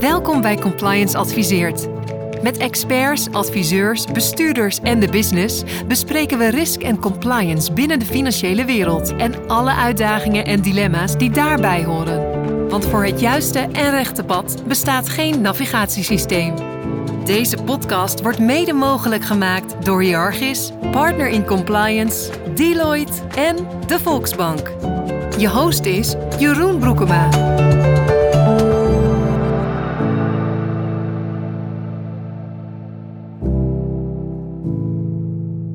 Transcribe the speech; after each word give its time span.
Welkom 0.00 0.40
bij 0.40 0.56
Compliance 0.56 1.18
Adviseert. 1.18 1.88
Met 2.42 2.56
experts, 2.56 3.32
adviseurs, 3.32 4.04
bestuurders 4.04 4.80
en 4.80 5.00
de 5.00 5.08
business 5.08 5.62
bespreken 5.86 6.38
we 6.38 6.48
risk 6.48 6.82
en 6.82 6.98
compliance 6.98 7.72
binnen 7.72 7.98
de 7.98 8.04
financiële 8.04 8.64
wereld 8.64 9.16
en 9.16 9.48
alle 9.48 9.74
uitdagingen 9.74 10.44
en 10.44 10.62
dilemma's 10.62 11.16
die 11.16 11.30
daarbij 11.30 11.84
horen. 11.84 12.68
Want 12.68 12.86
voor 12.86 13.04
het 13.04 13.20
juiste 13.20 13.58
en 13.58 13.90
rechte 13.90 14.24
pad 14.24 14.62
bestaat 14.66 15.08
geen 15.08 15.40
navigatiesysteem. 15.40 16.54
Deze 17.24 17.56
podcast 17.62 18.22
wordt 18.22 18.38
mede 18.38 18.72
mogelijk 18.72 19.24
gemaakt 19.24 19.84
door 19.84 20.04
Jargis, 20.04 20.72
Partner 20.90 21.28
in 21.28 21.44
Compliance, 21.44 22.30
Deloitte 22.54 23.22
en 23.34 23.56
de 23.86 23.98
Volksbank. 23.98 24.72
Je 25.38 25.48
host 25.48 25.84
is 25.84 26.14
Jeroen 26.38 26.78
Broekema. 26.78 27.28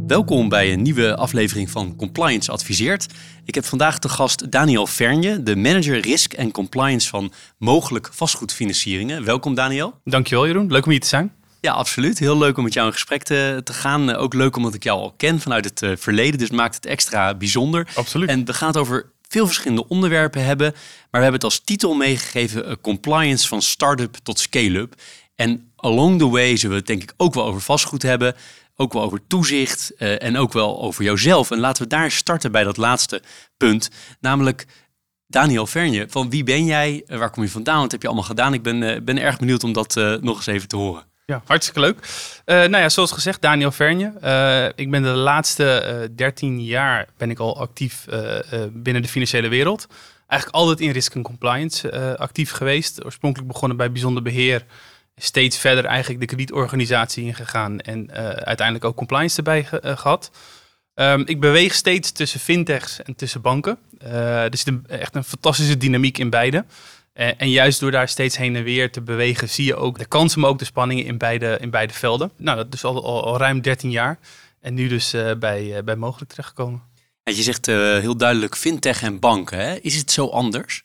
Welkom 0.08 0.50
bij 0.50 0.74
een 0.74 0.82
nieuwe 0.82 1.16
aflevering 1.16 1.70
van 1.70 1.96
Compliance 1.96 2.52
Adviseert. 2.52 3.06
Ik 3.46 3.56
heb 3.56 3.66
vandaag 3.66 4.00
te 4.00 4.10
gast 4.10 4.52
Daniel 4.52 4.88
Vernje, 4.88 5.44
de 5.44 5.56
manager 5.56 6.00
risk 6.00 6.34
en 6.34 6.52
compliance 6.52 7.10
van 7.10 7.32
mogelijk 7.58 8.10
vastgoedfinancieringen. 8.12 9.24
Welkom 9.24 9.56
Daniel. 9.56 10.00
Dankjewel 10.04 10.46
Jeroen, 10.48 10.72
leuk 10.72 10.86
om 10.86 10.92
hier 10.92 11.00
te 11.00 11.08
zijn. 11.08 11.34
Ja, 11.62 11.74
absoluut. 11.74 12.20
Heel 12.20 12.38
leuk 12.38 12.58
om 12.58 12.64
met 12.64 12.74
jou 12.74 12.88
in 12.88 12.94
gesprek 12.94 13.24
te, 13.24 13.62
te 13.64 13.74
gaan. 13.74 14.16
Ook 14.16 14.34
leuk 14.34 14.56
omdat 14.56 14.74
ik 14.74 14.84
jou 14.84 15.00
al 15.00 15.14
ken 15.18 15.40
vanuit 15.40 15.66
het 15.66 15.82
uh, 15.82 15.92
verleden, 15.96 16.40
dus 16.40 16.50
maakt 16.50 16.76
het 16.76 16.86
extra 16.86 17.36
bijzonder. 17.36 17.88
Absoluut. 17.96 18.30
En 18.30 18.46
we 18.46 18.54
gaan 18.54 18.68
het 18.68 18.78
over 18.78 19.12
veel 19.28 19.46
verschillende 19.46 19.88
onderwerpen 19.88 20.46
hebben, 20.46 20.72
maar 20.72 21.22
we 21.22 21.28
hebben 21.28 21.34
het 21.34 21.44
als 21.44 21.60
titel 21.60 21.94
meegegeven 21.94 22.70
uh, 22.70 22.74
compliance 22.82 23.48
van 23.48 23.62
start-up 23.62 24.16
tot 24.24 24.40
scale-up. 24.40 24.96
En 25.36 25.72
along 25.76 26.20
the 26.20 26.30
way 26.30 26.56
zullen 26.56 26.76
we 26.76 26.82
het 26.82 26.88
denk 26.88 27.04
ik 27.04 27.14
ook 27.18 27.34
wel 27.34 27.46
over 27.46 27.62
vastgoed 27.62 28.02
hebben 28.02 28.36
ook 28.76 28.94
wel 28.94 29.02
over 29.02 29.20
toezicht 29.28 29.92
uh, 29.98 30.24
en 30.24 30.38
ook 30.38 30.54
wel 30.54 30.82
over 30.82 31.04
jouzelf. 31.04 31.52
En 31.52 31.60
laten 31.60 31.84
we 31.84 31.90
daar 31.90 32.12
starten 32.12 32.52
bij 32.52 32.64
dat 32.64 32.78
laatste 32.78 33.22
punt, 33.58 33.90
namelijk 34.20 34.66
Daniel 35.28 35.68
Vernje. 35.68 36.06
Van 36.10 36.30
wie 36.30 36.44
ben 36.44 36.66
jij? 36.66 37.04
Uh, 37.08 37.18
waar 37.18 37.30
kom 37.30 37.44
je 37.44 37.50
vandaan? 37.50 37.82
Wat 37.82 37.92
heb 37.92 38.02
je 38.02 38.08
allemaal 38.08 38.26
gedaan? 38.26 38.54
Ik 38.54 38.62
ben, 38.62 38.82
uh, 38.82 39.02
ben 39.02 39.18
erg 39.18 39.38
benieuwd 39.38 39.64
om 39.64 39.74
dat 39.74 39.96
nog 40.22 40.36
eens 40.36 40.46
even 40.46 40.68
te 40.68 40.76
horen. 40.76 41.04
Ja, 41.26 41.42
hartstikke 41.46 41.80
leuk. 41.80 42.08
nou 42.46 42.78
ja, 42.78 42.90
zoals 42.90 43.12
gezegd, 43.12 43.42
Daniel 43.42 43.72
Vernje. 43.72 44.14
ik 44.76 44.92
ben 44.92 45.02
de 45.02 45.10
laatste 45.10 46.12
13 46.16 46.64
jaar 46.64 47.08
ben 47.18 47.30
ik 47.30 47.40
al 47.40 47.60
actief 47.60 48.06
binnen 48.72 49.02
de 49.02 49.08
financiële 49.08 49.48
wereld. 49.48 49.88
Eigenlijk 50.28 50.62
altijd 50.62 50.80
in 50.80 50.92
risk 50.92 51.16
en 51.16 51.22
compliance 51.22 52.18
actief 52.18 52.52
geweest. 52.52 53.06
Oorspronkelijk 53.06 53.52
begonnen 53.52 53.78
bij 53.78 53.92
bijzonder 53.92 54.24
beheer 54.24 54.66
steeds 55.16 55.58
verder 55.58 55.86
eigenlijk 55.86 56.20
de 56.20 56.26
kredietorganisatie 56.26 57.26
ingegaan 57.26 57.80
en 57.80 58.10
uh, 58.10 58.16
uiteindelijk 58.30 58.86
ook 58.86 58.96
compliance 58.96 59.38
erbij 59.38 59.64
ge 59.64 59.82
uh, 59.86 59.98
gehad. 59.98 60.32
Um, 60.94 61.24
ik 61.26 61.40
beweeg 61.40 61.74
steeds 61.74 62.12
tussen 62.12 62.40
fintechs 62.40 63.02
en 63.04 63.16
tussen 63.16 63.42
banken. 63.42 63.78
Uh, 64.04 64.44
er 64.44 64.58
zit 64.58 64.74
echt 64.88 65.16
een 65.16 65.24
fantastische 65.24 65.78
dynamiek 65.78 66.18
in 66.18 66.30
beide. 66.30 66.66
en 67.14 67.50
juist 67.50 67.80
door 67.80 67.92
daar 67.92 68.08
steeds 68.08 68.38
heen 68.38 68.56
en 68.56 68.64
weer 68.64 68.92
te 68.92 69.02
bewegen, 69.02 69.50
zie 69.50 69.66
je 69.66 69.76
ook 69.76 69.98
de 69.98 70.06
kansen, 70.06 70.40
maar 70.40 70.50
ook 70.50 70.60
de 70.60 70.66
spanningen 70.66 71.06
in 71.06 71.18
beide, 71.18 71.58
in 71.62 71.70
beide 71.70 71.94
velden. 71.94 72.32
Nou, 72.38 72.58
dat 72.58 72.74
is 72.74 72.84
al, 72.84 73.06
al, 73.06 73.38
ruim 73.38 73.62
13 73.62 73.92
jaar. 73.92 74.20
En 74.62 74.74
nu 74.74 74.88
dus 74.88 75.16
bij, 75.40 75.84
bij 75.84 75.96
mogelijk 75.96 76.30
terechtgekomen. 76.30 76.84
En 77.24 77.36
je 77.36 77.44
zegt 77.44 77.66
heel 77.66 78.18
duidelijk 78.18 78.56
fintech 78.56 79.02
en 79.02 79.20
banken. 79.20 79.84
Is 79.84 79.96
het 79.96 80.12
zo 80.12 80.28
anders? 80.28 80.85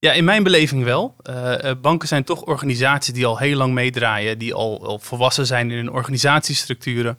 Ja, 0.00 0.12
in 0.12 0.24
mijn 0.24 0.42
beleving 0.42 0.84
wel. 0.84 1.16
Uh, 1.30 1.70
banken 1.80 2.08
zijn 2.08 2.24
toch 2.24 2.42
organisaties 2.42 3.14
die 3.14 3.26
al 3.26 3.38
heel 3.38 3.56
lang 3.56 3.72
meedraaien, 3.72 4.38
die 4.38 4.54
al, 4.54 4.98
volwassen 5.02 5.46
zijn 5.46 5.70
in 5.70 5.76
hun 5.76 5.90
organisatiestructuren, 5.90 7.18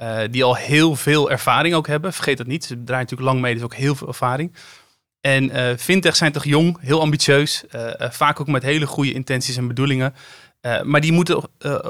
uh, 0.00 0.18
die 0.30 0.44
al 0.44 0.56
heel 0.56 0.96
veel 0.96 1.30
ervaring 1.30 1.74
ook 1.74 1.86
hebben. 1.86 2.12
Vergeet 2.12 2.38
dat 2.38 2.46
niet, 2.46 2.64
ze 2.64 2.84
draaien 2.84 3.02
natuurlijk 3.02 3.30
lang 3.30 3.40
mee, 3.40 3.54
dus 3.54 3.62
ook 3.62 3.74
heel 3.74 3.94
veel 3.94 4.08
ervaring. 4.08 4.54
En 5.20 5.78
fintech 5.78 6.16
zijn 6.16 6.32
toch 6.32 6.44
jong, 6.44 6.78
heel 6.80 7.00
ambitieus, 7.00 7.64
vaak 7.98 8.40
ook 8.40 8.46
met 8.46 8.62
hele 8.62 8.86
goede 8.86 9.12
intenties 9.12 9.56
en 9.56 9.68
bedoelingen. 9.68 10.14
maar 10.82 11.00
die 11.00 11.12
moeten 11.12 11.42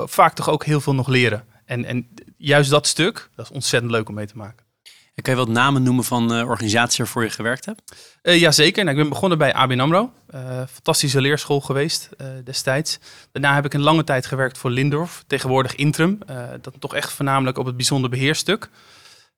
vaak 0.04 0.34
toch 0.34 0.48
ook 0.48 0.64
heel 0.64 0.80
veel 0.80 0.94
nog 0.94 1.08
leren. 1.08 1.44
En, 1.64 1.84
en 1.84 2.08
juist 2.36 2.70
dat 2.70 2.86
stuk, 2.86 3.28
dat 3.34 3.44
is 3.44 3.52
ontzettend 3.52 3.92
leuk 3.92 4.08
om 4.08 4.14
mee 4.14 4.26
te 4.26 4.36
maken. 4.36 4.66
En 5.14 5.22
kan 5.22 5.32
je 5.34 5.38
wat 5.38 5.48
namen 5.48 5.82
noemen 5.82 6.04
van 6.04 6.38
uh, 6.38 6.48
organisaties 6.48 6.98
waarvoor 6.98 7.22
je 7.22 7.30
gewerkt 7.30 7.64
hebt? 7.64 7.94
Uh, 8.22 8.40
Jazeker. 8.40 8.84
Nou, 8.84 8.96
ik 8.96 9.02
ben 9.02 9.12
begonnen 9.12 9.38
bij 9.38 9.54
ABN 9.54 9.80
AMRO. 9.80 10.12
Uh, 10.34 10.40
fantastische 10.70 11.20
leerschool 11.20 11.60
geweest 11.60 12.08
destijds. 12.44 12.98
Daarna 13.32 13.54
heb 13.54 13.64
ik 13.64 13.74
een 13.74 13.80
lange 13.80 14.04
tijd 14.04 14.26
gewerkt 14.26 14.58
voor 14.58 14.70
Lindorf. 14.70 15.24
Tegenwoordig 15.26 15.74
Intrum. 15.74 16.18
dat 16.60 16.74
toch 16.78 16.94
echt 16.94 17.12
voornamelijk 17.12 17.58
op 17.58 17.66
het 17.66 17.76
bijzonder 17.76 18.10
beheerstuk. 18.10 18.68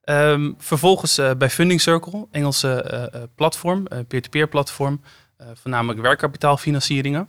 Um, 0.05 0.55
vervolgens 0.59 1.21
bij 1.39 1.51
Funding 1.51 1.81
Circle. 1.81 2.27
Engelse 2.31 3.29
platform. 3.35 3.87
Peer-to-peer 4.09 4.49
platform. 4.49 5.01
voornamelijk 5.55 6.01
werkkapitaalfinancieringen. 6.01 7.29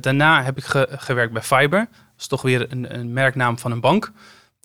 daarna 0.00 0.42
heb 0.42 0.56
ik 0.56 0.64
ge 0.64 0.88
gewerkt 0.90 1.32
bij 1.32 1.42
Fiber. 1.42 1.78
Dat 1.90 2.18
is 2.18 2.26
toch 2.26 2.42
weer 2.42 2.72
een, 2.72 2.98
een 2.98 3.12
merknaam 3.12 3.58
van 3.58 3.72
een 3.72 3.80
bank. 3.80 4.12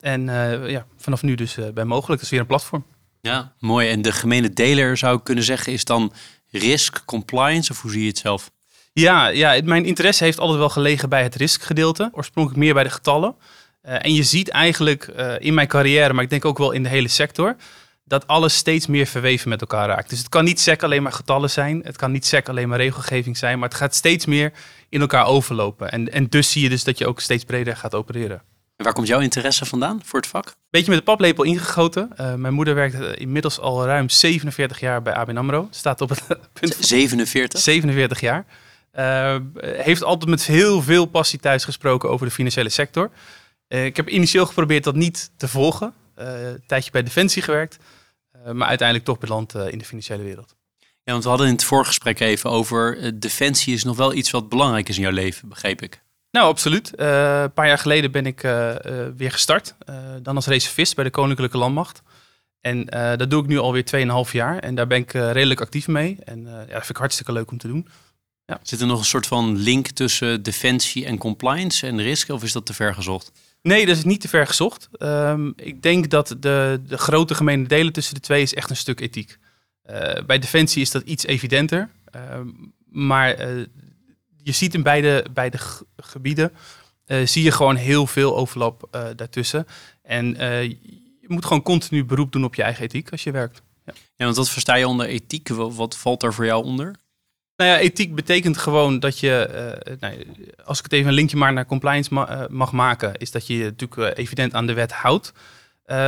En 0.00 0.24
ja, 0.70 0.86
vanaf 0.96 1.22
nu 1.22 1.34
dus 1.34 1.58
bij 1.74 1.84
Mogelijk. 1.84 2.20
Dat 2.20 2.22
is 2.22 2.30
weer 2.30 2.40
een 2.40 2.46
platform. 2.46 2.84
Ja, 3.26 3.52
mooi. 3.58 3.88
En 3.88 4.02
de 4.02 4.12
gemene 4.12 4.50
deler 4.50 4.96
zou 4.96 5.16
ik 5.16 5.24
kunnen 5.24 5.44
zeggen 5.44 5.72
is 5.72 5.84
dan 5.84 6.12
risk 6.50 7.04
compliance 7.04 7.72
of 7.72 7.82
hoe 7.82 7.90
zie 7.90 8.00
je 8.00 8.08
het 8.08 8.18
zelf? 8.18 8.50
Ja, 8.92 9.26
ja 9.26 9.60
mijn 9.64 9.84
interesse 9.84 10.24
heeft 10.24 10.38
altijd 10.38 10.58
wel 10.58 10.68
gelegen 10.68 11.08
bij 11.08 11.22
het 11.22 11.34
riskgedeelte. 11.34 12.08
Oorspronkelijk 12.12 12.62
meer 12.62 12.74
bij 12.74 12.82
de 12.82 12.90
getallen. 12.90 13.34
Uh, 13.86 14.04
en 14.04 14.14
je 14.14 14.22
ziet 14.22 14.48
eigenlijk 14.48 15.12
uh, 15.18 15.34
in 15.38 15.54
mijn 15.54 15.66
carrière, 15.66 16.12
maar 16.12 16.24
ik 16.24 16.30
denk 16.30 16.44
ook 16.44 16.58
wel 16.58 16.70
in 16.70 16.82
de 16.82 16.88
hele 16.88 17.08
sector, 17.08 17.56
dat 18.04 18.26
alles 18.26 18.56
steeds 18.56 18.86
meer 18.86 19.06
verweven 19.06 19.48
met 19.48 19.60
elkaar 19.60 19.88
raakt. 19.88 20.10
Dus 20.10 20.18
het 20.18 20.28
kan 20.28 20.44
niet 20.44 20.60
sec 20.60 20.82
alleen 20.82 21.02
maar 21.02 21.12
getallen 21.12 21.50
zijn. 21.50 21.80
Het 21.84 21.96
kan 21.96 22.12
niet 22.12 22.26
sec 22.26 22.48
alleen 22.48 22.68
maar 22.68 22.78
regelgeving 22.78 23.36
zijn. 23.36 23.58
Maar 23.58 23.68
het 23.68 23.78
gaat 23.78 23.94
steeds 23.94 24.26
meer 24.26 24.52
in 24.88 25.00
elkaar 25.00 25.26
overlopen. 25.26 25.90
En, 25.90 26.12
en 26.12 26.26
dus 26.26 26.50
zie 26.50 26.62
je 26.62 26.68
dus 26.68 26.84
dat 26.84 26.98
je 26.98 27.06
ook 27.06 27.20
steeds 27.20 27.44
breder 27.44 27.76
gaat 27.76 27.94
opereren. 27.94 28.42
En 28.76 28.84
waar 28.84 28.92
komt 28.92 29.06
jouw 29.06 29.20
interesse 29.20 29.64
vandaan 29.64 30.00
voor 30.04 30.20
het 30.20 30.28
vak? 30.28 30.56
Beetje 30.70 30.90
met 30.90 30.98
de 30.98 31.04
paplepel 31.04 31.44
ingegoten. 31.44 32.10
Uh, 32.20 32.34
mijn 32.34 32.54
moeder 32.54 32.74
werkt 32.74 32.94
eh, 32.94 33.20
inmiddels 33.20 33.58
al 33.60 33.84
ruim 33.84 34.08
47 34.08 34.80
jaar 34.80 35.02
bij 35.02 35.14
ABN 35.14 35.36
AMRO. 35.36 35.68
Staat 35.70 36.00
op 36.00 36.08
het 36.08 36.26
punt 36.60 36.76
47? 36.80 37.60
47 37.60 38.20
jaar. 38.20 38.46
Uh, 38.94 39.36
heeft 39.60 40.02
altijd 40.02 40.30
met 40.30 40.46
heel 40.46 40.82
veel 40.82 41.06
passie 41.06 41.38
thuis 41.38 41.64
gesproken 41.64 42.10
over 42.10 42.26
de 42.26 42.32
financiële 42.32 42.68
sector. 42.68 43.10
ik 43.68 43.96
heb 43.96 44.08
initieel 44.08 44.46
geprobeerd 44.46 44.84
dat 44.84 44.94
niet 44.94 45.30
te 45.36 45.48
volgen. 45.48 45.92
een 46.14 46.62
tijdje 46.66 46.90
bij 46.90 47.02
Defensie 47.02 47.42
gewerkt. 47.42 47.78
maar 48.52 48.68
uiteindelijk 48.68 49.08
toch 49.08 49.18
beland 49.18 49.54
in 49.54 49.78
de 49.78 49.84
financiële 49.84 50.22
wereld. 50.22 50.54
Ja, 50.78 51.12
want 51.12 51.22
we 51.22 51.28
hadden 51.28 51.46
in 51.46 51.52
het 51.52 51.64
voorgesprek 51.64 52.20
even 52.20 52.50
over... 52.50 53.12
Defensie 53.20 53.74
is 53.74 53.84
nog 53.84 53.96
wel 53.96 54.14
iets 54.14 54.30
wat 54.30 54.48
belangrijk 54.48 54.88
is 54.88 54.96
in 54.96 55.02
jouw 55.02 55.12
leven, 55.12 55.48
begreep 55.48 55.82
ik. 55.82 56.02
Nou, 56.36 56.48
absoluut. 56.48 56.92
Uh, 56.96 57.40
een 57.42 57.52
paar 57.52 57.66
jaar 57.66 57.78
geleden 57.78 58.10
ben 58.10 58.26
ik 58.26 58.42
uh, 58.42 58.74
uh, 58.86 59.06
weer 59.16 59.32
gestart. 59.32 59.74
dan 60.22 60.36
als 60.36 60.46
reservist 60.46 60.94
bij 60.94 61.04
de 61.04 61.10
Koninklijke 61.10 61.58
Landmacht. 61.58 62.02
En 62.60 62.86
dat 63.16 63.30
doe 63.30 63.42
ik 63.42 63.48
nu 63.48 63.58
alweer 63.58 63.84
2,5 64.26 64.32
jaar. 64.32 64.58
En 64.58 64.74
daar 64.74 64.86
ben 64.86 64.98
ik 64.98 65.12
redelijk 65.12 65.60
actief 65.60 65.88
mee. 65.88 66.18
En 66.24 66.44
ja, 66.44 66.56
dat 66.56 66.68
vind 66.68 66.88
ik 66.88 66.96
hartstikke 66.96 67.32
leuk 67.32 67.50
om 67.50 67.58
te 67.58 67.68
doen. 67.68 67.88
Ja. 68.46 68.58
Zit 68.62 68.80
er 68.80 68.86
nog 68.86 68.98
een 68.98 69.04
soort 69.04 69.26
van 69.26 69.56
link 69.56 69.88
tussen 69.88 70.42
defensie 70.42 71.06
en 71.06 71.18
compliance 71.18 71.86
en 71.86 72.02
risk? 72.02 72.28
Of 72.28 72.42
is 72.42 72.52
dat 72.52 72.66
te 72.66 72.74
ver 72.74 72.94
gezocht? 72.94 73.32
Nee, 73.62 73.86
dat 73.86 73.96
is 73.96 74.04
niet 74.04 74.20
te 74.20 74.28
ver 74.28 74.46
gezocht. 74.46 74.88
Um, 74.98 75.52
ik 75.56 75.82
denk 75.82 76.10
dat 76.10 76.36
de, 76.40 76.80
de 76.86 76.98
grote 76.98 77.34
gemene 77.34 77.66
delen 77.66 77.92
tussen 77.92 78.14
de 78.14 78.20
twee 78.20 78.42
is 78.42 78.54
echt 78.54 78.70
een 78.70 78.76
stuk 78.76 79.00
ethiek. 79.00 79.38
bij 80.26 80.38
defensie 80.38 80.82
is 80.82 80.90
dat 80.90 81.02
iets 81.02 81.26
evidenter. 81.26 81.88
Ehm, 82.10 82.48
maar 82.90 83.36
je 84.46 84.52
ziet 84.52 84.74
in 84.74 84.82
beide, 84.82 85.26
beide 85.32 85.58
gebieden, 85.96 86.52
uh, 87.06 87.26
zie 87.26 87.42
je 87.42 87.50
gewoon 87.50 87.76
heel 87.76 88.06
veel 88.06 88.36
overlap 88.36 88.88
uh, 88.94 89.06
daartussen. 89.16 89.66
En 90.02 90.34
uh, 90.34 90.62
je 90.62 91.26
moet 91.26 91.44
gewoon 91.44 91.62
continu 91.62 92.04
beroep 92.04 92.32
doen 92.32 92.44
op 92.44 92.54
je 92.54 92.62
eigen 92.62 92.84
ethiek 92.84 93.10
als 93.10 93.22
je 93.22 93.30
werkt. 93.30 93.62
Ja, 93.84 93.92
ja 94.16 94.24
want 94.24 94.36
wat 94.36 94.50
versta 94.50 94.74
je 94.74 94.88
onder 94.88 95.06
ethiek? 95.06 95.48
Wat 95.48 95.96
valt 95.96 96.20
daar 96.20 96.34
voor 96.34 96.44
jou 96.44 96.64
onder? 96.64 96.94
Nou 97.56 97.70
ja, 97.70 97.78
ethiek 97.78 98.14
betekent 98.14 98.56
gewoon 98.56 99.00
dat 99.00 99.18
je, 99.18 99.48
nou, 100.00 100.24
als 100.64 100.78
ik 100.78 100.84
het 100.84 100.92
even 100.92 101.08
een 101.08 101.14
linkje 101.14 101.36
maar 101.36 101.52
naar 101.52 101.66
compliance 101.66 102.14
ma 102.14 102.46
mag 102.50 102.72
maken, 102.72 103.14
is 103.16 103.30
dat 103.30 103.46
je 103.46 103.56
je 103.56 103.64
natuurlijk 103.64 104.18
evident 104.18 104.54
aan 104.54 104.66
de 104.66 104.72
wet 104.72 104.92
houdt. 104.92 105.32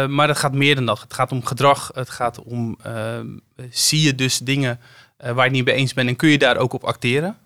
maar 0.08 0.26
dat 0.26 0.38
gaat 0.38 0.52
meer 0.52 0.74
dan 0.74 0.86
dat. 0.86 1.00
Het 1.00 1.14
gaat 1.14 1.32
om 1.32 1.44
gedrag. 1.44 1.90
Het 1.94 2.10
gaat 2.10 2.42
om, 2.42 2.78
zie 3.70 4.02
je 4.02 4.14
dus 4.14 4.38
dingen 4.38 4.80
waar 5.16 5.34
je 5.34 5.42
het 5.42 5.52
niet 5.52 5.64
mee 5.64 5.74
eens 5.74 5.94
bent 5.94 6.08
en 6.08 6.16
kun 6.16 6.28
je 6.28 6.38
daar 6.38 6.56
ook 6.56 6.72
op 6.72 6.84
acteren? 6.84 7.36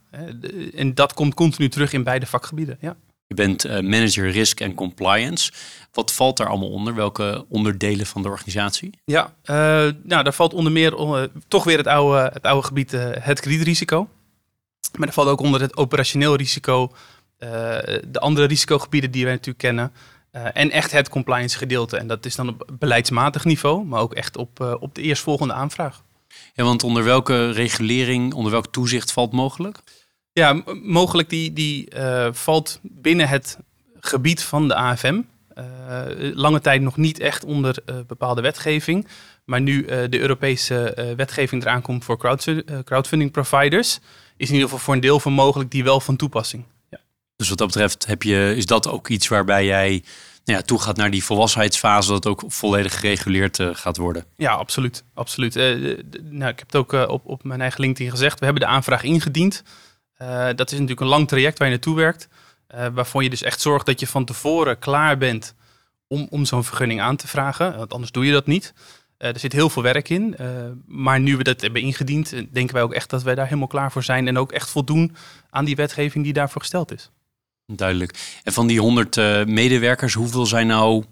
En 0.74 0.94
dat 0.94 1.14
komt 1.14 1.34
continu 1.34 1.68
terug 1.68 1.92
in 1.92 2.02
beide 2.02 2.26
vakgebieden. 2.26 2.78
Ja. 2.80 2.96
Je 3.26 3.34
bent 3.34 3.66
uh, 3.66 3.72
manager 3.72 4.30
risk 4.30 4.60
en 4.60 4.74
compliance. 4.74 5.52
Wat 5.92 6.12
valt 6.12 6.36
daar 6.36 6.48
allemaal 6.48 6.70
onder? 6.70 6.94
Welke 6.94 7.44
onderdelen 7.48 8.06
van 8.06 8.22
de 8.22 8.28
organisatie? 8.28 8.90
Ja, 9.04 9.34
uh, 9.44 9.56
nou, 10.02 10.22
daar 10.22 10.32
valt 10.32 10.54
onder 10.54 10.72
meer 10.72 10.98
uh, 10.98 11.22
toch 11.48 11.64
weer 11.64 11.78
het 11.78 11.86
oude, 11.86 12.30
het 12.32 12.42
oude 12.42 12.66
gebied 12.66 12.90
het 13.18 13.40
kredietrisico. 13.40 14.08
Maar 14.98 15.08
er 15.08 15.14
valt 15.14 15.28
ook 15.28 15.40
onder 15.40 15.60
het 15.60 15.76
operationeel 15.76 16.36
risico 16.36 16.92
de 18.08 18.18
andere 18.20 18.46
risicogebieden 18.46 19.10
die 19.10 19.24
wij 19.24 19.32
natuurlijk 19.32 19.58
kennen. 19.58 19.92
en 20.52 20.70
echt 20.70 20.92
het 20.92 21.08
compliance 21.08 21.58
gedeelte. 21.58 21.96
En 21.96 22.06
dat 22.06 22.24
is 22.26 22.36
dan 22.36 22.48
op 22.48 22.68
beleidsmatig 22.78 23.44
niveau, 23.44 23.84
maar 23.84 24.00
ook 24.00 24.14
echt 24.14 24.36
op, 24.36 24.76
op 24.80 24.94
de 24.94 25.02
eerstvolgende 25.02 25.52
aanvraag. 25.52 26.02
Ja, 26.54 26.64
want 26.64 26.84
onder 26.84 27.04
welke 27.04 27.50
regulering, 27.50 28.34
onder 28.34 28.52
welk 28.52 28.66
toezicht 28.66 29.12
valt 29.12 29.32
mogelijk? 29.32 29.82
Ja, 30.32 30.62
mogelijk 30.82 31.28
die, 31.28 31.52
die 31.52 31.88
valt 32.32 32.80
binnen 32.82 33.28
het 33.28 33.58
gebied 34.00 34.42
van 34.42 34.68
de 34.68 34.74
AFM. 34.74 35.20
lange 36.34 36.60
tijd 36.60 36.82
nog 36.82 36.96
niet 36.96 37.18
echt 37.18 37.44
onder 37.44 37.76
bepaalde 38.06 38.40
wetgeving. 38.40 39.06
Maar 39.44 39.60
nu 39.60 39.84
de 39.84 40.18
Europese 40.18 41.12
wetgeving 41.16 41.62
eraan 41.62 41.82
komt 41.82 42.04
voor 42.04 42.18
crowd, 42.18 42.64
crowdfunding 42.84 43.30
providers, 43.30 44.00
is 44.36 44.48
in 44.48 44.54
ieder 44.54 44.68
geval 44.68 44.84
voor 44.84 44.94
een 44.94 45.00
deel 45.00 45.20
van 45.20 45.32
mogelijk 45.32 45.70
die 45.70 45.84
wel 45.84 46.00
van 46.00 46.16
toepassing. 46.16 46.64
Ja. 46.90 46.98
Dus 47.36 47.48
wat 47.48 47.58
dat 47.58 47.66
betreft 47.66 48.06
heb 48.06 48.22
je, 48.22 48.54
is 48.56 48.66
dat 48.66 48.88
ook 48.88 49.08
iets 49.08 49.28
waarbij 49.28 49.64
jij 49.64 50.02
nou 50.44 50.58
ja, 50.58 50.64
toe 50.64 50.80
gaat 50.80 50.96
naar 50.96 51.10
die 51.10 51.24
volwassenheidsfase, 51.24 52.08
dat 52.08 52.24
het 52.24 52.32
ook 52.32 52.42
volledig 52.46 53.00
gereguleerd 53.00 53.58
gaat 53.72 53.96
worden? 53.96 54.24
Ja, 54.36 54.52
absoluut. 54.52 55.04
absoluut. 55.14 55.54
nou, 55.54 56.50
ik 56.50 56.58
heb 56.58 56.66
het 56.66 56.76
ook 56.76 56.92
op, 56.92 57.26
op 57.26 57.44
mijn 57.44 57.60
eigen 57.60 57.80
LinkedIn 57.80 58.10
gezegd. 58.10 58.38
We 58.38 58.44
hebben 58.44 58.62
de 58.62 58.68
aanvraag 58.68 59.02
ingediend. 59.02 59.62
Dat 60.54 60.66
is 60.66 60.72
natuurlijk 60.72 61.00
een 61.00 61.06
lang 61.06 61.28
traject 61.28 61.58
waar 61.58 61.68
je 61.68 61.74
naartoe 61.74 61.96
werkt. 61.96 62.28
waarvoor 62.92 63.22
je 63.22 63.30
dus 63.30 63.42
echt 63.42 63.60
zorgt 63.60 63.86
dat 63.86 64.00
je 64.00 64.06
van 64.06 64.24
tevoren 64.24 64.78
klaar 64.78 65.18
bent 65.18 65.54
om, 66.06 66.26
om 66.30 66.44
zo'n 66.44 66.64
vergunning 66.64 67.00
aan 67.00 67.16
te 67.16 67.28
vragen. 67.28 67.76
Want 67.76 67.92
anders 67.92 68.12
doe 68.12 68.26
je 68.26 68.32
dat 68.32 68.46
niet. 68.46 68.72
Eh, 69.22 69.28
er 69.28 69.38
zit 69.38 69.52
heel 69.52 69.70
veel 69.70 69.82
werk 69.82 70.08
in. 70.08 70.34
Uh, 70.40 70.46
maar 70.86 71.20
nu 71.20 71.36
we 71.36 71.42
dat 71.42 71.60
hebben 71.60 71.82
ingediend, 71.82 72.32
eh, 72.32 72.42
denken 72.50 72.74
wij 72.74 72.82
ook 72.82 72.92
echt 72.92 73.10
dat 73.10 73.22
wij 73.22 73.34
daar 73.34 73.44
helemaal 73.44 73.66
klaar 73.66 73.92
voor 73.92 74.02
zijn. 74.02 74.28
En 74.28 74.38
ook 74.38 74.52
echt 74.52 74.70
voldoen 74.70 75.16
aan 75.50 75.64
die 75.64 75.76
wetgeving 75.76 76.24
die 76.24 76.32
daarvoor 76.32 76.60
gesteld 76.60 76.92
is. 76.92 77.10
Duidelijk. 77.66 78.40
En 78.42 78.52
van 78.52 78.66
die 78.66 78.80
100 78.80 79.16
uh, 79.16 79.44
medewerkers, 79.44 80.14
hoeveel 80.14 80.46
zijn 80.46 80.66
nou, 80.66 81.04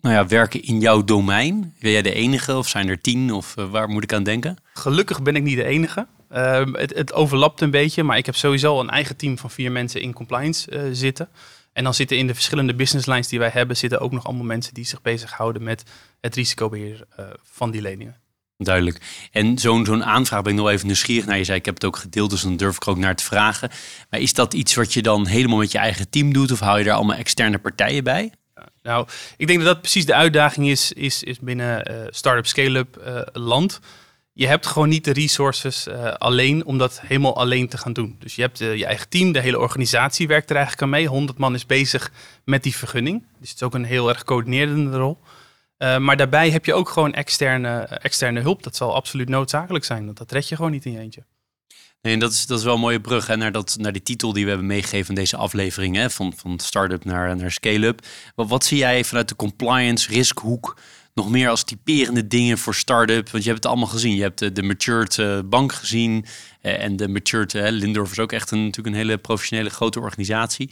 nou 0.00 0.14
ja, 0.14 0.26
werken 0.26 0.62
in 0.62 0.80
jouw 0.80 1.04
domein? 1.04 1.74
Ben 1.80 1.90
jij 1.90 2.02
de 2.02 2.12
enige 2.12 2.56
of 2.56 2.68
zijn 2.68 2.88
er 2.88 3.00
tien? 3.00 3.32
Of 3.32 3.54
waar 3.54 3.88
moet 3.88 4.02
ik 4.02 4.12
aan 4.12 4.22
denken? 4.22 4.56
Gelukkig 4.74 5.22
ben 5.22 5.36
ik 5.36 5.42
niet 5.42 5.56
de 5.56 5.64
enige. 5.64 6.06
Ehm, 6.32 6.74
het, 6.74 6.94
het, 6.94 7.12
overlapt 7.12 7.60
een 7.60 7.70
beetje, 7.70 8.02
maar 8.02 8.16
ik 8.16 8.26
heb 8.26 8.36
sowieso 8.36 8.80
een 8.80 8.90
eigen 8.90 9.16
team 9.16 9.38
van 9.38 9.50
vier 9.50 9.72
mensen 9.72 10.00
in 10.00 10.12
compliance 10.12 10.88
zitten. 10.92 11.28
En 11.72 11.84
dan 11.84 11.94
zitten 11.94 12.16
in 12.16 12.26
de 12.26 12.34
verschillende 12.34 12.74
business 12.74 13.06
lines 13.06 13.28
die 13.28 13.38
wij 13.38 13.50
hebben, 13.52 13.76
zitten 13.76 14.00
ook 14.00 14.12
nog 14.12 14.24
allemaal 14.24 14.44
mensen 14.44 14.74
die 14.74 14.84
zich 14.84 15.02
bezighouden 15.02 15.62
met 15.62 15.82
het 16.20 16.34
risicobeheer 16.34 17.04
uh, 17.20 17.26
van 17.42 17.70
die 17.70 17.82
leningen. 17.82 18.16
Duidelijk. 18.56 19.28
En 19.32 19.58
zo'n 19.58 19.84
zo'n 19.84 20.04
aanvraag 20.04 20.42
ben 20.42 20.52
ik 20.52 20.58
nog 20.58 20.68
even 20.68 20.86
nieuwsgierig 20.86 21.26
naar. 21.26 21.38
Je 21.38 21.44
zei, 21.44 21.58
ik 21.58 21.64
heb 21.64 21.74
het 21.74 21.84
ook 21.84 21.96
gedeeld, 21.96 22.30
dus 22.30 22.42
dan 22.42 22.56
durf 22.56 22.76
ik 22.76 22.88
ook 22.88 22.96
naar 22.96 23.16
te 23.16 23.24
vragen. 23.24 23.70
Maar 24.10 24.20
is 24.20 24.34
dat 24.34 24.54
iets 24.54 24.74
wat 24.74 24.92
je 24.92 25.02
dan 25.02 25.26
helemaal 25.26 25.58
met 25.58 25.72
je 25.72 25.78
eigen 25.78 26.10
team 26.10 26.32
doet? 26.32 26.52
Of 26.52 26.60
hou 26.60 26.78
je 26.78 26.84
daar 26.84 26.94
allemaal 26.94 27.16
externe 27.16 27.58
partijen 27.58 28.04
bij? 28.04 28.32
Nou, 28.82 29.08
ik 29.36 29.46
denk 29.46 29.58
dat 29.58 29.68
dat 29.68 29.80
precies 29.80 30.06
de 30.06 30.14
uitdaging 30.14 30.68
is, 30.68 30.92
is, 30.92 31.22
is 31.22 31.38
binnen 31.38 31.90
uh, 31.90 31.96
Startup 32.10 32.46
Scale-up 32.46 33.02
uh, 33.06 33.20
land 33.32 33.80
je 34.32 34.46
hebt 34.46 34.66
gewoon 34.66 34.88
niet 34.88 35.04
de 35.04 35.12
resources 35.12 35.86
uh, 35.86 36.12
alleen 36.12 36.64
om 36.64 36.78
dat 36.78 37.00
helemaal 37.00 37.36
alleen 37.36 37.68
te 37.68 37.78
gaan 37.78 37.92
doen. 37.92 38.16
Dus 38.18 38.34
je 38.34 38.42
hebt 38.42 38.60
uh, 38.60 38.76
je 38.76 38.86
eigen 38.86 39.08
team, 39.08 39.32
de 39.32 39.40
hele 39.40 39.58
organisatie 39.58 40.26
werkt 40.26 40.50
er 40.50 40.56
eigenlijk 40.56 40.84
aan 40.84 40.90
mee. 40.90 41.06
100 41.06 41.38
man 41.38 41.54
is 41.54 41.66
bezig 41.66 42.12
met 42.44 42.62
die 42.62 42.76
vergunning. 42.76 43.26
Dus 43.38 43.48
het 43.48 43.56
is 43.56 43.62
ook 43.62 43.74
een 43.74 43.84
heel 43.84 44.08
erg 44.08 44.24
coördinerende 44.24 44.96
rol. 44.96 45.18
Uh, 45.78 45.98
maar 45.98 46.16
daarbij 46.16 46.50
heb 46.50 46.64
je 46.64 46.74
ook 46.74 46.88
gewoon 46.88 47.12
externe, 47.12 47.78
externe 47.80 48.40
hulp. 48.40 48.62
Dat 48.62 48.76
zal 48.76 48.94
absoluut 48.94 49.28
noodzakelijk 49.28 49.84
zijn. 49.84 50.04
Want 50.04 50.18
dat 50.18 50.32
red 50.32 50.48
je 50.48 50.56
gewoon 50.56 50.70
niet 50.70 50.84
in 50.84 50.92
je 50.92 50.98
eentje. 50.98 51.24
Nee, 52.02 52.12
en 52.12 52.18
dat 52.18 52.32
is, 52.32 52.46
dat 52.46 52.58
is 52.58 52.64
wel 52.64 52.74
een 52.74 52.80
mooie 52.80 53.00
brug 53.00 53.26
hè, 53.26 53.36
naar, 53.36 53.52
dat, 53.52 53.76
naar 53.80 53.92
die 53.92 54.02
titel 54.02 54.32
die 54.32 54.42
we 54.42 54.48
hebben 54.48 54.68
meegegeven 54.68 55.08
in 55.08 55.14
deze 55.14 55.36
aflevering. 55.36 55.96
Hè, 55.96 56.10
van, 56.10 56.32
van 56.36 56.58
start-up 56.58 57.04
naar, 57.04 57.36
naar 57.36 57.50
scale-up. 57.50 58.06
Wat, 58.34 58.48
wat 58.48 58.64
zie 58.64 58.78
jij 58.78 59.04
vanuit 59.04 59.28
de 59.28 59.36
compliance 59.36 60.10
riskhoek 60.10 60.76
nog 61.14 61.30
meer 61.30 61.48
als 61.48 61.64
typerende 61.64 62.26
dingen 62.26 62.58
voor 62.58 62.74
start-up? 62.74 63.30
Want 63.30 63.44
je 63.44 63.50
hebt 63.50 63.62
het 63.62 63.72
allemaal 63.72 63.90
gezien. 63.90 64.14
Je 64.14 64.22
hebt 64.22 64.38
de, 64.38 64.52
de 64.52 64.62
matured 64.62 65.16
uh, 65.16 65.38
bank 65.44 65.72
gezien 65.72 66.24
uh, 66.62 66.82
en 66.82 66.96
de 66.96 67.08
matured, 67.08 67.54
uh, 67.54 67.68
Lindorf 67.68 68.10
is 68.10 68.18
ook 68.18 68.32
echt 68.32 68.50
een, 68.50 68.64
natuurlijk 68.64 68.96
een 68.96 69.02
hele 69.02 69.18
professionele 69.18 69.70
grote 69.70 70.00
organisatie. 70.00 70.70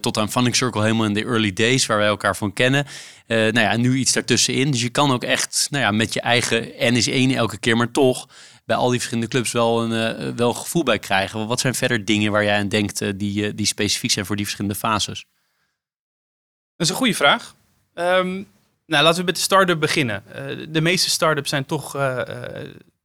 tot 0.00 0.18
aan 0.18 0.30
Funding 0.30 0.56
Circle 0.56 0.82
helemaal 0.82 1.06
in 1.06 1.14
de 1.14 1.24
early 1.24 1.52
days, 1.52 1.86
waar 1.86 1.98
wij 1.98 2.06
elkaar 2.06 2.36
van 2.36 2.52
kennen. 2.52 2.86
nou 3.26 3.60
ja, 3.60 3.76
nu 3.76 3.96
iets 3.96 4.12
daartussenin. 4.12 4.70
Dus 4.70 4.82
je 4.82 4.88
kan 4.88 5.10
ook 5.10 5.24
echt 5.24 5.66
nou 5.70 5.82
ja, 5.82 5.90
met 5.90 6.12
je 6.12 6.20
eigen 6.20 6.68
N 6.78 6.96
is 6.96 7.08
één 7.08 7.30
elke 7.30 7.58
keer, 7.58 7.76
maar 7.76 7.90
toch 7.90 8.28
bij 8.64 8.76
al 8.76 8.88
die 8.88 8.98
verschillende 8.98 9.30
clubs 9.30 9.52
wel 9.52 9.82
een, 9.82 10.36
wel 10.36 10.54
gevoel 10.54 10.82
bij 10.82 10.98
krijgen. 10.98 11.46
Wat 11.46 11.60
zijn 11.60 11.74
verder 11.74 12.04
dingen 12.04 12.32
waar 12.32 12.44
jij 12.44 12.58
aan 12.58 12.68
denkt 12.68 13.18
die, 13.18 13.54
die 13.54 13.66
specifiek 13.66 14.10
zijn 14.10 14.26
voor 14.26 14.36
die 14.36 14.44
verschillende 14.44 14.78
fases? 14.78 15.24
Dat 16.76 16.86
is 16.86 16.88
een 16.88 16.96
goede 16.96 17.14
vraag. 17.14 17.54
Um, 17.94 18.46
nou, 18.92 19.04
laten 19.04 19.20
we 19.20 19.26
met 19.26 19.36
de 19.36 19.42
start-up 19.42 19.80
beginnen. 19.80 20.22
Uh, 20.28 20.66
de 20.68 20.80
meeste 20.80 21.10
start-ups 21.10 21.48
zijn 21.48 21.66
toch 21.66 21.96
uh, 21.96 22.20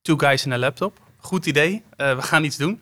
two 0.01 0.17
guys 0.17 0.45
in 0.45 0.51
een 0.51 0.59
laptop. 0.59 0.99
Goed 1.17 1.45
idee, 1.45 1.83
we 1.97 2.21
gaan 2.21 2.43
iets 2.43 2.57
doen. 2.57 2.81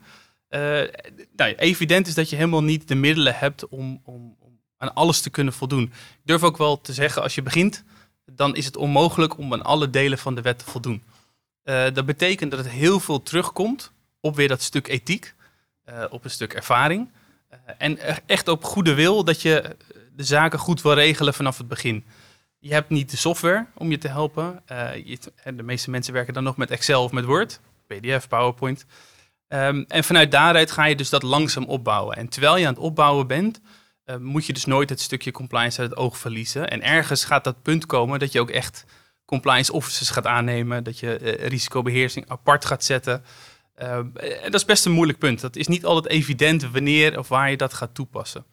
nou, 1.35 1.53
evident 1.55 2.07
is 2.07 2.13
dat 2.13 2.29
je 2.29 2.35
helemaal 2.35 2.63
niet 2.63 2.87
de 2.87 2.95
middelen 2.95 3.35
hebt 3.35 3.67
om, 3.67 4.01
om, 4.03 4.35
om, 4.39 4.59
aan 4.77 4.93
alles 4.93 5.21
te 5.21 5.29
kunnen 5.29 5.53
voldoen. 5.53 5.83
Ik 5.83 6.21
durf 6.23 6.43
ook 6.43 6.57
wel 6.57 6.81
te 6.81 6.93
zeggen, 6.93 7.21
als 7.21 7.35
je 7.35 7.41
begint, 7.41 7.83
dan 8.25 8.55
is 8.55 8.65
het 8.65 8.77
onmogelijk 8.77 9.37
om 9.37 9.53
aan 9.53 9.63
alle 9.63 9.89
delen 9.89 10.17
van 10.17 10.35
de 10.35 10.41
wet 10.41 10.59
te 10.59 10.65
voldoen. 10.65 11.03
dat 11.63 12.05
betekent 12.05 12.51
dat 12.51 12.59
het 12.59 12.69
heel 12.69 12.99
veel 12.99 13.23
terugkomt 13.23 13.91
op 14.19 14.35
weer 14.35 14.47
dat 14.47 14.61
stuk 14.61 14.87
ethiek, 14.87 15.33
op 16.09 16.23
een 16.23 16.29
stuk 16.29 16.53
ervaring. 16.53 17.09
en 17.77 17.99
echt 18.27 18.47
op 18.47 18.63
goede 18.63 18.93
wil 18.93 19.23
dat 19.23 19.41
je 19.41 19.75
de 20.15 20.23
zaken 20.23 20.59
goed 20.59 20.81
wil 20.81 20.93
regelen 20.93 21.33
vanaf 21.33 21.57
het 21.57 21.67
begin. 21.67 22.05
Je 22.65 22.73
hebt 22.73 22.89
niet 22.89 23.11
de 23.11 23.17
software 23.17 23.65
om 23.73 23.91
je 23.91 23.97
te 23.97 24.07
helpen. 24.07 24.63
Je, 25.03 25.17
de 25.55 25.63
meeste 25.63 25.89
mensen 25.89 26.13
werken 26.13 26.33
dan 26.33 26.43
nog 26.43 26.57
met 26.57 26.71
Excel 26.71 27.03
of 27.03 27.11
met 27.11 27.25
Word, 27.25 27.59
PDF, 27.87 28.27
PowerPoint. 28.27 28.85
Um, 29.47 29.85
en 29.87 30.03
vanuit 30.03 30.31
daaruit 30.31 30.71
ga 30.71 30.85
je 30.85 30.95
dus 30.95 31.09
dat 31.09 31.23
langzaam 31.23 31.65
opbouwen. 31.65 32.15
En 32.17 32.29
terwijl 32.29 32.57
je 32.57 32.67
aan 32.67 32.73
het 32.73 32.81
opbouwen 32.81 33.27
bent, 33.27 33.61
uh, 34.05 34.15
moet 34.17 34.45
je 34.45 34.53
dus 34.53 34.65
nooit 34.65 34.89
het 34.89 34.99
stukje 34.99 35.31
compliance 35.31 35.81
uit 35.81 35.89
het 35.89 35.99
oog 35.99 36.17
verliezen. 36.17 36.69
En 36.69 36.81
ergens 36.81 37.23
gaat 37.25 37.43
dat 37.43 37.61
punt 37.61 37.85
komen 37.85 38.19
dat 38.19 38.31
je 38.31 38.39
ook 38.39 38.49
echt 38.49 38.85
compliance 39.25 39.73
officers 39.73 40.09
gaat 40.09 40.27
aannemen, 40.27 40.83
dat 40.83 40.99
je 40.99 41.19
uh, 41.21 41.47
risicobeheersing 41.47 42.29
apart 42.29 42.65
gaat 42.65 42.83
zetten. 42.83 43.23
en 43.75 44.13
dat 44.43 44.53
is 44.53 44.65
best 44.65 44.85
een 44.85 44.91
moeilijk 44.91 45.19
punt. 45.19 45.41
Dat 45.41 45.55
is 45.55 45.67
niet 45.67 45.85
altijd 45.85 46.13
evident 46.13 46.71
wanneer 46.71 47.19
of 47.19 47.27
waar 47.27 47.49
je 47.49 47.57
dat 47.57 47.73
gaat 47.73 47.95
toepassen. 47.95 48.45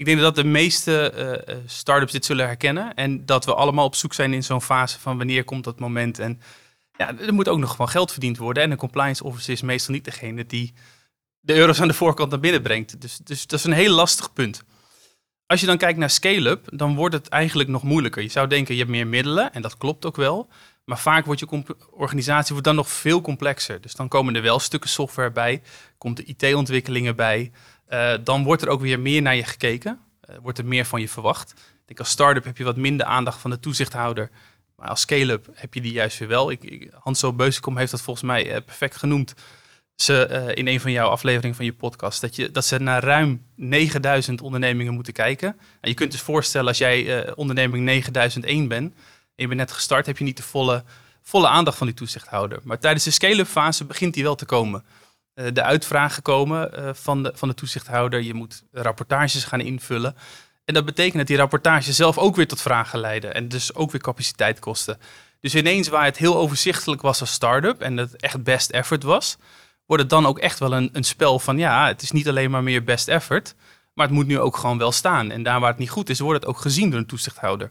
Ik 0.00 0.06
denk 0.06 0.20
dat 0.20 0.34
de 0.34 0.44
meeste 0.44 1.12
uh, 1.48 1.56
start-ups 1.66 2.12
dit 2.12 2.24
zullen 2.24 2.46
herkennen. 2.46 2.94
En 2.94 3.26
dat 3.26 3.44
we 3.44 3.54
allemaal 3.54 3.84
op 3.84 3.94
zoek 3.94 4.14
zijn 4.14 4.32
in 4.32 4.42
zo'n 4.42 4.62
fase 4.62 5.00
van 5.00 5.16
wanneer 5.16 5.44
komt 5.44 5.64
dat 5.64 5.80
moment. 5.80 6.18
En 6.18 6.40
ja, 6.96 7.18
er 7.18 7.34
moet 7.34 7.48
ook 7.48 7.58
nog 7.58 7.70
gewoon 7.70 7.88
geld 7.88 8.12
verdiend 8.12 8.38
worden. 8.38 8.62
En 8.62 8.70
een 8.70 8.76
compliance 8.76 9.24
officer 9.24 9.52
is 9.52 9.62
meestal 9.62 9.94
niet 9.94 10.04
degene 10.04 10.46
die 10.46 10.72
de 11.40 11.54
euro's 11.54 11.80
aan 11.80 11.88
de 11.88 11.94
voorkant 11.94 12.30
naar 12.30 12.40
binnen 12.40 12.62
brengt. 12.62 13.00
Dus, 13.00 13.16
dus 13.16 13.46
dat 13.46 13.58
is 13.58 13.64
een 13.64 13.72
heel 13.72 13.94
lastig 13.94 14.32
punt. 14.32 14.62
Als 15.46 15.60
je 15.60 15.66
dan 15.66 15.78
kijkt 15.78 15.98
naar 15.98 16.10
scale-up, 16.10 16.68
dan 16.72 16.94
wordt 16.94 17.14
het 17.14 17.28
eigenlijk 17.28 17.68
nog 17.68 17.82
moeilijker. 17.82 18.22
Je 18.22 18.28
zou 18.28 18.46
denken, 18.46 18.74
je 18.74 18.80
hebt 18.80 18.92
meer 18.92 19.06
middelen, 19.06 19.52
en 19.52 19.62
dat 19.62 19.76
klopt 19.76 20.04
ook 20.06 20.16
wel. 20.16 20.48
Maar 20.84 20.98
vaak 20.98 21.24
wordt 21.24 21.40
je 21.40 21.64
organisatie 21.90 22.50
wordt 22.50 22.66
dan 22.66 22.76
nog 22.76 22.88
veel 22.88 23.20
complexer. 23.20 23.80
Dus 23.80 23.94
dan 23.94 24.08
komen 24.08 24.36
er 24.36 24.42
wel 24.42 24.58
stukken 24.58 24.90
software 24.90 25.30
bij, 25.30 25.62
komt 25.98 26.16
de 26.16 26.24
IT-ontwikkelingen 26.24 27.16
bij. 27.16 27.52
Uh, 27.90 28.14
dan 28.24 28.44
wordt 28.44 28.62
er 28.62 28.68
ook 28.68 28.80
weer 28.80 29.00
meer 29.00 29.22
naar 29.22 29.36
je 29.36 29.44
gekeken. 29.44 29.98
Uh, 30.30 30.36
wordt 30.42 30.58
er 30.58 30.64
meer 30.64 30.84
van 30.84 31.00
je 31.00 31.08
verwacht. 31.08 31.54
Ik 31.86 31.98
als 31.98 32.08
start-up 32.08 32.44
heb 32.44 32.56
je 32.56 32.64
wat 32.64 32.76
minder 32.76 33.06
aandacht 33.06 33.40
van 33.40 33.50
de 33.50 33.60
toezichthouder. 33.60 34.30
Maar 34.76 34.88
als 34.88 35.00
scale-up 35.00 35.46
heb 35.52 35.74
je 35.74 35.80
die 35.80 35.92
juist 35.92 36.18
weer 36.18 36.28
wel. 36.28 36.50
Ik, 36.50 36.62
ik, 36.64 36.90
Hans 36.98 37.34
Beusekom 37.34 37.76
heeft 37.76 37.90
dat 37.90 38.02
volgens 38.02 38.26
mij 38.26 38.46
uh, 38.46 38.52
perfect 38.64 38.96
genoemd. 38.96 39.34
Ze, 39.94 40.52
in 40.54 40.66
een 40.66 40.80
van 40.80 40.92
jouw 40.92 41.08
afleveringen 41.08 41.56
van 41.56 41.64
je 41.64 41.72
podcast. 41.72 42.20
Dat, 42.20 42.36
je, 42.36 42.50
dat 42.50 42.64
ze 42.64 42.78
naar 42.78 43.04
ruim 43.04 43.46
9000 43.54 44.40
ondernemingen 44.40 44.94
moeten 44.94 45.12
kijken. 45.12 45.56
En 45.80 45.88
je 45.88 45.94
kunt 45.94 46.12
dus 46.12 46.20
voorstellen 46.20 46.68
als 46.68 46.78
jij 46.78 47.34
onderneming 47.34 47.84
9001 47.84 48.68
bent. 48.68 48.94
En 48.94 49.00
je 49.34 49.46
bent 49.46 49.60
net 49.60 49.72
gestart, 49.72 50.06
heb 50.06 50.18
je 50.18 50.24
niet 50.24 50.36
de 50.36 50.42
volle, 50.42 50.84
volle 51.22 51.48
aandacht 51.48 51.78
van 51.78 51.86
die 51.86 51.96
toezichthouder. 51.96 52.58
Maar 52.62 52.78
tijdens 52.78 53.04
de 53.04 53.10
scale-up 53.10 53.46
fase 53.46 53.84
begint 53.84 54.14
die 54.14 54.22
wel 54.22 54.34
te 54.34 54.44
komen. 54.44 54.84
Eh, 55.40 55.46
de 55.52 55.62
uitvragen 55.62 56.22
komen 56.22 56.70
uh, 56.78 56.90
van, 56.92 57.22
de, 57.22 57.32
van 57.34 57.48
de 57.48 57.54
toezichthouder. 57.54 58.22
Je 58.22 58.34
moet 58.34 58.62
rapportages 58.72 59.44
gaan 59.44 59.60
invullen. 59.60 60.16
En 60.64 60.74
dat 60.74 60.84
betekent 60.84 61.16
dat 61.16 61.26
die 61.26 61.36
rapportages 61.36 61.96
zelf 61.96 62.18
ook 62.18 62.36
weer 62.36 62.48
tot 62.48 62.60
vragen 62.60 62.98
leiden. 62.98 63.34
En 63.34 63.48
dus 63.48 63.74
ook 63.74 63.90
weer 63.90 64.00
capaciteit 64.00 64.58
kosten. 64.58 64.98
Dus 65.40 65.54
ineens 65.54 65.88
waar 65.88 66.04
het 66.04 66.16
heel 66.16 66.36
overzichtelijk 66.36 67.02
was 67.02 67.20
als 67.20 67.32
start-up 67.32 67.80
en 67.80 67.96
het 67.96 68.16
echt 68.16 68.42
best 68.42 68.70
effort 68.70 69.02
was, 69.02 69.36
wordt 69.86 70.02
het 70.02 70.10
dan 70.10 70.26
ook 70.26 70.38
echt 70.38 70.58
wel 70.58 70.72
een, 70.72 70.90
een 70.92 71.04
spel 71.04 71.38
van 71.38 71.58
ja, 71.58 71.86
het 71.86 72.02
is 72.02 72.10
niet 72.10 72.28
alleen 72.28 72.50
maar 72.50 72.62
meer 72.62 72.84
best 72.84 73.08
effort, 73.08 73.54
maar 73.94 74.06
het 74.06 74.14
moet 74.14 74.26
nu 74.26 74.38
ook 74.38 74.56
gewoon 74.56 74.78
wel 74.78 74.92
staan. 74.92 75.30
En 75.30 75.42
daar 75.42 75.60
waar 75.60 75.70
het 75.70 75.78
niet 75.78 75.90
goed 75.90 76.08
is, 76.08 76.20
wordt 76.20 76.40
het 76.40 76.50
ook 76.50 76.60
gezien 76.60 76.90
door 76.90 76.98
een 76.98 77.06
toezichthouder. 77.06 77.70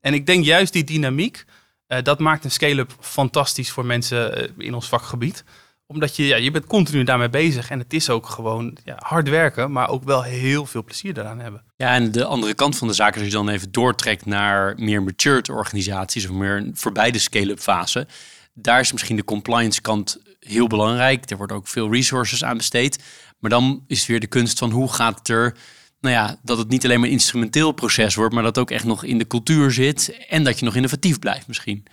En 0.00 0.14
ik 0.14 0.26
denk 0.26 0.44
juist 0.44 0.72
die 0.72 0.84
dynamiek, 0.84 1.44
uh, 1.88 1.98
dat 2.02 2.18
maakt 2.18 2.44
een 2.44 2.50
scale-up 2.50 2.96
fantastisch 3.00 3.70
voor 3.70 3.86
mensen 3.86 4.52
in 4.56 4.74
ons 4.74 4.88
vakgebied 4.88 5.44
omdat 5.90 6.16
je, 6.16 6.26
ja, 6.26 6.36
je 6.36 6.50
bent 6.50 6.66
continu 6.66 7.04
daarmee 7.04 7.28
bezig. 7.28 7.70
En 7.70 7.78
het 7.78 7.92
is 7.92 8.10
ook 8.10 8.26
gewoon 8.26 8.76
ja, 8.84 8.96
hard 8.98 9.28
werken, 9.28 9.72
maar 9.72 9.88
ook 9.88 10.04
wel 10.04 10.22
heel 10.22 10.66
veel 10.66 10.84
plezier 10.84 11.14
daaraan 11.14 11.38
hebben. 11.38 11.64
Ja, 11.76 11.94
en 11.94 12.12
de 12.12 12.24
andere 12.24 12.54
kant 12.54 12.76
van 12.76 12.88
de 12.88 12.94
zaak, 12.94 13.14
als 13.14 13.24
je 13.24 13.30
dan 13.30 13.48
even 13.48 13.72
doortrekt 13.72 14.26
naar 14.26 14.74
meer 14.76 15.02
matured 15.02 15.48
organisaties 15.48 16.28
of 16.28 16.36
meer 16.36 16.70
voorbij 16.72 17.10
de 17.10 17.18
scale-up 17.18 17.58
fase, 17.58 18.06
daar 18.54 18.80
is 18.80 18.92
misschien 18.92 19.16
de 19.16 19.24
compliance 19.24 19.80
kant 19.80 20.18
heel 20.40 20.66
belangrijk. 20.66 21.30
Er 21.30 21.36
wordt 21.36 21.52
ook 21.52 21.68
veel 21.68 21.92
resources 21.92 22.44
aan 22.44 22.56
besteed. 22.56 23.02
Maar 23.38 23.50
dan 23.50 23.84
is 23.86 23.98
het 23.98 24.08
weer 24.08 24.20
de 24.20 24.26
kunst 24.26 24.58
van 24.58 24.70
hoe 24.70 24.92
gaat 24.92 25.18
het 25.18 25.28
er, 25.28 25.56
nou 26.00 26.14
ja, 26.14 26.38
dat 26.42 26.58
het 26.58 26.68
niet 26.68 26.84
alleen 26.84 27.00
maar 27.00 27.08
een 27.08 27.14
instrumenteel 27.14 27.72
proces 27.72 28.14
wordt, 28.14 28.34
maar 28.34 28.42
dat 28.42 28.58
ook 28.58 28.70
echt 28.70 28.84
nog 28.84 29.04
in 29.04 29.18
de 29.18 29.26
cultuur 29.26 29.70
zit 29.70 30.26
en 30.28 30.44
dat 30.44 30.58
je 30.58 30.64
nog 30.64 30.74
innovatief 30.74 31.18
blijft 31.18 31.46
misschien. 31.46 31.84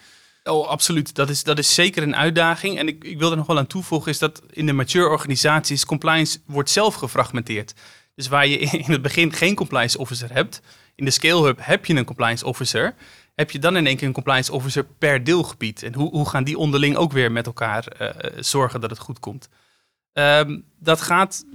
Oh, 0.49 0.67
absoluut. 0.67 1.15
Dat 1.15 1.29
is, 1.29 1.43
dat 1.43 1.57
is 1.57 1.73
zeker 1.73 2.03
een 2.03 2.15
uitdaging. 2.15 2.77
En 2.77 2.87
ik, 2.87 3.03
ik 3.03 3.19
wil 3.19 3.31
er 3.31 3.37
nog 3.37 3.47
wel 3.47 3.57
aan 3.57 3.67
toevoegen, 3.67 4.11
is 4.11 4.19
dat 4.19 4.41
in 4.49 4.65
de 4.65 4.73
mature 4.73 5.07
organisaties 5.07 5.85
compliance 5.85 6.39
wordt 6.45 6.69
zelf 6.69 6.95
gefragmenteerd. 6.95 7.73
Dus 8.15 8.27
waar 8.27 8.47
je 8.47 8.57
in 8.59 8.91
het 8.91 9.01
begin 9.01 9.33
geen 9.33 9.55
compliance 9.55 9.97
officer 9.97 10.33
hebt, 10.33 10.61
in 10.95 11.05
de 11.05 11.11
Scale 11.11 11.43
Hub 11.43 11.59
heb 11.61 11.85
je 11.85 11.95
een 11.95 12.05
compliance 12.05 12.45
officer. 12.45 12.95
Heb 13.35 13.51
je 13.51 13.59
dan 13.59 13.77
in 13.77 13.87
één 13.87 13.97
keer 13.97 14.07
een 14.07 14.13
compliance 14.13 14.51
officer 14.51 14.85
per 14.85 15.23
deelgebied? 15.23 15.83
En 15.83 15.93
hoe, 15.93 16.09
hoe 16.09 16.29
gaan 16.29 16.43
die 16.43 16.57
onderling 16.57 16.95
ook 16.95 17.11
weer 17.11 17.31
met 17.31 17.45
elkaar 17.45 17.85
uh, 18.01 18.09
zorgen 18.39 18.81
dat 18.81 18.89
het 18.89 18.99
goed 18.99 19.19
komt? 19.19 19.49
Um, 20.13 20.65
dat 20.79 21.01
gaat 21.01 21.45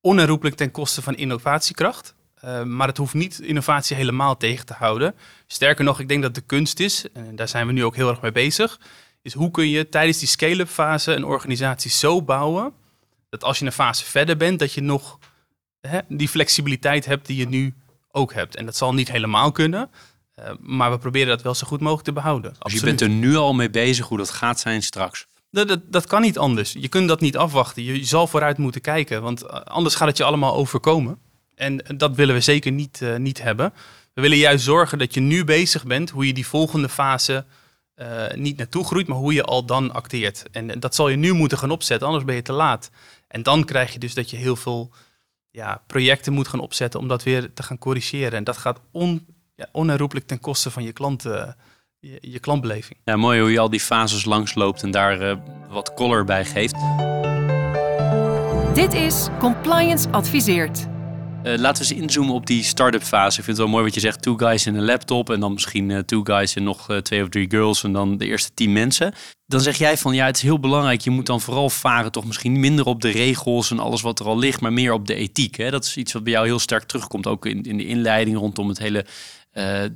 onherroepelijk 0.00 0.56
ten 0.56 0.70
koste 0.70 1.02
van 1.02 1.16
innovatiekracht. 1.16 2.14
Uh, 2.44 2.62
maar 2.62 2.88
het 2.88 2.96
hoeft 2.96 3.14
niet 3.14 3.40
innovatie 3.40 3.96
helemaal 3.96 4.36
tegen 4.36 4.66
te 4.66 4.74
houden. 4.74 5.14
Sterker 5.46 5.84
nog, 5.84 6.00
ik 6.00 6.08
denk 6.08 6.22
dat 6.22 6.34
de 6.34 6.40
kunst 6.40 6.80
is, 6.80 7.04
en 7.12 7.36
daar 7.36 7.48
zijn 7.48 7.66
we 7.66 7.72
nu 7.72 7.84
ook 7.84 7.96
heel 7.96 8.08
erg 8.08 8.20
mee 8.20 8.32
bezig, 8.32 8.80
is 9.22 9.34
hoe 9.34 9.50
kun 9.50 9.68
je 9.68 9.88
tijdens 9.88 10.18
die 10.18 10.28
scale-up 10.28 10.68
fase 10.68 11.12
een 11.12 11.24
organisatie 11.24 11.90
zo 11.90 12.22
bouwen 12.22 12.72
dat 13.28 13.44
als 13.44 13.58
je 13.58 13.64
een 13.64 13.72
fase 13.72 14.04
verder 14.04 14.36
bent, 14.36 14.58
dat 14.58 14.72
je 14.72 14.80
nog 14.80 15.18
hè, 15.80 15.98
die 16.08 16.28
flexibiliteit 16.28 17.04
hebt 17.04 17.26
die 17.26 17.36
je 17.36 17.48
nu 17.48 17.74
ook 18.10 18.32
hebt. 18.32 18.56
En 18.56 18.64
dat 18.64 18.76
zal 18.76 18.94
niet 18.94 19.10
helemaal 19.10 19.52
kunnen, 19.52 19.90
uh, 20.38 20.50
maar 20.60 20.90
we 20.90 20.98
proberen 20.98 21.28
dat 21.28 21.42
wel 21.42 21.54
zo 21.54 21.66
goed 21.66 21.80
mogelijk 21.80 22.04
te 22.04 22.12
behouden. 22.12 22.54
Dus 22.58 22.72
je 22.72 22.80
bent 22.80 23.00
er 23.00 23.08
nu 23.08 23.36
al 23.36 23.54
mee 23.54 23.70
bezig 23.70 24.06
hoe 24.06 24.18
dat 24.18 24.30
gaat 24.30 24.60
zijn 24.60 24.82
straks? 24.82 25.26
Dat, 25.50 25.68
dat, 25.68 25.80
dat, 25.92 26.06
kan 26.06 26.22
niet 26.22 26.38
anders. 26.38 26.72
Je 26.72 26.88
kunt 26.88 27.08
dat 27.08 27.20
niet 27.20 27.36
afwachten. 27.36 27.82
Je, 27.82 27.98
je 27.98 28.04
zal 28.04 28.26
vooruit 28.26 28.58
moeten 28.58 28.80
kijken, 28.80 29.22
want 29.22 29.42
eh, 29.42 29.60
anders 29.60 29.94
gaat 29.94 30.08
het 30.08 30.16
je 30.16 30.24
allemaal 30.24 30.54
overkomen. 30.54 31.18
En 31.56 31.84
dat 31.96 32.14
willen 32.14 32.34
we 32.34 32.40
zeker 32.40 32.72
niet, 32.72 33.00
uh, 33.02 33.16
niet 33.16 33.42
hebben. 33.42 33.72
We 34.14 34.20
willen 34.20 34.36
juist 34.36 34.64
zorgen 34.64 34.98
dat 34.98 35.14
je 35.14 35.20
nu 35.20 35.44
bezig 35.44 35.84
bent 35.84 36.10
hoe 36.10 36.26
je 36.26 36.32
die 36.32 36.46
volgende 36.46 36.88
fase 36.88 37.44
uh, 37.96 38.30
niet 38.34 38.56
naartoe 38.56 38.84
groeit, 38.84 39.06
maar 39.06 39.16
hoe 39.18 39.32
je 39.32 39.42
al 39.42 39.64
dan 39.64 39.92
acteert. 39.92 40.44
En 40.50 40.80
dat 40.80 40.94
zal 40.94 41.08
je 41.08 41.16
nu 41.16 41.32
moeten 41.32 41.58
gaan 41.58 41.70
opzetten, 41.70 42.06
anders 42.06 42.24
ben 42.24 42.34
je 42.34 42.42
te 42.42 42.52
laat. 42.52 42.90
En 43.28 43.42
dan 43.42 43.64
krijg 43.64 43.92
je 43.92 43.98
dus 43.98 44.14
dat 44.14 44.30
je 44.30 44.36
heel 44.36 44.56
veel 44.56 44.92
ja, 45.50 45.82
projecten 45.86 46.32
moet 46.32 46.48
gaan 46.48 46.60
opzetten 46.60 47.00
om 47.00 47.08
dat 47.08 47.22
weer 47.22 47.52
te 47.52 47.62
gaan 47.62 47.78
corrigeren. 47.78 48.32
En 48.32 48.44
dat 48.44 48.56
gaat 48.56 48.80
on, 48.90 49.26
ja, 49.54 49.68
onherroepelijk 49.72 50.26
ten 50.26 50.40
koste 50.40 50.70
van 50.70 50.82
je 50.82 50.92
klanten. 50.92 51.56
Je, 51.98 52.18
je, 52.20 52.38
klantbeleving. 52.38 52.98
Ja, 53.04 53.16
mooi 53.16 53.40
hoe 53.40 53.52
je 53.52 53.58
al 53.58 53.70
die 53.70 53.80
fases 53.80 54.24
langsloopt 54.24 54.82
en 54.82 54.90
daar 54.90 55.22
uh, 55.22 55.36
wat 55.68 55.94
color 55.94 56.24
bij 56.24 56.44
geeft. 56.44 56.74
Dit 58.74 58.92
is 58.92 59.28
Compliance 59.38 60.10
Adviseert. 60.10 60.95
Uh, 61.46 61.58
laten 61.58 61.82
we 61.82 61.90
eens 61.90 62.02
inzoomen 62.02 62.34
op 62.34 62.46
die 62.46 62.62
start-up 62.62 63.02
fase. 63.02 63.38
Ik 63.38 63.44
vind 63.44 63.46
het 63.46 63.56
wel 63.56 63.68
mooi 63.68 63.84
wat 63.84 63.94
je 63.94 64.00
zegt, 64.00 64.22
two 64.22 64.36
guys 64.36 64.66
in 64.66 64.74
een 64.74 64.84
laptop 64.84 65.30
en 65.30 65.40
dan 65.40 65.52
misschien 65.52 65.88
uh, 65.88 65.98
two 65.98 66.22
guys 66.22 66.54
en 66.54 66.62
nog 66.62 66.90
uh, 66.90 66.96
twee 66.96 67.22
of 67.22 67.28
drie 67.28 67.50
girls 67.50 67.84
en 67.84 67.92
dan 67.92 68.16
de 68.16 68.26
eerste 68.26 68.54
tien 68.54 68.72
mensen. 68.72 69.14
Dan 69.46 69.60
zeg 69.60 69.78
jij 69.78 69.96
van 69.96 70.14
ja, 70.14 70.26
het 70.26 70.36
is 70.36 70.42
heel 70.42 70.60
belangrijk. 70.60 71.00
Je 71.00 71.10
moet 71.10 71.26
dan 71.26 71.40
vooral 71.40 71.70
varen 71.70 72.12
toch 72.12 72.24
misschien 72.24 72.60
minder 72.60 72.84
op 72.84 73.00
de 73.00 73.10
regels 73.10 73.70
en 73.70 73.78
alles 73.78 74.02
wat 74.02 74.20
er 74.20 74.26
al 74.26 74.38
ligt, 74.38 74.60
maar 74.60 74.72
meer 74.72 74.92
op 74.92 75.06
de 75.06 75.14
ethiek. 75.14 75.56
Hè? 75.56 75.70
Dat 75.70 75.84
is 75.84 75.96
iets 75.96 76.12
wat 76.12 76.24
bij 76.24 76.32
jou 76.32 76.46
heel 76.46 76.58
sterk 76.58 76.84
terugkomt, 76.84 77.26
ook 77.26 77.46
in, 77.46 77.62
in 77.62 77.76
de 77.76 77.86
inleiding 77.86 78.36
rondom 78.36 78.68
het 78.68 78.78
hele 78.78 79.06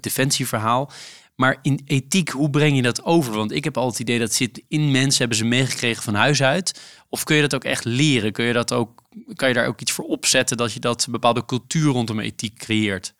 defensieverhaal. 0.00 0.90
Maar 1.36 1.58
in 1.62 1.80
ethiek, 1.86 2.28
hoe 2.28 2.50
breng 2.50 2.76
je 2.76 2.82
dat 2.82 3.04
over? 3.04 3.32
Want 3.32 3.52
ik 3.52 3.64
heb 3.64 3.76
altijd 3.76 3.98
het 3.98 4.08
idee 4.08 4.18
dat 4.18 4.34
zit 4.34 4.62
in 4.68 4.90
mensen, 4.90 5.18
hebben 5.18 5.36
ze 5.36 5.44
meegekregen 5.44 6.02
van 6.02 6.14
huis 6.14 6.42
uit. 6.42 6.80
Of 7.08 7.24
kun 7.24 7.36
je 7.36 7.42
dat 7.42 7.54
ook 7.54 7.64
echt 7.64 7.84
leren? 7.84 8.32
Kun 8.32 8.44
je 8.44 8.52
dat 8.52 8.72
ook, 8.72 8.99
kan 9.34 9.48
je 9.48 9.54
daar 9.54 9.66
ook 9.66 9.80
iets 9.80 9.92
voor 9.92 10.04
opzetten 10.04 10.56
dat 10.56 10.72
je 10.72 10.80
dat 10.80 11.06
bepaalde 11.10 11.44
cultuur 11.44 11.92
rondom 11.92 12.20
ethiek 12.20 12.58
creëert? 12.58 13.14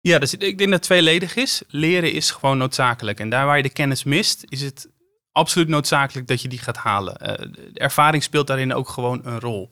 Ja, 0.00 0.18
dus 0.18 0.34
ik 0.34 0.40
denk 0.40 0.58
dat 0.58 0.70
het 0.70 0.82
tweeledig 0.82 1.36
is. 1.36 1.62
Leren 1.68 2.12
is 2.12 2.30
gewoon 2.30 2.58
noodzakelijk. 2.58 3.20
En 3.20 3.30
daar 3.30 3.46
waar 3.46 3.56
je 3.56 3.62
de 3.62 3.68
kennis 3.68 4.04
mist, 4.04 4.44
is 4.48 4.60
het 4.60 4.88
absoluut 5.32 5.68
noodzakelijk 5.68 6.26
dat 6.26 6.42
je 6.42 6.48
die 6.48 6.58
gaat 6.58 6.76
halen. 6.76 7.14
De 7.52 7.70
ervaring 7.74 8.22
speelt 8.22 8.46
daarin 8.46 8.74
ook 8.74 8.88
gewoon 8.88 9.20
een 9.24 9.40
rol. 9.40 9.70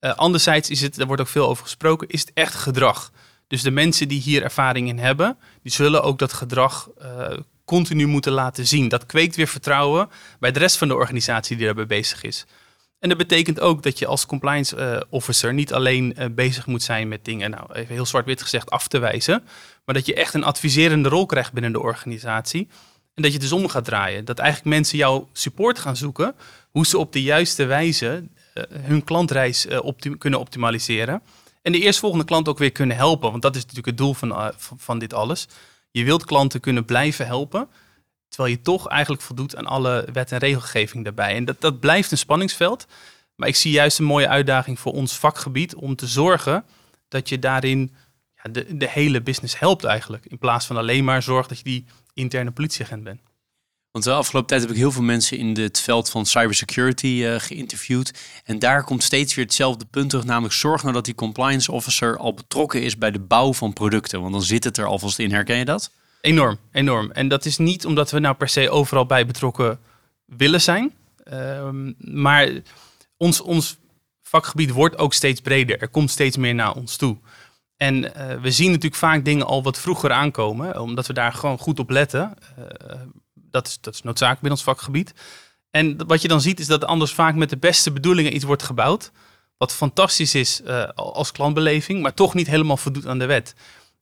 Uh, 0.00 0.14
anderzijds 0.14 0.70
is 0.70 0.80
het, 0.80 0.96
er 0.96 1.06
wordt 1.06 1.22
ook 1.22 1.28
veel 1.28 1.48
over 1.48 1.62
gesproken, 1.64 2.08
is 2.08 2.20
het 2.20 2.30
echt 2.34 2.54
gedrag. 2.54 3.12
Dus 3.46 3.62
de 3.62 3.70
mensen 3.70 4.08
die 4.08 4.20
hier 4.20 4.42
ervaring 4.42 4.88
in 4.88 4.98
hebben, 4.98 5.38
die 5.62 5.72
zullen 5.72 6.02
ook 6.02 6.18
dat 6.18 6.32
gedrag 6.32 6.90
uh, 7.02 7.36
continu 7.64 8.06
moeten 8.06 8.32
laten 8.32 8.66
zien. 8.66 8.88
Dat 8.88 9.06
kweekt 9.06 9.36
weer 9.36 9.48
vertrouwen 9.48 10.08
bij 10.38 10.52
de 10.52 10.58
rest 10.58 10.76
van 10.76 10.88
de 10.88 10.94
organisatie 10.94 11.56
die 11.56 11.66
daarbij 11.66 11.86
bezig 11.86 12.22
is. 12.22 12.46
En 12.98 13.08
dat 13.08 13.18
betekent 13.18 13.60
ook 13.60 13.82
dat 13.82 13.98
je 13.98 14.06
als 14.06 14.26
compliance 14.26 14.76
uh, 14.76 15.00
officer 15.10 15.54
niet 15.54 15.72
alleen 15.72 16.14
uh, 16.18 16.26
bezig 16.30 16.66
moet 16.66 16.82
zijn 16.82 17.08
met 17.08 17.24
dingen, 17.24 17.50
nou 17.50 17.72
even 17.72 17.94
heel 17.94 18.06
zwart-wit 18.06 18.42
gezegd, 18.42 18.70
af 18.70 18.88
te 18.88 18.98
wijzen. 18.98 19.42
Maar 19.84 19.94
dat 19.94 20.06
je 20.06 20.14
echt 20.14 20.34
een 20.34 20.44
adviserende 20.44 21.08
rol 21.08 21.26
krijgt 21.26 21.52
binnen 21.52 21.72
de 21.72 21.80
organisatie. 21.80 22.68
En 23.14 23.22
dat 23.22 23.32
je 23.32 23.38
het 23.38 23.48
dus 23.48 23.58
om 23.58 23.68
gaat 23.68 23.84
draaien. 23.84 24.24
Dat 24.24 24.38
eigenlijk 24.38 24.76
mensen 24.76 24.98
jouw 24.98 25.28
support 25.32 25.78
gaan 25.78 25.96
zoeken. 25.96 26.34
Hoe 26.70 26.86
ze 26.86 26.98
op 26.98 27.12
de 27.12 27.22
juiste 27.22 27.64
wijze 27.64 28.24
uh, 28.54 28.64
hun 28.80 29.04
klantreis 29.04 29.66
kunnen 30.18 30.40
optimaliseren. 30.40 31.22
En 31.62 31.72
de 31.72 31.80
eerstvolgende 31.80 32.24
klant 32.24 32.48
ook 32.48 32.58
weer 32.58 32.72
kunnen 32.72 32.96
helpen. 32.96 33.30
Want 33.30 33.42
dat 33.42 33.54
is 33.54 33.60
natuurlijk 33.60 33.88
het 33.88 33.98
doel 33.98 34.14
van, 34.14 34.52
van 34.56 34.98
dit 34.98 35.14
alles. 35.14 35.48
Je 35.90 36.04
wilt 36.04 36.24
klanten 36.24 36.60
kunnen 36.60 36.84
blijven 36.84 37.26
helpen. 37.26 37.68
Terwijl 38.36 38.56
je 38.56 38.62
toch 38.62 38.88
eigenlijk 38.88 39.22
voldoet 39.22 39.56
aan 39.56 39.66
alle 39.66 40.08
wet 40.12 40.32
en 40.32 40.38
regelgeving 40.38 41.04
daarbij. 41.04 41.34
En 41.34 41.44
dat, 41.44 41.60
dat 41.60 41.80
blijft 41.80 42.10
een 42.10 42.18
spanningsveld. 42.18 42.86
Maar 43.36 43.48
ik 43.48 43.56
zie 43.56 43.72
juist 43.72 43.98
een 43.98 44.04
mooie 44.04 44.28
uitdaging 44.28 44.78
voor 44.78 44.92
ons 44.92 45.18
vakgebied 45.18 45.74
om 45.74 45.96
te 45.96 46.06
zorgen 46.06 46.64
dat 47.08 47.28
je 47.28 47.38
daarin 47.38 47.94
ja, 48.42 48.50
de, 48.50 48.76
de 48.76 48.88
hele 48.88 49.22
business 49.22 49.58
helpt 49.58 49.84
eigenlijk. 49.84 50.26
In 50.26 50.38
plaats 50.38 50.66
van 50.66 50.76
alleen 50.76 51.04
maar 51.04 51.22
zorg 51.22 51.46
dat 51.46 51.58
je 51.58 51.64
die 51.64 51.84
interne 52.14 52.50
politieagent 52.50 53.04
bent. 53.04 53.20
Want 53.90 54.04
de 54.04 54.12
afgelopen 54.12 54.48
tijd 54.48 54.60
heb 54.60 54.70
ik 54.70 54.76
heel 54.76 54.92
veel 54.92 55.02
mensen 55.02 55.38
in 55.38 55.56
het 55.58 55.80
veld 55.80 56.10
van 56.10 56.26
cybersecurity 56.26 57.06
uh, 57.06 57.34
geïnterviewd. 57.38 58.12
En 58.44 58.58
daar 58.58 58.84
komt 58.84 59.02
steeds 59.02 59.34
weer 59.34 59.44
hetzelfde 59.44 59.84
punt 59.84 60.10
terug. 60.10 60.24
Namelijk 60.24 60.54
zorg 60.54 60.82
nou 60.82 60.94
dat 60.94 61.04
die 61.04 61.14
compliance 61.14 61.72
officer 61.72 62.16
al 62.16 62.34
betrokken 62.34 62.82
is 62.82 62.98
bij 62.98 63.10
de 63.10 63.20
bouw 63.20 63.52
van 63.52 63.72
producten. 63.72 64.20
Want 64.20 64.32
dan 64.32 64.42
zit 64.42 64.64
het 64.64 64.76
er 64.76 64.86
alvast 64.86 65.18
in. 65.18 65.32
Herken 65.32 65.56
je 65.56 65.64
dat? 65.64 65.90
Enorm, 66.26 66.58
enorm. 66.72 67.10
En 67.10 67.28
dat 67.28 67.44
is 67.44 67.58
niet 67.58 67.86
omdat 67.86 68.10
we 68.10 68.18
nou 68.18 68.34
per 68.34 68.48
se 68.48 68.70
overal 68.70 69.06
bij 69.06 69.26
betrokken 69.26 69.78
willen 70.24 70.60
zijn. 70.60 70.94
Um, 71.32 71.94
maar 71.98 72.50
ons, 73.16 73.40
ons 73.40 73.76
vakgebied 74.22 74.70
wordt 74.70 74.98
ook 74.98 75.14
steeds 75.14 75.40
breder. 75.40 75.80
Er 75.80 75.88
komt 75.88 76.10
steeds 76.10 76.36
meer 76.36 76.54
naar 76.54 76.74
ons 76.74 76.96
toe. 76.96 77.16
En 77.76 78.04
uh, 78.04 78.10
we 78.40 78.50
zien 78.50 78.68
natuurlijk 78.68 78.94
vaak 78.94 79.24
dingen 79.24 79.46
al 79.46 79.62
wat 79.62 79.78
vroeger 79.78 80.12
aankomen, 80.12 80.80
omdat 80.80 81.06
we 81.06 81.12
daar 81.12 81.32
gewoon 81.32 81.58
goed 81.58 81.78
op 81.78 81.90
letten. 81.90 82.34
Uh, 82.58 82.64
dat, 83.34 83.66
is, 83.66 83.78
dat 83.80 83.94
is 83.94 84.02
noodzakelijk 84.02 84.42
binnen 84.42 84.58
ons 84.58 84.68
vakgebied. 84.68 85.14
En 85.70 86.06
wat 86.06 86.22
je 86.22 86.28
dan 86.28 86.40
ziet 86.40 86.60
is 86.60 86.66
dat 86.66 86.84
anders 86.84 87.12
vaak 87.12 87.34
met 87.34 87.50
de 87.50 87.58
beste 87.58 87.92
bedoelingen 87.92 88.34
iets 88.34 88.44
wordt 88.44 88.62
gebouwd. 88.62 89.10
Wat 89.56 89.72
fantastisch 89.72 90.34
is 90.34 90.60
uh, 90.64 90.84
als 90.94 91.32
klantbeleving, 91.32 92.02
maar 92.02 92.14
toch 92.14 92.34
niet 92.34 92.46
helemaal 92.46 92.76
voldoet 92.76 93.06
aan 93.06 93.18
de 93.18 93.26
wet. 93.26 93.54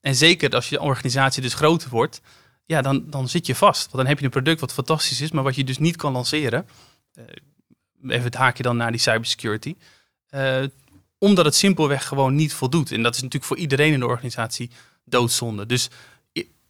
En 0.05 0.15
zeker 0.15 0.51
als 0.51 0.69
je 0.69 0.81
organisatie 0.81 1.43
dus 1.43 1.55
groter 1.55 1.89
wordt, 1.91 2.21
ja, 2.65 2.83
dan, 2.83 3.05
dan 3.11 3.29
zit 3.29 3.47
je 3.47 3.55
vast. 3.55 3.83
Want 3.83 3.97
dan 3.97 4.07
heb 4.07 4.19
je 4.19 4.25
een 4.25 4.31
product 4.31 4.61
wat 4.61 4.73
fantastisch 4.73 5.21
is, 5.21 5.31
maar 5.31 5.43
wat 5.43 5.55
je 5.55 5.65
dus 5.65 5.79
niet 5.79 5.97
kan 5.97 6.13
lanceren. 6.13 6.67
Uh, 7.19 7.25
even 8.09 8.25
het 8.25 8.35
haakje 8.35 8.63
dan 8.63 8.77
naar 8.77 8.91
die 8.91 9.01
cybersecurity. 9.01 9.75
Uh, 10.31 10.65
omdat 11.19 11.45
het 11.45 11.55
simpelweg 11.55 12.07
gewoon 12.07 12.35
niet 12.35 12.53
voldoet. 12.53 12.93
En 12.93 13.03
dat 13.03 13.15
is 13.15 13.23
natuurlijk 13.23 13.45
voor 13.45 13.57
iedereen 13.57 13.93
in 13.93 13.99
de 14.01 14.07
organisatie 14.07 14.71
doodzonde. 15.05 15.67
Dus 15.67 15.91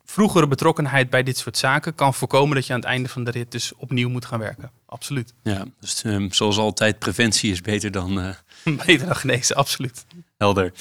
vroegere 0.04 0.46
betrokkenheid 0.46 1.10
bij 1.10 1.22
dit 1.22 1.38
soort 1.38 1.58
zaken 1.58 1.94
kan 1.94 2.14
voorkomen 2.14 2.54
dat 2.54 2.66
je 2.66 2.72
aan 2.72 2.78
het 2.78 2.88
einde 2.88 3.08
van 3.08 3.24
de 3.24 3.30
rit 3.30 3.50
dus 3.50 3.72
opnieuw 3.76 4.08
moet 4.08 4.24
gaan 4.24 4.38
werken. 4.38 4.70
Absoluut. 4.86 5.34
Ja, 5.42 5.64
dus 5.80 6.04
um, 6.04 6.32
zoals 6.32 6.58
altijd, 6.58 6.98
preventie 6.98 7.52
is 7.52 7.60
beter 7.60 7.90
dan... 7.90 8.18
Uh... 8.18 8.76
beter 8.86 9.06
dan 9.06 9.16
genezen, 9.16 9.56
absoluut. 9.56 10.04
Helder. 10.36 10.72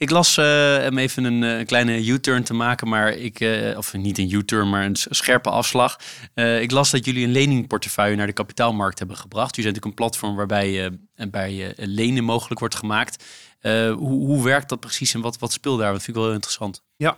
Ik 0.00 0.10
las 0.10 0.36
uh, 0.36 0.86
om 0.90 0.98
even 0.98 1.24
een, 1.24 1.42
een 1.42 1.66
kleine 1.66 2.06
U-turn 2.06 2.42
te 2.42 2.54
maken, 2.54 2.88
maar 2.88 3.12
ik, 3.12 3.40
uh, 3.40 3.76
of 3.78 3.92
niet 3.92 4.18
een 4.18 4.32
U-turn, 4.32 4.70
maar 4.70 4.84
een 4.84 4.96
scherpe 4.96 5.50
afslag. 5.50 5.98
Ik 6.34 6.70
las 6.70 6.90
dat 6.90 7.04
jullie 7.04 7.24
een 7.24 7.32
leningportefeuille 7.32 8.16
naar 8.16 8.26
de 8.26 8.32
kapitaalmarkt 8.32 8.98
hebben 8.98 9.16
gebracht. 9.16 9.56
Jullie 9.56 9.70
zijn 9.70 9.74
natuurlijk 9.74 10.00
een 10.00 10.06
platform 10.06 10.36
waarbij 10.36 10.98
bij 11.30 11.74
lenen 11.76 12.24
mogelijk 12.24 12.60
wordt 12.60 12.74
gemaakt. 12.74 13.24
hoe, 13.62 14.26
hoe 14.26 14.44
werkt 14.44 14.68
dat 14.68 14.80
precies 14.80 15.14
en 15.14 15.20
wat, 15.20 15.38
wat 15.38 15.52
speelt 15.52 15.78
daar? 15.78 15.92
Dat 15.92 16.02
vind 16.02 16.08
ik 16.08 16.14
wel 16.14 16.24
heel 16.24 16.34
interessant. 16.34 16.82
Ja, 16.96 17.16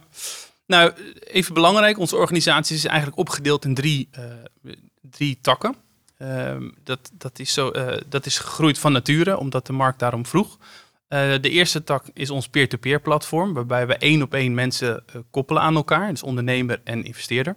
nou, 0.66 0.92
even 1.20 1.54
belangrijk. 1.54 1.98
Onze 1.98 2.16
organisatie 2.16 2.76
is 2.76 2.84
eigenlijk 2.84 3.18
opgedeeld 3.18 3.64
in 3.64 3.74
drie, 3.74 4.08
drie 5.00 5.38
takken. 5.40 5.76
Ehm, 6.22 6.70
dat, 6.84 7.10
dat, 7.12 7.38
is 7.38 7.52
zo, 7.52 7.70
eh, 7.70 8.00
dat 8.08 8.26
is 8.26 8.38
gegroeid 8.38 8.78
van 8.78 8.92
nature, 8.92 9.38
omdat 9.38 9.66
de 9.66 9.72
markt 9.72 9.98
daarom 9.98 10.26
vroeg. 10.26 10.58
Eh, 11.12 11.32
de 11.40 11.50
eerste 11.50 11.84
tak 11.84 12.04
is 12.12 12.30
ons 12.30 12.48
peer-to-peer 12.48 13.00
platform, 13.00 13.52
waarbij 13.52 13.86
we 13.86 13.96
één 13.96 14.22
op 14.22 14.34
één 14.34 14.54
mensen 14.54 15.06
eh, 15.06 15.20
koppelen 15.30 15.62
aan 15.62 15.74
elkaar, 15.74 16.08
dus 16.08 16.22
ondernemer 16.22 16.80
en 16.84 17.04
investeerder. 17.04 17.56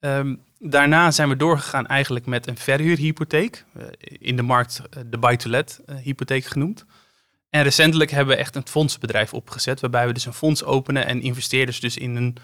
Ehm, 0.00 0.34
daarna 0.58 1.10
zijn 1.10 1.28
we 1.28 1.36
doorgegaan 1.36 1.86
eigenlijk 1.86 2.26
met 2.26 2.46
een 2.46 2.56
verhuurhypotheek, 2.56 3.64
in 4.00 4.36
de 4.36 4.42
markt 4.42 4.82
de 5.06 5.18
buy-to-let 5.18 5.80
hypotheek 6.02 6.44
genoemd. 6.44 6.84
En 7.50 7.62
recentelijk 7.62 8.10
hebben 8.10 8.34
we 8.34 8.40
echt 8.40 8.56
een 8.56 8.68
fondsbedrijf 8.68 9.34
opgezet, 9.34 9.80
waarbij 9.80 10.06
we 10.06 10.12
dus 10.12 10.26
een 10.26 10.32
fonds 10.32 10.64
openen 10.64 11.06
en 11.06 11.22
investeerders 11.22 11.80
dus 11.80 11.96
in 11.96 12.16
een 12.16 12.36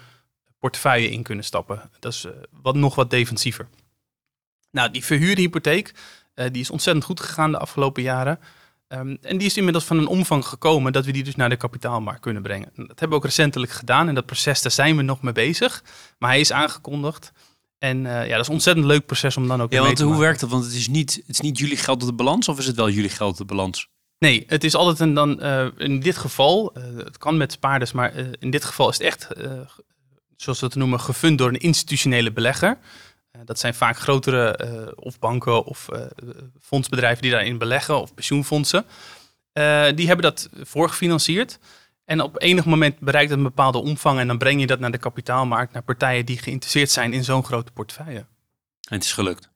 portefeuille 0.59 1.09
in 1.09 1.23
kunnen 1.23 1.45
stappen. 1.45 1.89
Dat 1.99 2.13
is 2.13 2.27
wat, 2.61 2.75
nog 2.75 2.95
wat 2.95 3.09
defensiever. 3.09 3.67
Nou, 4.71 4.91
die 4.91 5.05
verhuurhypotheek, 5.05 5.93
die 6.33 6.61
is 6.61 6.69
ontzettend 6.69 7.05
goed 7.05 7.19
gegaan 7.19 7.51
de 7.51 7.59
afgelopen 7.59 8.03
jaren. 8.03 8.39
Um, 8.87 9.17
en 9.21 9.37
die 9.37 9.47
is 9.47 9.57
inmiddels 9.57 9.85
van 9.85 9.97
een 9.97 10.07
omvang 10.07 10.45
gekomen 10.45 10.93
dat 10.93 11.05
we 11.05 11.11
die 11.11 11.23
dus 11.23 11.35
naar 11.35 11.49
de 11.49 11.55
kapitaalmarkt 11.55 12.19
kunnen 12.19 12.41
brengen. 12.41 12.69
Dat 12.75 12.87
hebben 12.87 13.09
we 13.09 13.15
ook 13.15 13.23
recentelijk 13.23 13.71
gedaan 13.71 14.07
en 14.07 14.15
dat 14.15 14.25
proces, 14.25 14.61
daar 14.61 14.71
zijn 14.71 14.95
we 14.95 15.01
nog 15.01 15.21
mee 15.21 15.33
bezig. 15.33 15.83
Maar 16.17 16.29
hij 16.29 16.39
is 16.39 16.51
aangekondigd. 16.51 17.31
En 17.77 17.97
uh, 17.97 18.27
ja, 18.27 18.31
dat 18.31 18.39
is 18.39 18.47
een 18.47 18.53
ontzettend 18.53 18.85
leuk 18.85 19.05
proces 19.05 19.37
om 19.37 19.47
dan 19.47 19.61
ook 19.61 19.71
ja, 19.71 19.81
want 19.81 19.99
hoe 19.99 20.19
werkt 20.19 20.39
dat? 20.39 20.49
Want 20.49 20.63
het 20.63 20.73
is, 20.73 20.87
niet, 20.87 21.15
het 21.15 21.29
is 21.29 21.39
niet 21.39 21.57
jullie 21.57 21.77
geld 21.77 22.01
op 22.01 22.07
de 22.07 22.13
balans 22.13 22.47
of 22.47 22.59
is 22.59 22.65
het 22.65 22.75
wel 22.75 22.89
jullie 22.89 23.09
geld 23.09 23.31
op 23.31 23.37
de 23.37 23.45
balans? 23.45 23.87
Nee, 24.19 24.43
het 24.47 24.63
is 24.63 24.75
altijd 24.75 24.99
een 24.99 25.13
dan, 25.13 25.43
uh, 25.43 25.67
in 25.77 25.99
dit 25.99 26.17
geval, 26.17 26.75
het 26.97 27.17
kan 27.17 27.37
met 27.37 27.51
spaarders, 27.51 27.91
maar 27.91 28.13
in 28.39 28.49
dit 28.49 28.63
geval 28.63 28.89
is 28.89 28.97
het 28.97 29.07
echt, 29.07 29.27
zoals 30.35 30.59
we 30.59 30.65
het 30.65 30.75
noemen, 30.75 30.99
gefund 30.99 31.37
door 31.37 31.49
een 31.49 31.59
institutionele 31.59 32.31
belegger. 32.31 32.77
Eh, 33.35 33.41
dat 33.45 33.59
zijn 33.59 33.73
vaak 33.73 33.97
grotere 33.97 34.55
eh, 34.55 34.91
of 34.95 35.19
banken 35.19 35.65
of 35.65 35.87
uh, 35.93 35.99
fondsbedrijven 36.61 37.21
die 37.21 37.31
daarin 37.31 37.57
beleggen 37.57 38.01
of 38.01 38.13
pensioenfondsen. 38.13 38.85
die 39.95 40.07
hebben 40.07 40.21
dat 40.21 40.49
voorgefinancierd. 40.53 41.59
En 42.05 42.21
op 42.21 42.41
enig 42.41 42.65
moment 42.65 42.99
bereikt 42.99 43.29
het 43.29 43.37
een 43.37 43.45
bepaalde 43.45 43.77
omvang 43.77 44.19
en 44.19 44.27
dan 44.27 44.37
breng 44.37 44.59
je 44.59 44.67
dat 44.67 44.79
naar 44.79 44.91
de 44.91 44.97
kapitaalmarkt, 44.97 45.73
naar 45.73 45.83
partijen 45.83 46.25
die 46.25 46.37
geïnteresseerd 46.37 46.91
zijn 46.91 47.13
in 47.13 47.23
zo'n 47.23 47.43
grote 47.43 47.71
portefeuille. 47.71 48.25
En 48.89 48.95
het 48.95 49.03
is 49.03 49.13
gelukt. 49.13 49.49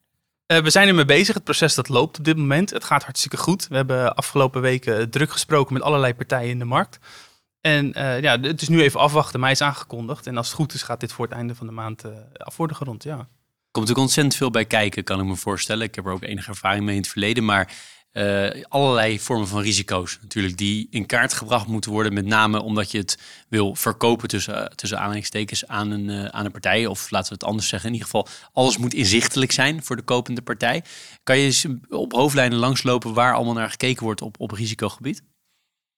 we 0.46 0.70
zijn 0.70 0.88
ermee 0.88 1.06
bezig. 1.06 1.36
Het 1.36 1.44
proces 1.44 1.76
dat 1.76 1.90
loopt 1.90 2.18
op 2.18 2.24
dit 2.24 2.38
moment. 2.38 2.70
Het 2.70 2.84
gaat 2.84 3.04
hartstikke 3.04 3.38
goed. 3.38 3.68
We 3.68 3.76
hebben 3.76 4.16
afgelopen 4.16 4.62
weken 4.62 5.10
druk 5.10 5.32
gesproken 5.32 5.74
met 5.74 5.82
allerlei 5.82 6.14
partijen 6.16 6.50
in 6.50 6.60
de 6.60 6.66
markt. 6.66 7.00
En 7.62 7.92
ja, 8.22 8.40
het 8.40 8.62
is 8.62 8.70
nu 8.70 8.82
even 8.82 9.00
afwachten, 9.00 9.42
hij 9.42 9.52
is 9.52 9.62
aangekondigd. 9.62 10.28
En 10.28 10.38
als 10.38 10.48
het 10.48 10.56
goed 10.56 10.74
is, 10.74 10.84
gaat 10.84 11.00
dit 11.00 11.12
voor 11.12 11.26
het 11.26 11.34
einde 11.34 11.56
van 11.56 11.68
de 11.68 11.74
maand 11.74 12.04
af 12.34 12.58
worden 12.58 12.76
gerond. 12.76 13.04
Ja 13.04 13.28
komt 13.72 13.88
natuurlijk 13.88 14.00
ontzettend 14.00 14.36
veel 14.36 14.50
bij 14.50 14.66
kijken, 14.66 15.04
kan 15.04 15.20
ik 15.20 15.26
me 15.26 15.36
voorstellen. 15.36 15.88
Ik 15.88 15.96
heb 15.96 16.06
er 16.06 16.12
ook 16.12 16.24
enige 16.24 16.50
ervaring 16.50 16.86
mee 16.86 16.96
in 16.96 17.02
het 17.02 17.10
verleden. 17.10 17.46
Maar 17.46 17.74
uh, 18.14 18.64
allerlei 18.68 19.20
vormen 19.20 19.48
van 19.48 19.62
risico's 19.62 20.18
natuurlijk 20.22 20.58
die 20.58 20.88
in 20.90 21.06
kaart 21.06 21.34
gebracht 21.34 21.68
moeten 21.68 21.92
worden. 21.92 22.14
Met 22.14 22.26
name 22.26 22.62
omdat 22.62 22.92
je 22.92 22.98
het 22.98 23.18
wil 23.50 23.76
verkopen 23.76 24.28
tussen, 24.28 24.56
uh, 24.56 24.66
tussen 24.66 25.00
aanhalingstekens 25.00 25.68
aan 25.68 25.92
een, 25.92 26.10
uh, 26.10 26.26
aan 26.26 26.46
een 26.46 26.52
partij. 26.52 26.86
Of 26.86 27.12
laten 27.12 27.30
we 27.30 27.34
het 27.34 27.44
anders 27.44 27.68
zeggen. 27.68 27.90
In 27.90 27.96
ieder 27.96 28.10
geval, 28.10 28.28
alles 28.54 28.78
moet 28.78 28.94
inzichtelijk 28.94 29.52
zijn 29.52 29.84
voor 29.84 29.96
de 29.96 30.02
kopende 30.02 30.42
partij. 30.42 30.84
Kan 31.24 31.38
je 31.38 31.46
eens 31.46 31.66
op 31.90 32.12
hoofdlijnen 32.12 32.58
langslopen 32.58 33.14
waar 33.14 33.34
allemaal 33.34 33.54
naar 33.54 33.70
gekeken 33.70 34.04
wordt 34.04 34.22
op, 34.22 34.40
op 34.40 34.52
risicogebied? 34.52 35.24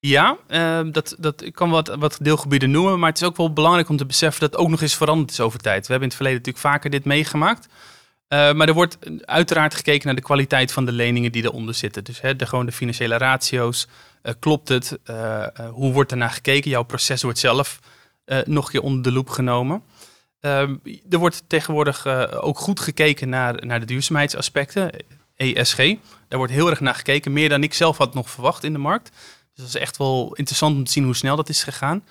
Ja, 0.01 0.37
uh, 0.47 0.79
dat, 0.91 1.15
dat, 1.19 1.41
ik 1.41 1.53
kan 1.53 1.69
wat, 1.69 1.87
wat 1.87 2.17
deelgebieden 2.21 2.71
noemen, 2.71 2.99
maar 2.99 3.09
het 3.09 3.21
is 3.21 3.27
ook 3.27 3.37
wel 3.37 3.53
belangrijk 3.53 3.89
om 3.89 3.97
te 3.97 4.05
beseffen 4.05 4.41
dat 4.41 4.51
het 4.51 4.59
ook 4.59 4.69
nog 4.69 4.81
eens 4.81 4.95
veranderd 4.95 5.31
is 5.31 5.39
over 5.39 5.59
tijd. 5.59 5.87
We 5.87 5.91
hebben 5.91 6.09
in 6.09 6.15
het 6.15 6.15
verleden 6.15 6.37
natuurlijk 6.37 6.65
vaker 6.65 6.89
dit 6.89 7.05
meegemaakt. 7.05 7.65
Uh, 7.65 8.53
maar 8.53 8.67
er 8.67 8.73
wordt 8.73 8.97
uiteraard 9.21 9.75
gekeken 9.75 10.05
naar 10.05 10.15
de 10.15 10.21
kwaliteit 10.21 10.71
van 10.71 10.85
de 10.85 10.91
leningen 10.91 11.31
die 11.31 11.43
eronder 11.43 11.73
zitten. 11.73 12.03
Dus 12.03 12.21
hè, 12.21 12.35
de, 12.35 12.45
gewoon 12.45 12.65
de 12.65 12.71
financiële 12.71 13.17
ratio's. 13.17 13.87
Uh, 14.23 14.33
klopt 14.39 14.67
het? 14.67 14.99
Uh, 15.09 15.45
hoe 15.71 15.93
wordt 15.93 16.11
er 16.11 16.17
naar 16.17 16.29
gekeken? 16.29 16.69
Jouw 16.69 16.83
proces 16.83 17.21
wordt 17.21 17.39
zelf 17.39 17.79
nog 18.45 18.65
een 18.65 18.71
keer 18.71 18.81
onder 18.81 19.03
de 19.03 19.11
loep 19.11 19.29
genomen. 19.29 19.83
Ehm, 20.39 20.75
er 21.09 21.17
wordt 21.17 21.43
tegenwoordig 21.47 22.05
ook 22.41 22.59
goed 22.59 22.79
gekeken 22.79 23.29
naar, 23.29 23.65
naar 23.65 23.79
de 23.79 23.85
duurzaamheidsaspecten, 23.85 24.91
ESG. 25.35 25.77
Daar 26.27 26.37
wordt 26.37 26.51
heel 26.51 26.69
erg 26.69 26.79
naar 26.79 26.95
gekeken, 26.95 27.33
meer 27.33 27.49
dan 27.49 27.63
ik 27.63 27.73
zelf 27.73 27.97
had 27.97 28.13
nog 28.13 28.29
verwacht 28.29 28.63
in 28.63 28.73
de 28.73 28.79
markt. 28.79 29.11
Dus 29.53 29.65
dat 29.65 29.75
is 29.75 29.81
echt 29.81 29.97
wel 29.97 30.33
interessant 30.33 30.75
om 30.75 30.83
te 30.83 30.91
zien 30.91 31.03
hoe 31.03 31.15
snel 31.15 31.35
dat 31.35 31.49
is 31.49 31.63
gegaan. 31.63 32.03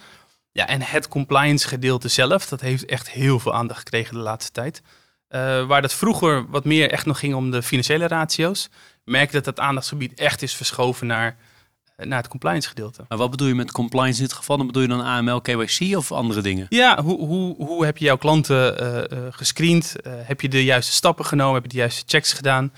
Ja, 0.52 0.66
en 0.66 0.82
het 0.82 1.08
compliance 1.08 1.68
gedeelte 1.68 2.08
zelf, 2.08 2.46
dat 2.46 2.60
heeft 2.60 2.84
echt 2.84 3.10
heel 3.10 3.38
veel 3.38 3.54
aandacht 3.54 3.78
gekregen 3.78 4.14
de 4.14 4.20
laatste 4.20 4.52
tijd. 4.52 4.82
Uh, 5.28 5.66
waar 5.66 5.82
dat 5.82 5.94
vroeger 5.94 6.50
wat 6.50 6.64
meer 6.64 6.90
echt 6.90 7.06
nog 7.06 7.18
ging 7.18 7.34
om 7.34 7.50
de 7.50 7.62
financiële 7.62 8.06
ratio's, 8.06 8.68
merk 9.04 9.32
dat 9.32 9.44
dat 9.44 9.60
aandachtsgebied 9.60 10.18
echt 10.18 10.42
is 10.42 10.54
verschoven 10.54 11.06
naar, 11.06 11.36
eh, 11.96 12.06
naar 12.06 12.18
het 12.18 12.28
compliance 12.28 12.68
gedeelte. 12.68 13.04
Maar 13.08 13.18
wat 13.18 13.30
bedoel 13.30 13.48
je 13.48 13.54
met 13.54 13.72
compliance 13.72 14.20
in 14.20 14.26
dit 14.26 14.36
geval? 14.36 14.56
Dan 14.56 14.66
bedoel 14.66 14.82
je 14.82 14.88
dan 14.88 15.00
AML, 15.00 15.40
KYC 15.40 15.96
of 15.96 16.12
andere 16.12 16.40
dingen? 16.40 16.66
Ja, 16.68 17.02
hoe, 17.02 17.18
hoe, 17.18 17.56
hoe 17.56 17.84
heb 17.84 17.98
je 17.98 18.04
jouw 18.04 18.16
klanten 18.16 18.82
uh, 19.12 19.18
gescreend? 19.30 19.96
heb 20.02 20.40
je 20.40 20.48
de 20.48 20.64
juiste 20.64 20.92
stappen 20.92 21.24
genomen? 21.24 21.54
Heb 21.54 21.62
je 21.62 21.68
de 21.68 21.76
juiste 21.76 22.02
checks 22.06 22.32
gedaan? 22.32 22.72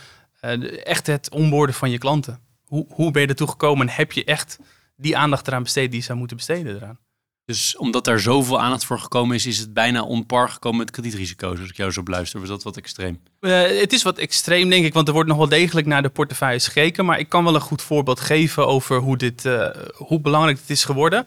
echt 0.84 1.06
het 1.06 1.30
onboorden 1.30 1.74
van 1.74 1.90
je 1.90 1.98
klanten 1.98 2.40
hoe, 2.72 2.86
hoe 2.88 3.10
ben 3.10 3.22
je 3.22 3.28
ertoe 3.28 3.48
gekomen 3.48 3.88
en 3.88 3.94
heb 3.94 4.12
je 4.12 4.24
echt 4.24 4.58
die 4.96 5.16
aandacht 5.16 5.46
eraan 5.46 5.62
besteed 5.62 5.90
die 5.90 6.00
je 6.00 6.06
zou 6.06 6.18
moeten 6.18 6.36
besteden 6.36 6.76
eraan? 6.76 6.98
Dus 7.44 7.76
omdat 7.76 8.04
daar 8.04 8.20
zoveel 8.20 8.60
aandacht 8.60 8.84
voor 8.84 8.98
gekomen 8.98 9.36
is, 9.36 9.46
is 9.46 9.58
het 9.58 9.72
bijna 9.72 10.02
onpar 10.02 10.48
gekomen 10.48 10.78
met 10.78 10.90
kredietrisico's. 10.90 11.60
Als 11.60 11.68
ik 11.68 11.76
jou 11.76 11.90
zo 11.90 12.02
beluister, 12.02 12.40
was 12.40 12.48
dat 12.48 12.62
wat 12.62 12.76
extreem? 12.76 13.20
Uh, 13.40 13.80
het 13.80 13.92
is 13.92 14.02
wat 14.02 14.18
extreem, 14.18 14.70
denk 14.70 14.84
ik, 14.84 14.92
want 14.92 15.06
er 15.08 15.14
wordt 15.14 15.28
nog 15.28 15.38
wel 15.38 15.48
degelijk 15.48 15.86
naar 15.86 16.02
de 16.02 16.08
portefeuilles 16.08 16.66
gekeken. 16.66 17.04
Maar 17.04 17.18
ik 17.18 17.28
kan 17.28 17.44
wel 17.44 17.54
een 17.54 17.60
goed 17.60 17.82
voorbeeld 17.82 18.20
geven 18.20 18.66
over 18.66 18.98
hoe, 18.98 19.16
dit, 19.16 19.44
uh, 19.44 19.68
hoe 19.94 20.20
belangrijk 20.20 20.58
het 20.58 20.70
is 20.70 20.84
geworden. 20.84 21.26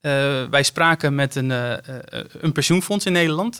Uh, 0.00 0.12
wij 0.44 0.62
spraken 0.62 1.14
met 1.14 1.34
een, 1.34 1.50
een 2.44 2.52
pensioenfonds 2.52 3.06
in 3.06 3.12
Nederland 3.12 3.58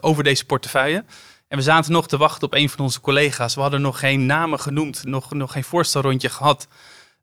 over 0.00 0.24
deze 0.24 0.44
portefeuille. 0.44 1.04
En 1.48 1.56
we 1.58 1.62
zaten 1.62 1.92
nog 1.92 2.08
te 2.08 2.16
wachten 2.16 2.46
op 2.46 2.54
een 2.54 2.68
van 2.68 2.84
onze 2.84 3.00
collega's. 3.00 3.54
We 3.54 3.60
hadden 3.60 3.80
nog 3.80 3.98
geen 3.98 4.26
namen 4.26 4.60
genoemd, 4.60 5.04
nog, 5.04 5.32
nog 5.32 5.52
geen 5.52 5.64
voorstelrondje 5.64 6.28
gehad. 6.28 6.68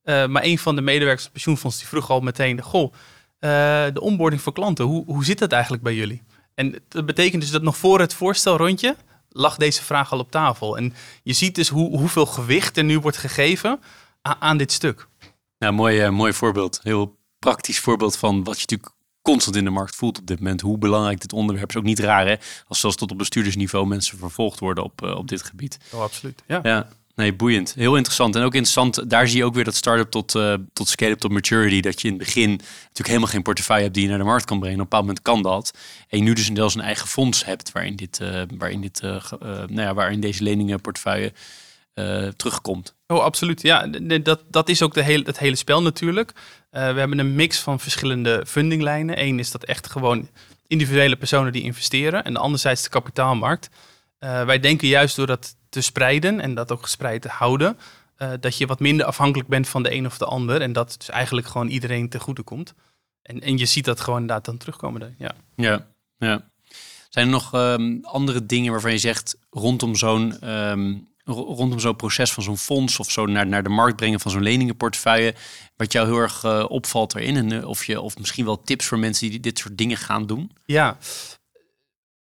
Uh, 0.03 0.27
maar 0.27 0.43
een 0.43 0.59
van 0.59 0.75
de 0.75 0.81
medewerkers 0.81 1.23
van 1.23 1.31
pensioenfonds 1.31 1.77
die 1.77 1.87
vroeg 1.87 2.09
al 2.09 2.19
meteen: 2.19 2.61
Goh, 2.61 2.93
uh, 2.93 3.49
de 3.93 4.01
onboarding 4.01 4.41
voor 4.41 4.53
klanten, 4.53 4.85
hoe, 4.85 5.05
hoe 5.05 5.25
zit 5.25 5.39
dat 5.39 5.51
eigenlijk 5.51 5.83
bij 5.83 5.95
jullie? 5.95 6.23
En 6.55 6.75
dat 6.87 7.05
betekent 7.05 7.41
dus 7.41 7.51
dat 7.51 7.61
nog 7.61 7.77
voor 7.77 7.99
het 7.99 8.13
voorstelrondje 8.13 8.95
lag 9.29 9.57
deze 9.57 9.83
vraag 9.83 10.11
al 10.11 10.19
op 10.19 10.31
tafel. 10.31 10.77
En 10.77 10.93
je 11.23 11.33
ziet 11.33 11.55
dus 11.55 11.69
hoe, 11.69 11.97
hoeveel 11.97 12.25
gewicht 12.25 12.77
er 12.77 12.83
nu 12.83 12.99
wordt 12.99 13.17
gegeven 13.17 13.79
aan, 14.21 14.57
dit 14.57 14.71
stuk. 14.71 15.07
Ja, 15.57 15.71
mooi, 15.71 16.05
uh, 16.05 16.09
mooi 16.09 16.33
voorbeeld. 16.33 16.79
Heel 16.83 17.17
praktisch 17.39 17.79
voorbeeld 17.79 18.17
van 18.17 18.43
wat 18.43 18.55
je 18.55 18.65
natuurlijk 18.69 18.95
constant 19.21 19.55
in 19.55 19.63
de 19.63 19.69
markt 19.69 19.95
voelt 19.95 20.19
op 20.19 20.27
dit 20.27 20.39
moment. 20.39 20.61
Hoe 20.61 20.77
belangrijk 20.77 21.21
dit 21.21 21.33
onderwerp 21.33 21.69
is. 21.69 21.75
Ook 21.75 21.83
niet 21.83 21.99
raar 21.99 22.27
hè, 22.27 22.35
als 22.67 22.79
zelfs 22.79 22.95
tot 22.95 23.11
op 23.11 23.17
bestuurdersniveau 23.17 23.87
mensen 23.87 24.17
vervolgd 24.17 24.59
worden 24.59 24.83
op, 24.83 25.01
uh, 25.03 25.15
op 25.15 25.27
dit 25.27 25.41
gebied. 25.43 25.77
Oh, 25.91 26.01
absoluut. 26.01 26.43
Ja. 26.47 26.59
ja. 26.63 26.87
Nee, 27.15 27.33
boeiend. 27.33 27.73
Heel 27.73 27.95
interessant. 27.95 28.35
En 28.35 28.41
ook 28.41 28.53
interessant, 28.53 29.09
daar 29.09 29.27
zie 29.27 29.37
je 29.37 29.45
ook 29.45 29.53
weer 29.53 29.63
dat 29.63 29.75
start-up 29.75 30.11
tot, 30.11 30.35
uh, 30.35 30.53
tot 30.73 30.87
scale-up 30.89 31.19
tot 31.19 31.31
maturity. 31.31 31.79
Dat 31.81 32.01
je 32.01 32.07
in 32.07 32.13
het 32.13 32.23
begin 32.23 32.49
natuurlijk 32.49 33.07
helemaal 33.07 33.27
geen 33.27 33.41
portefeuille 33.41 33.83
hebt 33.83 33.95
die 33.95 34.03
je 34.03 34.09
naar 34.09 34.19
de 34.19 34.25
markt 34.25 34.45
kan 34.45 34.59
brengen. 34.59 34.79
Op 34.79 34.83
een 34.83 34.89
bepaald 34.89 35.05
moment 35.05 35.23
kan 35.23 35.41
dat. 35.41 35.77
En 36.07 36.17
je 36.17 36.23
nu 36.23 36.33
dus 36.33 36.49
zelfs 36.53 36.75
een 36.75 36.81
eigen 36.81 37.07
fonds 37.07 37.45
hebt 37.45 37.71
waarin, 37.71 37.95
dit, 37.95 38.19
uh, 38.21 38.41
waarin, 38.57 38.81
dit, 38.81 39.01
nou 39.01 39.81
ja, 39.81 39.93
waarin 39.93 40.19
deze 40.19 40.43
leningenportefeuille 41.93 42.35
terugkomt. 42.35 42.95
Oh, 43.07 43.19
absoluut. 43.19 43.61
Ja, 43.61 43.87
dat, 44.21 44.43
dat 44.49 44.69
is 44.69 44.81
ook 44.81 44.93
de 44.93 45.03
hele, 45.03 45.23
het 45.25 45.39
hele 45.39 45.55
spel 45.55 45.81
natuurlijk. 45.81 46.31
Uh, 46.31 46.93
we 46.93 46.99
hebben 46.99 47.19
een 47.19 47.35
mix 47.35 47.59
van 47.59 47.79
verschillende 47.79 48.43
fundinglijnen. 48.47 49.21
Eén 49.21 49.39
is 49.39 49.51
dat 49.51 49.63
echt 49.63 49.87
gewoon 49.87 50.29
individuele 50.67 51.15
personen 51.15 51.51
die 51.51 51.61
investeren. 51.61 52.23
En 52.23 52.33
de 52.33 52.39
anderzijds 52.39 52.83
de 52.83 52.89
kapitaalmarkt. 52.89 53.69
Uh, 54.19 54.43
wij 54.45 54.59
denken 54.59 54.87
juist 54.87 55.15
door 55.15 55.27
dat 55.27 55.55
te 55.69 55.81
spreiden 55.81 56.39
en 56.39 56.53
dat 56.53 56.71
ook 56.71 56.83
gespreid 56.83 57.21
te 57.21 57.29
houden, 57.29 57.77
dat 58.39 58.57
je 58.57 58.65
wat 58.65 58.79
minder 58.79 59.05
afhankelijk 59.05 59.49
bent 59.49 59.67
van 59.67 59.83
de 59.83 59.93
een 59.93 60.05
of 60.05 60.17
de 60.17 60.25
ander. 60.25 60.61
En 60.61 60.73
dat 60.73 60.95
dus 60.97 61.09
eigenlijk 61.09 61.47
gewoon 61.47 61.67
iedereen 61.67 62.09
te 62.09 62.19
goede 62.19 62.41
komt. 62.41 62.73
En, 63.21 63.41
en 63.41 63.57
je 63.57 63.65
ziet 63.65 63.85
dat 63.85 63.99
gewoon 63.99 64.19
inderdaad 64.19 64.45
dan 64.45 64.57
terugkomen. 64.57 65.15
Ja, 65.17 65.31
ja. 65.55 65.87
ja. 66.17 66.49
Zijn 67.09 67.25
er 67.25 67.31
nog 67.31 67.53
um, 67.53 67.99
andere 68.03 68.45
dingen 68.45 68.71
waarvan 68.71 68.91
je 68.91 68.97
zegt 68.97 69.37
rondom 69.49 69.95
zo'n 69.95 70.49
um, 70.49 71.10
rondom 71.25 71.79
zo'n 71.79 71.95
proces 71.95 72.31
van 72.31 72.43
zo'n 72.43 72.57
fonds 72.57 72.99
of 72.99 73.11
zo 73.11 73.25
naar, 73.25 73.47
naar 73.47 73.63
de 73.63 73.69
markt 73.69 73.95
brengen 73.95 74.19
van 74.19 74.31
zo'n 74.31 74.43
leningenportefeuille, 74.43 75.35
wat 75.75 75.91
jou 75.91 76.07
heel 76.07 76.17
erg 76.17 76.43
uh, 76.43 76.65
opvalt 76.67 77.15
erin? 77.15 77.35
En 77.35 77.51
uh, 77.51 77.67
of, 77.67 77.85
je, 77.85 78.01
of 78.01 78.17
misschien 78.17 78.45
wel 78.45 78.61
tips 78.61 78.85
voor 78.85 78.99
mensen 78.99 79.29
die 79.29 79.39
dit 79.39 79.59
soort 79.59 79.77
dingen 79.77 79.97
gaan 79.97 80.25
doen? 80.25 80.51
Ja, 80.65 80.97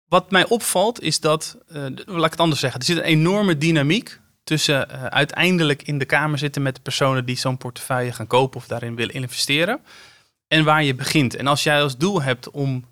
wat 0.08 0.32
mij 0.32 0.48
opvalt 0.48 1.02
is 1.02 1.20
dat, 1.20 1.58
uh, 1.70 1.86
laat 2.06 2.26
ik 2.26 2.32
het 2.32 2.40
anders 2.40 2.60
zeggen, 2.60 2.80
er 2.80 2.86
zit 2.86 2.98
een 2.98 3.04
enorme 3.04 3.58
dynamiek 3.58 4.20
tussen 4.44 5.12
uiteindelijk 5.12 5.84
in 5.84 5.98
de 5.98 6.06
kamer 6.06 6.38
zitten 6.38 6.62
met 6.62 6.76
de 6.76 6.82
personen 6.82 7.26
die 7.26 7.38
zo'n 7.38 7.58
portefeuille 7.58 8.12
gaan 8.12 8.28
kopen 8.28 8.60
of 8.60 8.68
daarin 8.68 8.96
willen 8.96 9.14
investeren 9.14 9.80
en 10.48 10.64
waar 10.64 10.84
je 10.84 10.96
begint. 10.96 11.36
En 11.36 11.48
als 11.48 11.64
jij 11.64 11.82
als 11.82 11.98
doel 11.98 12.22
hebt 12.22 12.50
om 12.50 12.86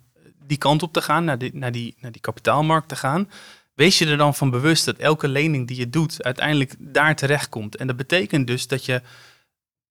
die 0.47 0.57
kant 0.57 0.83
op 0.83 0.93
te 0.93 1.01
gaan, 1.01 1.23
naar 1.23 1.37
naar 1.51 1.71
die, 1.71 1.95
naar 1.99 2.11
die 2.11 2.21
kapitaalmarkt 2.21 2.89
te 2.89 2.95
gaan, 2.95 3.29
wees 3.75 3.97
je 3.97 4.05
er 4.05 4.17
dan 4.17 4.35
van 4.35 4.49
bewust 4.49 4.85
dat 4.85 4.97
elke 4.97 5.27
lening 5.27 5.67
die 5.67 5.77
je 5.77 5.89
doet 5.89 6.23
uiteindelijk 6.23 6.75
daar 6.79 7.15
terechtkomt. 7.15 7.75
En 7.75 7.87
dat 7.87 7.95
betekent 7.95 8.47
dus 8.47 8.67
dat 8.67 8.85
je. 8.85 9.01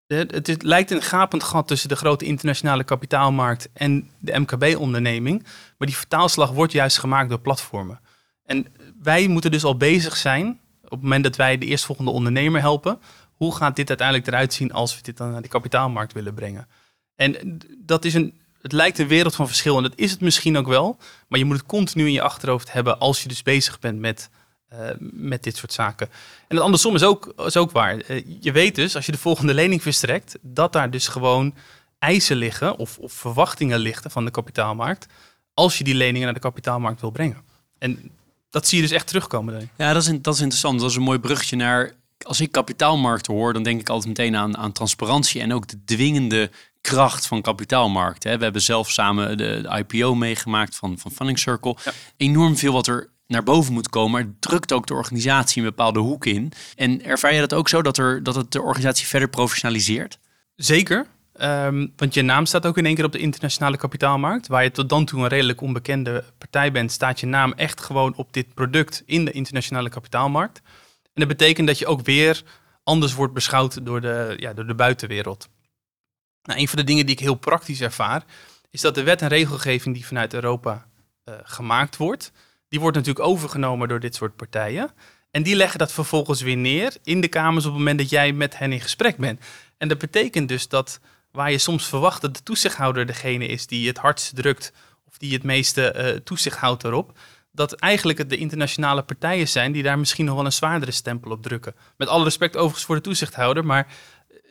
Het, 0.06 0.46
het 0.46 0.62
lijkt 0.62 0.90
een 0.90 1.02
gapend 1.02 1.42
gat 1.42 1.68
tussen 1.68 1.88
de 1.88 1.96
grote 1.96 2.24
internationale 2.24 2.84
kapitaalmarkt 2.84 3.68
en 3.72 4.10
de 4.18 4.38
MKB-onderneming. 4.38 5.42
Maar 5.78 5.88
die 5.88 5.96
vertaalslag 5.96 6.50
wordt 6.50 6.72
juist 6.72 6.98
gemaakt 6.98 7.28
door 7.28 7.40
platformen. 7.40 8.00
En 8.44 8.66
wij 9.02 9.26
moeten 9.28 9.50
dus 9.50 9.64
al 9.64 9.76
bezig 9.76 10.16
zijn, 10.16 10.60
op 10.84 10.90
het 10.90 11.02
moment 11.02 11.24
dat 11.24 11.36
wij 11.36 11.58
de 11.58 11.66
eerstvolgende 11.66 12.10
ondernemer 12.10 12.60
helpen, 12.60 12.98
hoe 13.34 13.54
gaat 13.54 13.76
dit 13.76 13.88
uiteindelijk 13.88 14.28
eruit 14.28 14.52
zien 14.52 14.72
als 14.72 14.96
we 14.96 15.02
dit 15.02 15.16
dan 15.16 15.30
naar 15.30 15.42
de 15.42 15.48
kapitaalmarkt 15.48 16.12
willen 16.12 16.34
brengen? 16.34 16.68
En 17.14 17.58
dat 17.78 18.04
is 18.04 18.14
een, 18.14 18.40
het 18.64 18.72
lijkt 18.72 18.98
een 18.98 19.08
wereld 19.08 19.34
van 19.34 19.46
verschil 19.46 19.76
en 19.76 19.82
dat 19.82 19.92
is 19.94 20.10
het 20.10 20.20
misschien 20.20 20.56
ook 20.56 20.66
wel, 20.66 20.96
maar 21.28 21.38
je 21.38 21.44
moet 21.44 21.56
het 21.56 21.66
continu 21.66 22.06
in 22.06 22.12
je 22.12 22.22
achterhoofd 22.22 22.72
hebben 22.72 22.98
als 22.98 23.22
je 23.22 23.28
dus 23.28 23.42
bezig 23.42 23.78
bent 23.78 23.98
met, 23.98 24.30
uh, 24.72 24.78
met 25.00 25.42
dit 25.42 25.56
soort 25.56 25.72
zaken. 25.72 26.08
En 26.48 26.58
andersom 26.58 26.94
is 26.94 27.02
ook, 27.02 27.32
is 27.36 27.56
ook 27.56 27.70
waar. 27.70 28.10
Uh, 28.10 28.24
je 28.40 28.52
weet 28.52 28.74
dus, 28.74 28.96
als 28.96 29.06
je 29.06 29.12
de 29.12 29.18
volgende 29.18 29.54
lening 29.54 29.82
verstrekt, 29.82 30.38
dat 30.40 30.72
daar 30.72 30.90
dus 30.90 31.08
gewoon 31.08 31.54
eisen 31.98 32.36
liggen 32.36 32.76
of, 32.76 32.98
of 32.98 33.12
verwachtingen 33.12 33.78
liggen 33.78 34.10
van 34.10 34.24
de 34.24 34.30
kapitaalmarkt, 34.30 35.06
als 35.54 35.78
je 35.78 35.84
die 35.84 35.94
leningen 35.94 36.24
naar 36.24 36.34
de 36.34 36.40
kapitaalmarkt 36.40 37.00
wil 37.00 37.10
brengen. 37.10 37.42
En 37.78 38.10
dat 38.50 38.68
zie 38.68 38.76
je 38.80 38.86
dus 38.86 38.96
echt 38.96 39.06
terugkomen. 39.06 39.70
Ja, 39.76 39.92
dat 39.92 40.02
is, 40.02 40.08
dat 40.20 40.34
is 40.34 40.40
interessant. 40.40 40.80
Dat 40.80 40.90
is 40.90 40.96
een 40.96 41.02
mooi 41.02 41.18
bruggetje 41.18 41.56
naar. 41.56 41.92
Als 42.18 42.40
ik 42.40 42.52
kapitaalmarkten 42.52 43.34
hoor, 43.34 43.52
dan 43.52 43.62
denk 43.62 43.80
ik 43.80 43.88
altijd 43.88 44.08
meteen 44.08 44.36
aan, 44.36 44.56
aan 44.56 44.72
transparantie 44.72 45.40
en 45.40 45.52
ook 45.52 45.68
de 45.68 45.84
dwingende 45.84 46.50
kracht 46.84 47.26
van 47.26 47.42
kapitaalmarkten. 47.42 48.38
We 48.38 48.44
hebben 48.44 48.62
zelf 48.62 48.90
samen 48.90 49.36
de, 49.36 49.84
IPO 49.88 50.14
meegemaakt 50.14 50.76
van, 50.76 50.98
van 50.98 51.10
Funding 51.10 51.38
Circle. 51.38 51.76
Enorm 52.16 52.56
veel 52.56 52.72
wat 52.72 52.86
er 52.86 53.10
naar 53.26 53.42
boven 53.42 53.72
moet 53.72 53.88
komen, 53.88 54.10
maar 54.10 54.34
drukt 54.40 54.72
ook 54.72 54.86
de 54.86 54.94
organisatie 54.94 55.62
een 55.62 55.68
bepaalde 55.68 55.98
hoek 55.98 56.26
in. 56.26 56.52
En 56.76 57.04
ervaar 57.04 57.34
je 57.34 57.40
dat 57.40 57.54
ook 57.54 57.68
zo 57.68 57.82
dat, 57.82 57.98
er, 57.98 58.22
dat 58.22 58.34
het 58.34 58.52
de 58.52 58.62
organisatie 58.62 59.06
verder 59.06 59.28
professionaliseert? 59.28 60.18
Zeker. 60.56 61.06
Um, 61.40 61.92
want 61.96 62.14
je 62.14 62.22
naam 62.22 62.46
staat 62.46 62.66
ook 62.66 62.78
in 62.78 62.86
één 62.86 62.94
keer 62.94 63.04
op 63.04 63.12
de 63.12 63.18
internationale 63.18 63.76
kapitaalmarkt. 63.76 64.46
Waar 64.46 64.62
je 64.62 64.70
tot 64.70 64.88
dan 64.88 65.04
toe 65.04 65.20
een 65.20 65.28
redelijk 65.28 65.60
onbekende 65.60 66.24
partij 66.38 66.72
bent, 66.72 66.92
staat 66.92 67.20
je 67.20 67.26
naam 67.26 67.52
echt 67.52 67.80
gewoon 67.80 68.14
op 68.16 68.32
dit 68.32 68.54
product 68.54 69.02
in 69.06 69.24
de 69.24 69.30
internationale 69.30 69.88
kapitaalmarkt. 69.88 70.60
En 71.02 71.26
dat 71.26 71.28
betekent 71.28 71.66
dat 71.66 71.78
je 71.78 71.86
ook 71.86 72.04
weer 72.04 72.42
anders 72.82 73.14
wordt 73.14 73.34
beschouwd 73.34 73.86
door 73.86 74.00
de, 74.00 74.34
ja, 74.36 74.52
door 74.52 74.66
de 74.66 74.74
buitenwereld. 74.74 75.48
Nou, 76.44 76.60
een 76.60 76.68
van 76.68 76.78
de 76.78 76.84
dingen 76.84 77.06
die 77.06 77.14
ik 77.14 77.20
heel 77.20 77.34
praktisch 77.34 77.80
ervaar, 77.80 78.24
is 78.70 78.80
dat 78.80 78.94
de 78.94 79.02
wet 79.02 79.22
en 79.22 79.28
regelgeving 79.28 79.94
die 79.94 80.06
vanuit 80.06 80.34
Europa 80.34 80.86
uh, 81.24 81.34
gemaakt 81.42 81.96
wordt, 81.96 82.32
die 82.68 82.80
wordt 82.80 82.96
natuurlijk 82.96 83.26
overgenomen 83.26 83.88
door 83.88 84.00
dit 84.00 84.14
soort 84.14 84.36
partijen. 84.36 84.90
En 85.30 85.42
die 85.42 85.56
leggen 85.56 85.78
dat 85.78 85.92
vervolgens 85.92 86.40
weer 86.40 86.56
neer 86.56 86.96
in 87.02 87.20
de 87.20 87.28
kamers 87.28 87.64
op 87.64 87.70
het 87.70 87.78
moment 87.78 87.98
dat 87.98 88.10
jij 88.10 88.32
met 88.32 88.58
hen 88.58 88.72
in 88.72 88.80
gesprek 88.80 89.16
bent. 89.16 89.40
En 89.78 89.88
dat 89.88 89.98
betekent 89.98 90.48
dus 90.48 90.68
dat 90.68 91.00
waar 91.30 91.50
je 91.50 91.58
soms 91.58 91.86
verwacht 91.86 92.20
dat 92.20 92.36
de 92.36 92.42
toezichthouder 92.42 93.06
degene 93.06 93.46
is 93.46 93.66
die 93.66 93.88
het 93.88 93.98
hardst 93.98 94.36
drukt 94.36 94.72
of 95.08 95.18
die 95.18 95.32
het 95.32 95.42
meeste 95.42 95.94
uh, 95.96 96.20
toezicht 96.20 96.58
houdt 96.58 96.84
erop, 96.84 97.18
dat 97.52 97.72
eigenlijk 97.72 98.18
het 98.18 98.30
de 98.30 98.36
internationale 98.36 99.02
partijen 99.02 99.48
zijn 99.48 99.72
die 99.72 99.82
daar 99.82 99.98
misschien 99.98 100.24
nog 100.24 100.34
wel 100.34 100.44
een 100.44 100.52
zwaardere 100.52 100.90
stempel 100.90 101.30
op 101.30 101.42
drukken. 101.42 101.74
Met 101.96 102.08
alle 102.08 102.24
respect 102.24 102.56
overigens 102.56 102.84
voor 102.84 102.94
de 102.94 103.00
toezichthouder, 103.00 103.64
maar 103.64 103.86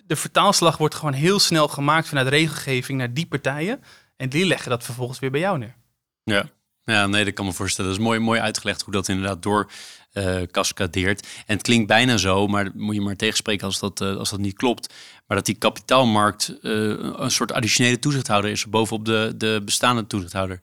de 0.06 0.16
vertaalslag 0.16 0.78
wordt 0.78 0.96
gewoon 0.96 1.14
heel 1.14 1.40
snel 1.40 1.68
gemaakt 1.68 2.08
vanuit 2.08 2.28
regelgeving 2.28 2.98
naar 2.98 3.14
die 3.14 3.26
partijen 3.26 3.84
en 4.18 4.30
die 4.30 4.46
leggen 4.46 4.70
dat 4.70 4.84
vervolgens 4.84 5.20
weer 5.20 5.32
bij 5.32 5.40
jou 5.40 5.58
neer. 5.58 5.76
Ja. 6.24 6.50
Ja, 6.86 7.08
nee, 7.08 7.26
dat 7.26 7.34
kan 7.34 7.46
me 7.46 7.54
voorstellen. 7.54 7.92
Dat 7.92 8.00
is 8.00 8.06
mooi, 8.06 8.20
mooi 8.20 8.40
uitgelegd 8.40 8.82
hoe 8.82 8.94
dat 8.94 9.08
inderdaad 9.08 9.44
door 9.44 9.72
uh, 10.14 10.42
cascadeert. 10.52 11.28
En 11.46 11.54
het 11.56 11.62
klinkt 11.62 11.88
bijna 11.88 12.18
zo, 12.18 12.48
maar 12.48 12.70
moet 12.74 12.96
je 12.96 13.02
maar 13.02 13.16
tegenspreken 13.16 13.66
als 13.66 13.80
dat, 13.80 14.02
uh, 14.02 14.16
als 14.16 14.30
dat 14.30 14.40
niet 14.40 14.56
klopt. 14.56 14.94
Maar 15.28 15.38
dat 15.38 15.46
die 15.46 15.56
kapitaalmarkt 15.56 16.58
uh, 16.62 16.72
een 17.00 17.32
soort 17.32 17.52
additionele 17.52 18.00
toezichthouder 18.00 18.52
is 18.52 18.66
bovenop 18.66 19.06
de, 19.06 19.34
de 19.38 19.62
bestaande 19.66 20.08
toezichthouder. 20.08 20.62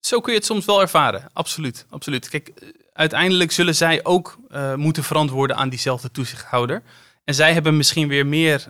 Zo 0.00 0.20
kun 0.20 0.32
je 0.32 0.38
het 0.38 0.46
soms 0.46 0.64
wel 0.64 0.80
ervaren, 0.80 1.28
absoluut. 1.32 1.86
absoluut. 1.90 2.28
Kijk, 2.28 2.52
uiteindelijk 2.92 3.52
zullen 3.52 3.74
zij 3.74 4.04
ook 4.04 4.38
moeten 4.76 5.04
verantwoorden 5.04 5.56
aan 5.56 5.68
diezelfde 5.68 6.10
toezichthouder. 6.10 6.82
En 7.24 7.34
zij 7.34 7.52
hebben 7.52 7.76
misschien 7.76 8.08
weer 8.08 8.26
meer, 8.26 8.66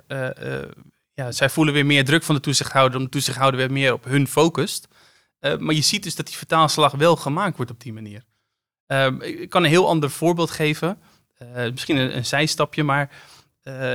ja, 1.14 1.32
zij 1.32 1.50
voelen 1.50 1.74
weer 1.74 1.86
meer 1.86 2.04
druk 2.04 2.22
van 2.22 2.34
de 2.34 2.40
toezichthouder, 2.40 2.96
omdat 2.96 3.12
de 3.12 3.18
toezichthouder 3.18 3.60
weer 3.60 3.72
meer 3.72 3.92
op 3.92 4.04
hun 4.04 4.28
focust. 4.28 4.88
maar 5.58 5.74
je 5.74 5.80
ziet 5.80 6.02
dus 6.02 6.14
dat 6.14 6.26
die 6.26 6.36
vertaalslag 6.36 6.92
wel 6.92 7.16
gemaakt 7.16 7.56
wordt 7.56 7.70
op 7.70 7.80
die 7.80 7.92
manier. 7.92 8.22
Ehm, 8.86 9.20
ik 9.20 9.50
kan 9.50 9.64
een 9.64 9.70
heel 9.70 9.88
ander 9.88 10.10
voorbeeld 10.10 10.50
geven. 10.50 10.98
Misschien 11.70 11.96
een, 11.96 12.26
zijstapje, 12.26 12.82
maar 12.82 13.10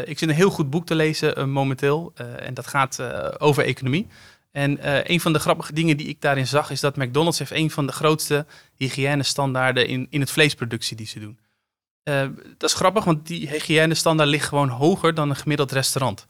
ik 0.06 0.20
zit 0.20 0.30
een 0.30 0.36
heel 0.36 0.50
goed 0.50 0.70
boek 0.70 0.86
te 0.86 0.96
lezen 0.96 1.50
momenteel. 1.50 2.12
en 2.15 2.54
dat 2.54 2.67
gaat 2.67 3.02
over 3.39 3.63
economie. 3.63 4.08
En 4.52 4.78
een 5.12 5.22
van 5.22 5.34
de 5.34 5.39
grappige 5.39 5.74
dingen 5.74 5.98
die 5.98 6.08
ik 6.08 6.22
daarin 6.22 6.48
zag, 6.48 6.70
is 6.70 6.80
dat 6.80 6.96
McDonald's 6.96 7.39
heeft 7.39 7.52
een 7.52 7.72
van 7.72 7.86
de 7.86 7.91
grootste 7.91 8.46
hygiënestandaarden 8.76 9.88
in, 9.88 10.08
in 10.10 10.20
het 10.20 10.32
vleesproductie 10.32 10.98
die 10.98 11.06
ze 11.06 11.20
doen. 11.20 11.39
Dat 12.58 12.70
is 12.70 12.74
grappig, 12.74 13.04
want 13.04 13.28
die 13.28 13.50
hygiënestandaard 13.50 14.30
ligt 14.30 14.48
gewoon 14.48 14.70
hoger 14.70 15.13
dan 15.13 15.30
een 15.30 15.36
gemiddeld 15.36 15.72
restaurant. 15.72 16.26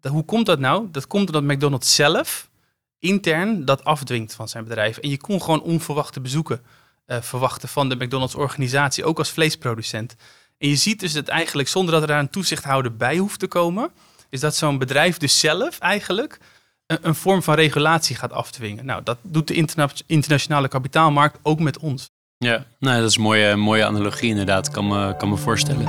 Hoe 0.00 0.24
komt 0.24 0.46
dat 0.46 0.58
nou? 0.58 0.88
Dat 0.90 1.06
komt 1.06 1.26
omdat 1.26 1.54
McDonald's 1.54 1.94
zelf 1.94 2.50
intern 2.98 3.64
dat 3.64 3.84
afdwingt 3.84 4.34
van 4.34 4.48
zijn 4.48 4.64
bedrijf. 4.64 4.96
En 4.96 5.08
je 5.08 5.16
kon 5.16 5.42
gewoon 5.42 5.62
onverwachte 5.62 6.20
bezoeken 6.20 6.62
uh, 7.06 7.20
verwachten 7.20 7.68
van 7.68 7.88
de 7.88 7.96
McDonald's 7.96 8.34
organisatie, 8.34 9.04
ook 9.04 9.18
als 9.18 9.30
vleesproducent. 9.30 10.16
En 10.58 10.68
je 10.68 10.76
ziet 10.76 11.00
dus 11.00 11.12
dat 11.12 11.28
eigenlijk 11.28 11.68
zonder 11.68 11.92
dat 11.92 12.02
er 12.02 12.08
daar 12.08 12.18
een 12.18 12.30
toezichthouder 12.30 12.96
bij 12.96 13.16
hoeft 13.16 13.38
te 13.38 13.46
komen, 13.46 13.90
is 14.30 14.40
dat 14.40 14.56
zo'n 14.56 14.78
bedrijf 14.78 15.16
dus 15.16 15.40
zelf 15.40 15.78
eigenlijk 15.78 16.38
een, 16.86 17.14
vorm 17.14 17.42
van 17.42 17.54
regulatie 17.54 18.16
gaat 18.16 18.32
afdwingen. 18.32 18.84
Nou, 18.84 19.02
dat 19.02 19.18
doet 19.22 19.48
de 19.48 19.54
interna 19.54 19.90
internationale 20.06 20.68
kapitaalmarkt 20.68 21.38
ook 21.42 21.60
met 21.60 21.78
ons. 21.78 22.10
Ja, 22.44 22.64
nou, 22.78 23.00
dat 23.00 23.10
is 23.10 23.16
een 23.16 23.22
mooie, 23.22 23.56
mooie 23.56 23.84
analogie 23.84 24.28
inderdaad, 24.30 24.70
kan 24.70 24.88
me, 24.88 25.16
kan 25.16 25.28
me 25.28 25.36
voorstellen. 25.36 25.84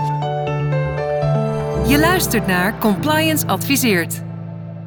Je 1.88 1.98
luistert 2.00 2.48
naar 2.48 2.78
Compliance 2.78 3.48
Adviseert. 3.48 4.14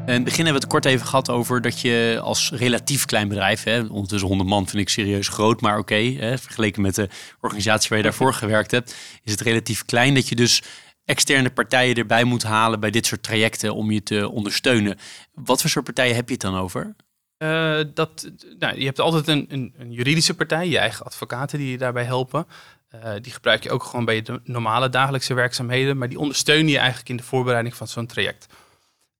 In 0.06 0.14
het 0.14 0.24
begin 0.24 0.44
hebben 0.44 0.62
we 0.62 0.66
het 0.66 0.66
kort 0.66 0.84
even 0.84 1.06
gehad 1.06 1.30
over 1.30 1.60
dat 1.60 1.80
je 1.80 2.20
als 2.22 2.50
relatief 2.54 3.04
klein 3.04 3.28
bedrijf, 3.28 3.64
hè, 3.64 3.80
ondertussen 3.80 4.28
100 4.28 4.48
man 4.48 4.68
vind 4.68 4.82
ik 4.82 4.88
serieus 4.88 5.28
groot, 5.28 5.60
maar 5.60 5.78
oké, 5.78 6.16
vergeleken 6.38 6.82
met 6.82 6.94
de 6.94 7.08
organisatie 7.40 7.88
waar 7.88 7.98
je 7.98 8.04
daarvoor 8.04 8.34
gewerkt 8.34 8.70
hebt, 8.70 8.94
is 9.24 9.32
het 9.32 9.40
relatief 9.40 9.84
klein 9.84 10.14
dat 10.14 10.28
je 10.28 10.34
dus 10.34 10.62
externe 11.04 11.50
partijen 11.50 11.94
erbij 11.94 12.24
moet 12.24 12.42
halen 12.42 12.80
bij 12.80 12.90
dit 12.90 13.06
soort 13.06 13.22
trajecten 13.22 13.74
om 13.74 13.90
je 13.90 14.02
te 14.02 14.28
ondersteunen. 14.30 14.98
Wat 15.34 15.60
voor 15.60 15.70
soort 15.70 15.84
partijen 15.84 16.14
heb 16.14 16.26
je 16.26 16.32
het 16.32 16.42
dan 16.42 16.56
over? 16.56 16.94
Uh, 17.38 17.80
dat, 17.94 18.30
nou, 18.58 18.78
je 18.78 18.84
hebt 18.84 19.00
altijd 19.00 19.28
een, 19.28 19.46
een, 19.48 19.74
een, 19.78 19.92
juridische 19.92 20.34
partij, 20.34 20.68
je 20.68 20.78
eigen 20.78 21.06
advocaten 21.06 21.58
die 21.58 21.70
je 21.70 21.78
daarbij 21.78 22.04
helpen. 22.04 22.46
Uh, 22.94 23.12
die 23.20 23.32
gebruik 23.32 23.62
je 23.62 23.70
ook 23.70 23.82
gewoon 23.82 24.04
bij 24.04 24.14
je 24.14 24.40
normale 24.44 24.88
dagelijkse 24.88 25.34
werkzaamheden, 25.34 25.98
maar 25.98 26.08
die 26.08 26.18
ondersteunen 26.18 26.70
je 26.70 26.78
eigenlijk 26.78 27.08
in 27.08 27.16
de 27.16 27.22
voorbereiding 27.22 27.76
van 27.76 27.88
zo'n 27.88 28.06
traject. 28.06 28.46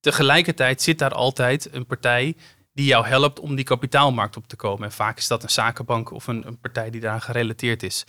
Tegelijkertijd 0.00 0.82
zit 0.82 0.98
daar 0.98 1.12
altijd 1.12 1.74
een 1.74 1.86
partij 1.86 2.36
die 2.72 2.86
jou 2.86 3.06
helpt 3.06 3.40
om 3.40 3.54
die 3.54 3.64
kapitaalmarkt 3.64 4.36
op 4.36 4.48
te 4.48 4.56
komen. 4.56 4.84
En 4.84 4.92
vaak 4.92 5.18
is 5.18 5.28
dat 5.28 5.42
een 5.42 5.50
zakenbank 5.50 6.10
of 6.10 6.26
een, 6.26 6.46
een 6.46 6.58
partij 6.58 6.90
die 6.90 7.00
daaraan 7.00 7.20
gerelateerd 7.20 7.82
is. 7.82 8.04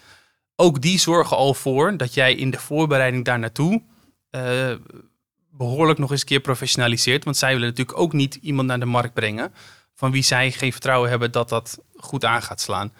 Ook 0.56 0.82
die 0.82 1.00
zorgen 1.00 1.38
al 1.38 1.54
voor 1.54 1.98
dat 1.98 2.14
jij 2.14 2.36
in 2.36 2.52
de 2.52 2.60
voorbereiding 2.60 3.26
daar 3.26 3.40
naartoe 3.40 3.84
uh, 4.32 4.72
behoorlijk 5.52 6.00
nog 6.00 6.12
eens 6.12 6.22
een 6.22 6.28
keer 6.28 6.40
professionaliseert. 6.40 7.24
Want 7.24 7.38
zij 7.38 7.54
willen 7.54 7.68
natuurlijk 7.68 7.98
ook 7.98 8.14
niet 8.14 8.36
iemand 8.36 8.68
naar 8.68 8.80
de 8.80 8.86
markt 8.86 9.14
brengen 9.14 9.54
van 10.00 10.12
wie 10.12 10.24
zij 10.24 10.52
geen 10.52 10.72
vertrouwen 10.72 11.10
hebben 11.10 11.32
dat 11.32 11.50
dat 11.50 11.80
goed 11.96 12.26
aan 12.26 12.42
gaat 12.42 12.62
slaan. 12.62 12.94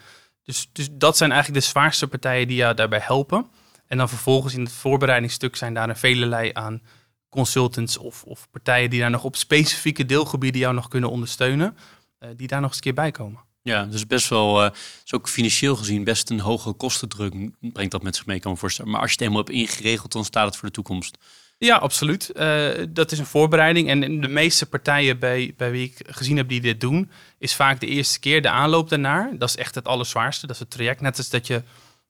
Dus, 0.44 0.70
dus 0.72 0.88
dat 0.92 1.18
zijn 1.18 1.32
eigenlijk 1.32 1.64
de 1.64 1.70
zwaarste 1.70 2.08
partijen 2.08 2.48
die 2.48 2.58
jou 2.58 2.76
daarbij 2.76 3.00
helpen. 3.02 3.46
En 3.88 3.98
dan 3.98 4.10
vervolgens 4.10 4.54
in 4.54 4.64
het 4.64 4.72
voorbereidingsstuk 4.72 5.56
zijn 5.56 5.74
daar 5.74 5.90
een 5.90 5.96
velelei 5.96 6.50
aan 6.54 6.82
consultants 7.30 7.98
of, 7.98 8.24
of 8.24 8.48
partijen 8.52 8.90
die 8.90 9.00
daar 9.00 9.10
nog 9.10 9.24
op 9.24 9.36
specifieke 9.36 10.06
deelgebieden 10.06 10.62
jou 10.62 10.74
nog 10.74 10.88
kunnen 10.88 11.10
ondersteunen, 11.10 11.78
uh, 12.20 12.30
die 12.36 12.48
daar 12.48 12.60
nog 12.60 12.68
eens 12.68 12.78
een 12.78 12.84
keer 12.84 12.94
bij 12.94 13.12
komen. 13.12 13.42
Ja, 13.62 13.86
dus 13.86 14.08
best 14.08 14.30
wel, 14.30 14.66
uh, 14.66 14.72
is 15.06 15.14
ook 15.14 15.30
financieel 15.30 15.76
gezien 15.76 16.04
best 16.04 16.30
een 16.30 16.40
hoge 16.40 16.72
kostendruk 16.72 17.34
brengt 17.60 17.92
dat 17.92 18.04
met 18.04 18.16
zich 18.16 18.26
mee, 18.26 18.40
kan 18.40 18.52
me 18.52 18.58
voorstellen. 18.58 18.92
Maar 18.92 19.02
als 19.02 19.10
je 19.10 19.16
het 19.16 19.26
helemaal 19.26 19.46
hebt 19.46 19.58
ingeregeld, 19.58 20.12
dan 20.12 20.26
staat 20.26 20.46
het 20.46 20.56
voor 20.56 20.68
de 20.68 20.74
toekomst. 20.74 21.18
Ja, 21.60 21.76
absoluut. 21.76 22.32
Uh, 22.36 22.70
dat 22.90 23.12
is 23.12 23.20
een 23.20 23.26
voorbereiding. 23.26 23.90
En 23.90 24.22
de 24.22 24.28
meeste 24.28 24.66
partijen 24.66 25.20
bij, 25.20 25.54
bij 25.58 25.72
wie 25.72 25.86
ik 25.86 26.08
gezien 26.08 26.38
heb 26.38 26.50
die 26.50 26.62
dit 26.62 26.82
doen, 26.82 27.12
is 27.38 27.56
vaak 27.56 27.80
de 27.80 27.88
eerste 27.88 28.20
keer 28.20 28.42
de 28.42 28.50
aanloop 28.50 28.90
daarnaar. 28.90 29.38
Dat 29.38 29.50
is 29.50 29.56
echt 29.56 29.76
het 29.76 29.88
allerzwaarste. 29.88 30.48
Dat 30.48 30.56
is 30.56 30.62
het 30.62 30.72
traject. 30.72 31.02
Net 31.02 31.18
als 31.18 31.30
dat 31.30 31.48
je 31.48 31.64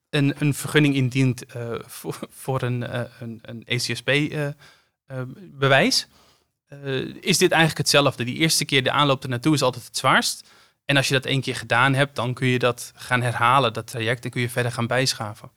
een, 0.10 0.36
een 0.38 0.54
vergunning 0.54 0.96
indient 0.96 1.44
uh, 1.56 1.72
voor, 1.86 2.20
voor 2.30 2.62
een, 2.62 2.82
uh, 2.82 3.02
een, 3.20 3.40
een 3.42 3.64
ECSP 3.66 4.12
bewijs, 5.38 6.08
eh, 6.70 7.16
is 7.22 7.38
dit 7.38 7.52
eigenlijk 7.52 7.78
hetzelfde. 7.78 8.24
Die 8.24 8.36
eerste 8.36 8.66
keer 8.66 8.84
de 8.84 8.92
aanloop 8.92 9.24
er 9.24 9.30
naartoe 9.30 9.54
is 9.54 9.62
altijd 9.62 9.86
het 9.86 9.98
zwaarst. 9.98 10.48
En 10.86 10.98
als 10.98 11.08
je 11.08 11.14
dat 11.14 11.26
één 11.26 11.42
keer 11.42 11.56
gedaan 11.56 11.94
hebt, 11.94 12.16
dan 12.16 12.34
kun 12.34 12.48
je 12.48 12.60
dat 12.60 12.92
gaan 12.96 13.22
herhalen, 13.22 13.74
dat 13.74 13.88
traject, 13.88 14.26
en 14.26 14.32
kun 14.32 14.42
je 14.42 14.50
verder 14.50 14.72
gaan 14.72 14.88
bijschaven. 14.88 15.52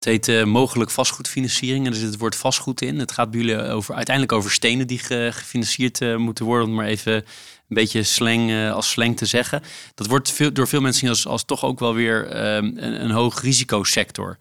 Het 0.00 0.08
heet 0.08 0.28
uh, 0.28 0.44
mogelijk 0.44 0.90
vastgoedfinanciering 0.90 1.86
en 1.86 1.92
er 1.92 1.98
zit 1.98 2.10
het 2.10 2.18
woord 2.18 2.36
vastgoed 2.36 2.80
in. 2.80 2.98
Het 2.98 3.12
gaat 3.12 3.30
bij 3.30 3.40
jullie 3.40 3.62
over, 3.62 3.94
uiteindelijk 3.94 4.36
over 4.36 4.50
stenen 4.50 4.86
die 4.86 4.98
gefinancierd 4.98 6.00
uh, 6.00 6.16
moeten 6.16 6.44
worden, 6.44 6.68
om 6.68 6.74
maar 6.74 6.86
even 6.86 7.14
een 7.14 7.24
beetje 7.68 8.02
slang, 8.02 8.70
als 8.70 8.90
slang 8.90 9.16
te 9.16 9.26
zeggen. 9.26 9.62
Dat 9.94 10.06
wordt 10.06 10.32
veel, 10.32 10.52
door 10.52 10.68
veel 10.68 10.80
mensen 10.80 11.08
als, 11.08 11.26
als 11.26 11.44
toch 11.44 11.64
ook 11.64 11.78
wel 11.78 11.94
weer 11.94 12.26
ehm, 12.26 12.64
een, 12.64 13.04
een 13.04 13.10
hoog 13.10 13.42
risicosector. 13.42 14.36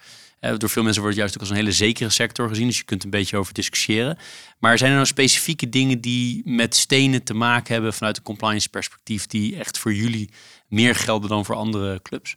door 0.58 0.70
veel 0.70 0.84
mensen 0.84 1.02
wordt 1.02 1.18
het 1.18 1.26
juist 1.26 1.34
ook 1.34 1.42
als 1.42 1.50
een 1.50 1.56
hele 1.56 1.72
zekere 1.72 2.10
sector 2.10 2.50
gezien, 2.50 2.68
dus 2.68 2.78
je 2.78 2.84
kunt 2.84 3.04
een 3.04 3.10
beetje 3.10 3.38
over 3.38 3.54
discussiëren. 3.54 4.18
Maar 4.60 4.78
zijn 4.78 4.90
er 4.90 4.96
nou 4.96 5.08
specifieke 5.08 5.70
dingen 5.70 6.02
die 6.02 6.42
met 6.46 6.76
stenen 6.76 7.24
te 7.24 7.34
maken 7.34 7.74
hebben 7.74 7.94
vanuit 7.94 8.18
een 8.18 8.24
compliance 8.24 8.70
perspectief, 8.70 9.28
die 9.28 9.58
echt 9.58 9.78
voor 9.78 9.94
jullie 9.94 10.30
meer 10.68 10.96
gelden 10.96 11.30
dan 11.30 11.46
voor 11.46 11.56
andere 11.56 12.02
clubs? 12.02 12.36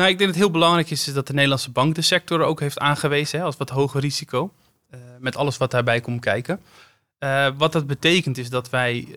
Nou, 0.00 0.12
ik 0.12 0.18
denk 0.18 0.30
dat 0.30 0.38
het 0.38 0.48
heel 0.48 0.60
belangrijk 0.60 0.90
is, 0.90 1.04
dat 1.04 1.26
de 1.26 1.32
Nederlandse 1.32 1.70
bank 1.70 1.94
de 1.94 2.02
sector 2.02 2.42
ook 2.42 2.60
heeft 2.60 2.78
aangewezen 2.78 3.38
hè, 3.38 3.44
als 3.44 3.56
wat 3.56 3.70
hoger 3.70 4.00
risico. 4.00 4.52
Uh, 4.94 5.00
met 5.18 5.36
alles 5.36 5.56
wat 5.56 5.70
daarbij 5.70 6.00
komt 6.00 6.20
kijken. 6.20 6.60
Uh, 7.18 7.48
wat 7.56 7.72
dat 7.72 7.86
betekent 7.86 8.38
is 8.38 8.50
dat 8.50 8.70
wij 8.70 9.06
uh, 9.08 9.16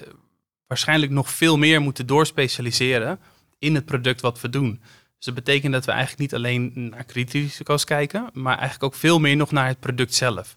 waarschijnlijk 0.67 1.11
nog 1.11 1.29
veel 1.29 1.57
meer 1.57 1.81
moeten 1.81 2.05
doorspecialiseren 2.05 3.19
in 3.59 3.75
het 3.75 3.85
product 3.85 4.21
wat 4.21 4.41
we 4.41 4.49
doen. 4.49 4.81
Dus 5.15 5.25
dat 5.25 5.33
betekent 5.33 5.73
dat 5.73 5.85
we 5.85 5.91
eigenlijk 5.91 6.21
niet 6.21 6.33
alleen 6.33 6.71
naar 6.75 7.03
kreditrisico's 7.03 7.83
kijken, 7.83 8.29
maar 8.33 8.57
eigenlijk 8.57 8.83
ook 8.83 8.99
veel 8.99 9.19
meer 9.19 9.35
nog 9.35 9.51
naar 9.51 9.67
het 9.67 9.79
product 9.79 10.13
zelf. 10.13 10.55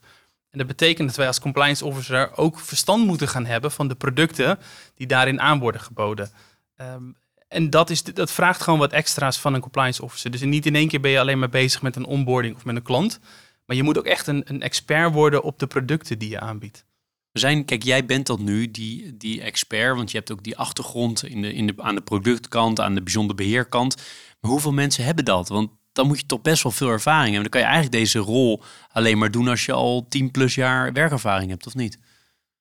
En 0.51 0.59
dat 0.59 0.67
betekent 0.67 1.09
dat 1.09 1.17
wij 1.17 1.27
als 1.27 1.41
compliance 1.41 1.85
officer 1.85 2.37
ook 2.37 2.61
verstand 2.61 3.07
moeten 3.07 3.29
gaan 3.29 3.47
hebben 3.47 3.71
van 3.71 3.89
de 3.89 3.95
producten 3.95 4.59
die 4.95 5.07
daarin 5.07 5.41
aan 5.41 5.59
worden 5.59 5.81
geboden. 5.81 6.31
Um, 6.77 7.17
en 7.49 7.71
dat, 7.71 7.91
is, 7.91 8.03
dat 8.03 8.33
vraagt 8.33 8.63
gewoon 8.63 8.79
wat 8.79 8.93
extra's 8.93 9.39
van 9.39 9.55
een 9.55 9.61
compliance 9.61 10.03
officer. 10.03 10.31
Dus 10.31 10.41
niet 10.41 10.67
in 10.67 10.75
één 10.75 10.89
keer 10.89 11.01
ben 11.01 11.11
je 11.11 11.21
alleen 11.21 11.39
maar 11.39 11.49
bezig 11.49 11.83
met 11.83 11.97
een 11.97 12.05
onboarding 12.07 12.57
of 12.57 12.65
met 12.65 12.77
een 12.77 12.83
klant. 12.83 13.21
Maar 13.67 13.77
je 13.77 13.83
moet 13.83 13.99
ook 13.99 14.07
echt 14.07 14.27
een, 14.27 14.43
een 14.45 14.63
expert 14.63 15.13
worden 15.13 15.43
op 15.43 15.59
de 15.59 15.67
producten 15.67 16.19
die 16.19 16.31
je 16.31 16.41
aanbiedt. 16.41 16.85
We 17.33 17.39
zijn, 17.39 17.65
kijk, 17.65 17.83
jij 17.83 18.07
bent 18.07 18.27
dat 18.27 18.39
nu, 18.39 18.71
die, 18.71 19.17
die 19.17 19.43
expert, 19.43 19.97
want 19.97 20.11
je 20.11 20.17
hebt 20.17 20.33
ook 20.33 20.43
die 20.43 20.57
achtergrond 20.57 21.25
in 21.25 21.43
de, 21.43 21.53
in 21.53 21.67
de, 21.67 21.75
aan 21.77 21.95
de 21.95 22.01
productkant, 22.01 22.81
aan 22.81 22.95
de 22.95 23.03
bijzonder 23.03 23.37
beheerkant. 23.37 23.97
Maar 24.41 24.51
hoeveel 24.51 24.73
mensen 24.73 25.05
hebben 25.05 25.25
dat? 25.25 25.49
Want 25.49 25.71
dan 25.93 26.07
moet 26.07 26.21
je 26.21 26.27
toch 26.27 26.43
best 26.43 26.63
wel 26.63 26.73
veel 26.73 26.91
ervaring 26.91 27.35
hebben. 27.35 27.51
Dan 27.51 27.61
kan 27.61 27.61
je 27.61 27.77
eigenlijk 27.77 28.05
deze 28.05 28.19
rol 28.19 28.63
alleen 28.89 29.19
maar 29.19 29.31
doen 29.31 29.49
als 29.49 29.65
je 29.65 29.73
al 29.73 30.07
10 30.09 30.31
plus 30.31 30.55
jaar 30.55 30.93
werkervaring 30.93 31.51
hebt, 31.51 31.67
of 31.67 31.75
niet? 31.75 31.99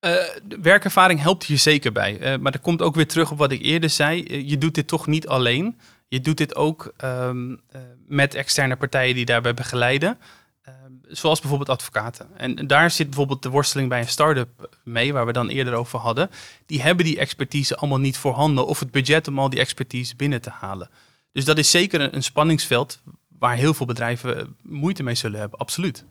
Uh, 0.05 0.13
werkervaring 0.61 1.21
helpt 1.21 1.45
je 1.45 1.57
zeker 1.57 1.91
bij. 1.91 2.33
Uh, 2.33 2.39
maar 2.39 2.51
dat 2.51 2.61
komt 2.61 2.81
ook 2.81 2.95
weer 2.95 3.07
terug 3.07 3.31
op 3.31 3.37
wat 3.37 3.51
ik 3.51 3.61
eerder 3.61 3.89
zei. 3.89 4.23
Uh, 4.23 4.49
je 4.49 4.57
doet 4.57 4.75
dit 4.75 4.87
toch 4.87 5.07
niet 5.07 5.27
alleen. 5.27 5.79
Je 6.07 6.21
doet 6.21 6.37
dit 6.37 6.55
ook 6.55 6.93
um, 7.03 7.61
met 8.07 8.33
externe 8.33 8.75
partijen 8.75 9.15
die 9.15 9.25
daarbij 9.25 9.53
begeleiden. 9.53 10.17
Ehm, 10.61 10.91
zoals 11.07 11.39
bijvoorbeeld 11.39 11.69
advocaten. 11.69 12.27
En 12.37 12.67
daar 12.67 12.91
zit 12.91 13.07
bijvoorbeeld 13.07 13.43
de 13.43 13.49
worsteling 13.49 13.89
bij 13.89 13.99
een 13.99 14.07
start-up 14.07 14.77
mee, 14.83 15.13
waar 15.13 15.25
we 15.25 15.31
dan 15.31 15.49
eerder 15.49 15.73
over 15.73 15.99
hadden. 15.99 16.29
Die 16.65 16.81
hebben 16.81 17.05
die 17.05 17.19
expertise 17.19 17.75
allemaal 17.75 17.99
niet 17.99 18.17
voorhanden 18.17 18.65
of 18.67 18.79
het 18.79 18.91
budget 18.91 19.27
om 19.27 19.39
al 19.39 19.49
die 19.49 19.59
expertise 19.59 20.15
binnen 20.15 20.41
te 20.41 20.49
halen. 20.49 20.89
Dus 21.31 21.45
dat 21.45 21.57
is 21.57 21.71
zeker 21.71 22.01
een, 22.01 22.15
een 22.15 22.23
spanningsveld 22.23 23.01
waar 23.39 23.55
heel 23.55 23.73
veel 23.73 23.85
bedrijven 23.85 24.55
moeite 24.61 25.03
mee 25.03 25.15
zullen 25.15 25.39
hebben, 25.39 25.59
absoluut. 25.59 26.05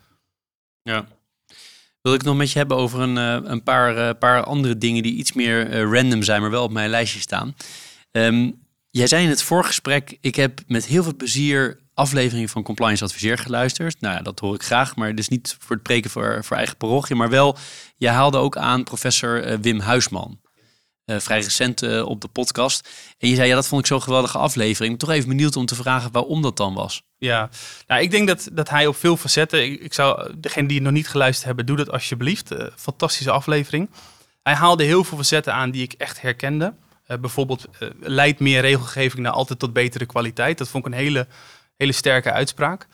Ja, 0.82 1.06
wil 2.04 2.14
ik 2.14 2.22
nog 2.22 2.36
met 2.36 2.52
je 2.52 2.58
hebben 2.58 2.76
over 2.76 3.00
een, 3.00 3.16
uh, 3.16 3.50
een 3.50 3.62
paar, 3.62 3.96
uh, 3.96 4.10
paar 4.18 4.42
andere 4.42 4.78
dingen 4.78 5.02
die 5.02 5.14
iets 5.14 5.32
meer 5.32 5.70
uh, 5.70 5.92
random 5.92 6.22
zijn, 6.22 6.40
maar 6.40 6.50
wel 6.50 6.64
op 6.64 6.72
mijn 6.72 6.90
lijstje 6.90 7.20
staan. 7.20 7.54
Um, 8.10 8.54
jij 8.90 9.06
zei 9.06 9.24
in 9.24 9.28
het 9.28 9.42
voorgesprek, 9.42 10.16
ik 10.20 10.34
heb 10.34 10.60
met 10.66 10.86
heel 10.86 11.02
veel 11.02 11.16
plezier 11.16 11.80
afleveringen 11.94 12.48
van 12.48 12.62
Compliance 12.62 13.04
Adviseer 13.04 13.38
geluisterd. 13.38 14.00
Nou 14.00 14.14
ja, 14.14 14.22
dat 14.22 14.38
hoor 14.38 14.54
ik 14.54 14.62
graag, 14.62 14.96
maar 14.96 15.14
dus 15.14 15.28
niet 15.28 15.56
voor 15.58 15.74
het 15.74 15.84
preken 15.84 16.10
voor, 16.10 16.44
voor 16.44 16.56
eigen 16.56 16.76
parochie, 16.76 17.16
maar 17.16 17.30
wel, 17.30 17.56
je 17.96 18.08
haalde 18.08 18.38
ook 18.38 18.56
aan 18.56 18.84
professor 18.84 19.60
Wim 19.60 19.80
Huisman. 19.80 20.40
Uh, 21.06 21.18
vrij 21.18 21.40
recent 21.40 21.82
uh, 21.82 22.06
op 22.06 22.20
de 22.20 22.28
podcast. 22.28 22.88
En 23.18 23.28
je 23.28 23.34
zei, 23.34 23.48
ja, 23.48 23.54
dat 23.54 23.66
vond 23.66 23.80
ik 23.80 23.86
zo'n 23.86 24.02
geweldige 24.02 24.38
aflevering. 24.38 24.92
Ik 24.92 24.98
ben 24.98 25.08
toch 25.08 25.16
even 25.16 25.28
benieuwd 25.28 25.56
om 25.56 25.66
te 25.66 25.74
vragen 25.74 26.12
waarom 26.12 26.42
dat 26.42 26.56
dan 26.56 26.74
was. 26.74 27.02
Ja, 27.18 27.48
nou, 27.86 28.02
ik 28.02 28.10
denk 28.10 28.28
dat, 28.28 28.48
dat 28.52 28.68
hij 28.68 28.86
op 28.86 28.96
veel 28.96 29.16
facetten... 29.16 29.82
Ik, 29.82 29.94
zou, 29.94 30.34
degene 30.38 30.66
die 30.66 30.76
het 30.76 30.84
nog 30.84 30.94
niet 30.94 31.08
geluisterd 31.08 31.46
hebben, 31.46 31.66
doe 31.66 31.76
dat 31.76 31.90
alsjeblieft. 31.90 32.54
Fantastische 32.76 33.30
aflevering. 33.30 33.90
Hij 34.42 34.54
haalde 34.54 34.84
heel 34.84 35.04
veel 35.04 35.18
facetten 35.18 35.54
aan 35.54 35.70
die 35.70 35.82
ik 35.82 35.92
echt 35.92 36.20
herkende. 36.20 36.74
bijvoorbeeld, 37.20 37.66
leidt 38.00 38.40
meer 38.40 38.60
regelgeving 38.60 39.22
naar 39.22 39.32
altijd 39.32 39.58
tot 39.58 39.72
betere 39.72 40.06
kwaliteit. 40.06 40.58
Dat 40.58 40.68
vond 40.68 40.86
ik 40.86 40.92
een 40.92 40.98
hele, 40.98 41.26
hele 41.76 41.92
sterke 41.92 42.32
uitspraak. 42.32 42.86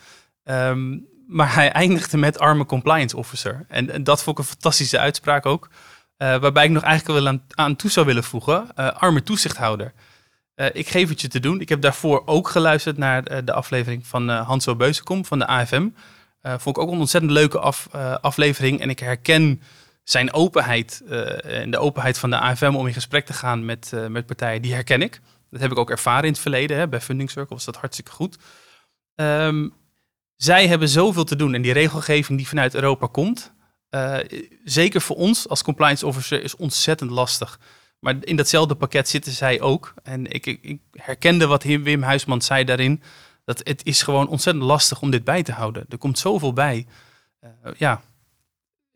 Um, 0.45 1.09
maar 1.27 1.55
hij 1.55 1.73
eindigde 1.73 2.17
met 2.17 2.39
arme 2.39 2.67
compliance 2.67 3.17
officer. 3.17 3.65
En 3.69 4.05
dat 4.05 4.23
vond 4.23 4.39
ik 4.39 4.45
een 4.45 4.51
fantastische 4.51 4.99
uitspraak 4.99 5.47
ook. 5.47 5.69
Uh, 6.23 6.37
waarbij 6.37 6.65
ik 6.65 6.71
nog 6.71 6.83
eigenlijk 6.83 7.21
wel 7.21 7.29
aan, 7.29 7.43
aan 7.55 7.77
toe 7.77 7.91
zou 7.91 8.07
willen 8.07 8.25
voegen, 8.25 8.69
uh, 8.77 8.91
arme 8.93 9.23
toezichthouder. 9.23 9.93
Uh, 10.57 10.67
ik 10.73 10.89
geef 10.89 11.09
het 11.09 11.21
je 11.21 11.29
te 11.29 11.41
doen. 11.41 11.61
Ik 11.61 11.69
heb 11.69 11.81
daarvoor 11.81 12.23
ook 12.27 12.49
geluisterd 12.49 12.97
naar 12.97 13.45
de 13.45 13.53
aflevering 13.53 14.07
van 14.07 14.29
Hanso 14.29 14.77
Beuzenkom 14.77 15.25
van 15.25 15.39
de 15.39 15.47
AFM. 15.47 15.89
vond 16.43 16.77
ik 16.77 16.79
ook 16.79 16.91
een 16.91 16.99
ontzettend 16.99 17.33
leuke 17.33 17.59
af, 17.59 17.89
aflevering. 18.21 18.81
En 18.81 18.91
ik 18.91 18.99
herken 18.99 19.63
zijn 20.05 20.33
openheid 20.33 21.03
en 21.43 21.71
de 21.71 21.79
openheid 21.79 22.19
van 22.19 22.31
de 22.31 22.39
AFM 22.39 22.75
om 22.75 22.87
in 22.87 22.93
gesprek 22.93 23.27
te 23.27 23.33
gaan 23.33 23.65
met, 23.65 23.93
partijen, 24.27 24.63
die 24.63 24.75
herken 24.75 25.03
ik. 25.03 25.21
Dat 25.51 25.61
heb 25.61 25.71
ik 25.71 25.79
ook 25.79 25.91
ervaren 25.91 26.25
in 26.25 26.33
het 26.33 26.41
verleden. 26.41 26.77
Hè. 26.77 26.89
Bij 26.89 27.01
Funding 27.01 27.31
Circle 27.31 27.55
was 27.55 27.65
dat 27.65 27.77
hartstikke 27.77 28.11
goed. 28.11 28.39
Um, 29.15 29.73
zij 30.37 30.67
hebben 30.67 30.89
zoveel 30.89 31.25
te 31.25 31.37
doen 31.37 31.55
en 31.55 31.63
die 31.63 31.73
regelgeving 31.73 32.39
die 32.39 32.49
vanuit 32.49 32.75
Europa 32.75 33.07
komt, 33.07 33.53
uh, 33.91 34.19
zeker 34.65 35.01
voor 35.01 35.17
ons 35.17 35.49
als 35.49 35.63
compliance 35.63 36.07
officer 36.07 36.43
is 36.43 36.57
ontzettend 36.57 37.11
lastig. 37.11 37.61
Maar 37.99 38.17
in 38.21 38.37
datzelfde 38.37 38.75
pakket 38.75 39.09
zitten 39.09 39.33
zij 39.33 39.61
ook. 39.61 39.95
En 40.03 40.27
ik, 40.27 40.47
ik, 40.47 40.59
ik 40.63 40.81
herkende 40.93 41.47
wat 41.47 41.63
Wim 41.63 42.03
Huisman 42.03 42.43
zei 42.43 42.65
daarin. 42.65 43.03
Dat 43.45 43.61
het 43.65 43.85
is 43.85 44.03
gewoon 44.03 44.29
ontzettend 44.29 44.65
lastig 44.65 45.01
om 45.01 45.11
dit 45.11 45.25
bij 45.25 45.43
te 45.43 45.53
houden. 45.53 45.85
Er 45.89 45.99
komt 45.99 46.19
zoveel 46.19 46.53
bij. 46.53 46.87
Uh, 47.45 47.51
ja, 47.77 48.03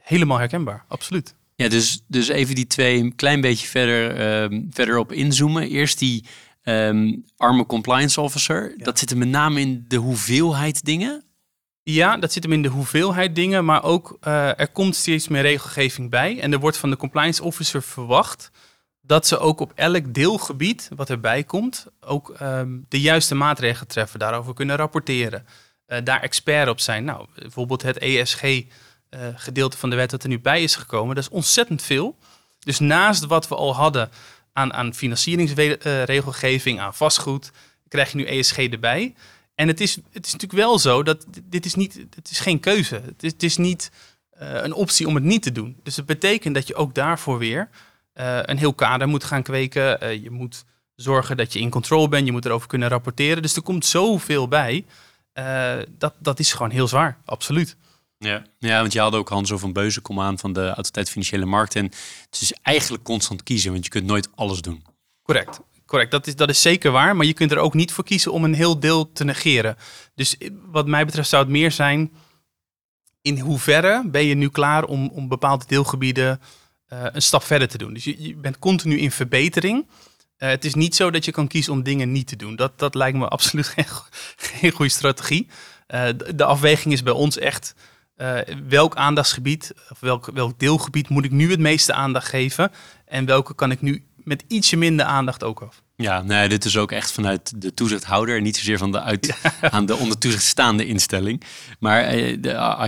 helemaal 0.01 0.39
herkenbaar, 0.39 0.85
absoluut. 0.89 1.35
Ja, 1.57 1.69
dus, 1.69 2.05
dus 2.09 2.29
even 2.29 2.55
die 2.55 2.67
twee 2.67 3.01
een 3.01 3.15
klein 3.15 3.41
beetje 3.41 3.67
verder, 3.67 4.51
uh, 4.53 4.61
verder 4.71 4.99
op 4.99 5.13
inzoomen. 5.13 5.69
Eerst 5.69 5.99
die 5.99 6.25
um, 6.63 7.25
arme 7.37 7.67
compliance 7.67 8.21
officer. 8.21 8.75
Ja. 8.77 8.85
Dat 8.85 8.99
zit 8.99 9.11
er 9.11 9.17
met 9.17 9.29
name 9.29 9.61
in 9.61 9.85
de 9.89 9.97
hoeveelheid 9.97 10.85
dingen. 10.85 11.24
Ja, 11.87 12.17
dat 12.17 12.33
zit 12.33 12.43
hem 12.43 12.53
in 12.53 12.63
de 12.63 12.69
hoeveelheid 12.69 13.35
dingen, 13.35 13.65
maar 13.65 13.83
ook 13.83 14.17
uh, 14.23 14.59
er 14.59 14.69
komt 14.69 14.97
steeds 14.97 15.29
meer 15.29 15.43
regelgeving 15.43 16.11
bij. 16.11 16.41
En 16.41 16.53
er 16.53 16.59
wordt 16.59 16.77
van 16.77 16.91
de 16.91 16.97
compliance 16.97 17.43
officer 17.43 17.83
verwacht 17.83 18.51
dat 19.01 19.27
ze 19.27 19.39
ook 19.39 19.61
op 19.61 19.73
elk 19.75 20.15
deelgebied 20.15 20.91
wat 20.97 21.11
erbij 21.11 21.45
komt, 21.45 21.87
ook 22.01 22.35
um, 22.41 22.87
de 22.89 23.01
juiste 23.01 23.35
maatregelen 23.35 23.89
treffen, 23.89 24.19
daarover 24.19 24.55
kunnen 24.55 24.77
rapporteren, 24.77 25.47
uh, 25.87 25.99
daar 26.05 26.21
expert 26.23 26.69
op 26.69 26.81
zijn. 26.81 27.05
Nou, 27.05 27.27
bijvoorbeeld 27.35 27.83
het 27.83 27.99
ESG-gedeelte 27.99 29.77
uh, 29.77 29.81
van 29.81 29.91
de 29.91 29.97
wet 29.97 30.11
dat 30.11 30.23
er 30.23 30.29
nu 30.29 30.41
bij 30.41 30.63
is 30.63 30.77
gekomen, 30.77 31.15
dat 31.15 31.25
is 31.25 31.31
ontzettend 31.31 31.83
veel. 31.83 32.17
Dus 32.59 32.79
naast 32.79 33.27
wat 33.27 33.49
we 33.49 33.55
al 33.55 33.75
hadden 33.75 34.11
aan, 34.53 34.73
aan 34.73 34.95
financieringsregelgeving, 34.95 36.81
aan 36.81 36.95
vastgoed, 36.95 37.51
krijg 37.89 38.11
je 38.11 38.17
nu 38.17 38.25
ESG 38.25 38.59
erbij. 38.59 39.15
En 39.55 39.69
het 39.69 39.81
is, 39.81 39.95
het 40.13 40.27
is 40.27 40.33
natuurlijk 40.33 40.61
wel 40.63 40.79
zo 40.79 41.03
dat 41.03 41.27
dit 41.45 41.65
is, 41.65 41.75
niet, 41.75 42.07
het 42.15 42.31
is 42.31 42.41
geen 42.41 42.61
keuze. 42.61 42.95
Het 42.95 43.23
is, 43.23 43.33
het 43.33 43.43
is 43.43 43.57
niet 43.57 43.91
uh, 44.41 44.63
een 44.63 44.73
optie 44.73 45.07
om 45.07 45.15
het 45.15 45.25
niet 45.25 45.43
te 45.43 45.53
doen. 45.53 45.77
Dus 45.83 45.97
het 45.97 46.07
betekent 46.07 46.55
dat 46.55 46.67
je 46.67 46.75
ook 46.75 46.95
daarvoor 46.95 47.39
weer 47.39 47.69
uh, 48.15 48.39
een 48.43 48.59
heel 48.59 48.75
kader 48.75 49.09
moet 49.09 49.25
gaan 49.25 49.43
kweken. 49.43 50.05
Uh, 50.05 50.23
je 50.23 50.31
moet 50.31 50.65
zorgen 50.95 51.37
dat 51.37 51.53
je 51.53 51.59
in 51.59 51.71
control 51.71 52.09
bent. 52.09 52.27
Je 52.27 52.33
moet 52.33 52.45
erover 52.45 52.69
kunnen 52.69 52.89
rapporteren. 52.89 53.43
Dus 53.43 53.57
er 53.57 53.63
komt 53.63 53.87
zoveel 53.87 54.49
bij. 54.49 54.85
dat, 55.99 56.15
dat 56.19 56.39
is 56.39 56.53
gewoon 56.53 56.71
heel 56.71 56.89
zwaar, 56.89 57.19
absoluut. 57.25 57.77
Ja. 58.19 58.43
ja, 58.59 58.81
want 58.81 58.93
je 58.93 59.01
had 59.01 59.15
ook 59.15 59.29
Hanso 59.29 59.59
van 59.59 59.73
Beuzenkom 59.73 60.21
aan 60.21 60.39
van 60.39 60.53
de 60.53 60.67
Autoriteit 60.67 61.11
Financiële 61.11 61.45
Markt. 61.45 61.77
En 61.77 61.85
het 61.85 62.41
is 62.41 62.53
eigenlijk 62.63 63.05
constant 63.05 63.43
kiezen, 63.43 63.73
want 63.73 63.85
je 63.85 63.91
kunt 63.91 64.07
nooit 64.07 64.29
alles 64.35 64.61
doen. 64.61 64.85
Correct 65.23 65.61
correct. 65.95 66.11
Dat 66.11 66.27
is, 66.27 66.37
dat 66.37 66.49
is 66.49 66.63
zeker 66.63 66.91
waar. 66.91 67.17
Maar 67.17 67.27
je 67.27 67.33
kunt 67.33 67.51
er 67.51 67.59
ook 67.59 67.75
niet 67.75 67.93
voor 67.93 68.05
kiezen 68.05 68.33
om 68.33 68.45
een 68.45 68.55
heel 68.55 68.81
deel 68.81 69.13
te 69.13 69.25
negeren. 69.25 69.77
Dus 70.15 70.37
wat 70.71 70.87
mij 70.87 71.05
betreft 71.05 71.29
zou 71.29 71.43
het 71.43 71.53
meer 71.53 71.73
zijn. 71.73 72.13
In 73.23 73.39
hoeverre 73.39 74.03
ben 74.07 74.25
je 74.25 74.35
nu 74.35 74.49
klaar 74.49 74.85
om, 74.85 75.09
om 75.09 75.29
bepaalde 75.29 75.65
deelgebieden 75.67 76.41
uh, 76.93 77.05
een 77.13 77.23
stap 77.23 77.43
verder 77.43 77.69
te 77.69 77.79
doen? 77.79 77.95
Dus 77.95 78.05
je, 78.05 78.23
je 78.23 78.37
bent 78.37 78.59
continu 78.59 78.99
in 78.99 79.11
verbetering. 79.11 79.87
Uh, 80.39 80.49
het 80.49 80.65
is 80.65 80.75
niet 80.75 80.95
zo 80.95 81.11
dat 81.11 81.25
je 81.25 81.33
kan 81.33 81.47
kiezen 81.47 81.73
om 81.73 81.83
dingen 81.83 82.13
niet 82.13 82.27
te 82.27 82.37
doen. 82.37 82.57
Dat, 82.57 82.79
dat 82.79 82.95
lijkt 82.95 83.19
me 83.19 83.29
absoluut 83.37 83.67
geen, 83.67 83.87
geen 84.37 84.71
goede 84.71 84.91
strategie. 84.91 85.49
De, 86.35 86.45
afweging 86.45 86.95
is 86.95 87.03
bij 87.03 87.13
ons 87.13 87.39
echt. 87.39 87.75
Welk 88.69 88.95
aandachtsgebied 88.95 89.73
of 89.91 90.01
welk, 90.01 90.31
welk 90.35 90.59
deelgebied 90.59 91.09
moet 91.09 91.25
ik 91.25 91.31
nu 91.31 91.51
het 91.51 91.61
meeste 91.61 91.93
aandacht 91.93 92.29
geven? 92.29 92.73
En 93.05 93.25
welke 93.25 93.55
kan 93.55 93.71
ik 93.71 93.81
nu 93.81 94.05
met 94.25 94.45
ietsje 94.49 94.77
minder 94.77 95.07
aandacht 95.07 95.45
ook 95.45 95.61
af. 95.61 95.83
Ja, 95.97 96.23
nee, 96.23 96.49
dit 96.49 96.65
is 96.65 96.77
ook 96.77 96.93
echt 96.93 97.13
vanuit 97.13 97.63
de 97.63 97.75
toezichthouder 97.75 98.37
en 98.37 98.43
niet 98.43 98.57
zozeer 98.57 98.79
van 98.79 98.93
de 98.93 99.01
uit, 99.01 99.39
aan 99.61 99.87
de 99.87 99.97
onder 99.97 100.19
toezicht 100.19 100.43
staande 100.43 100.87
instelling. 100.87 101.43
Maar 101.79 102.15
uh, 102.15 102.33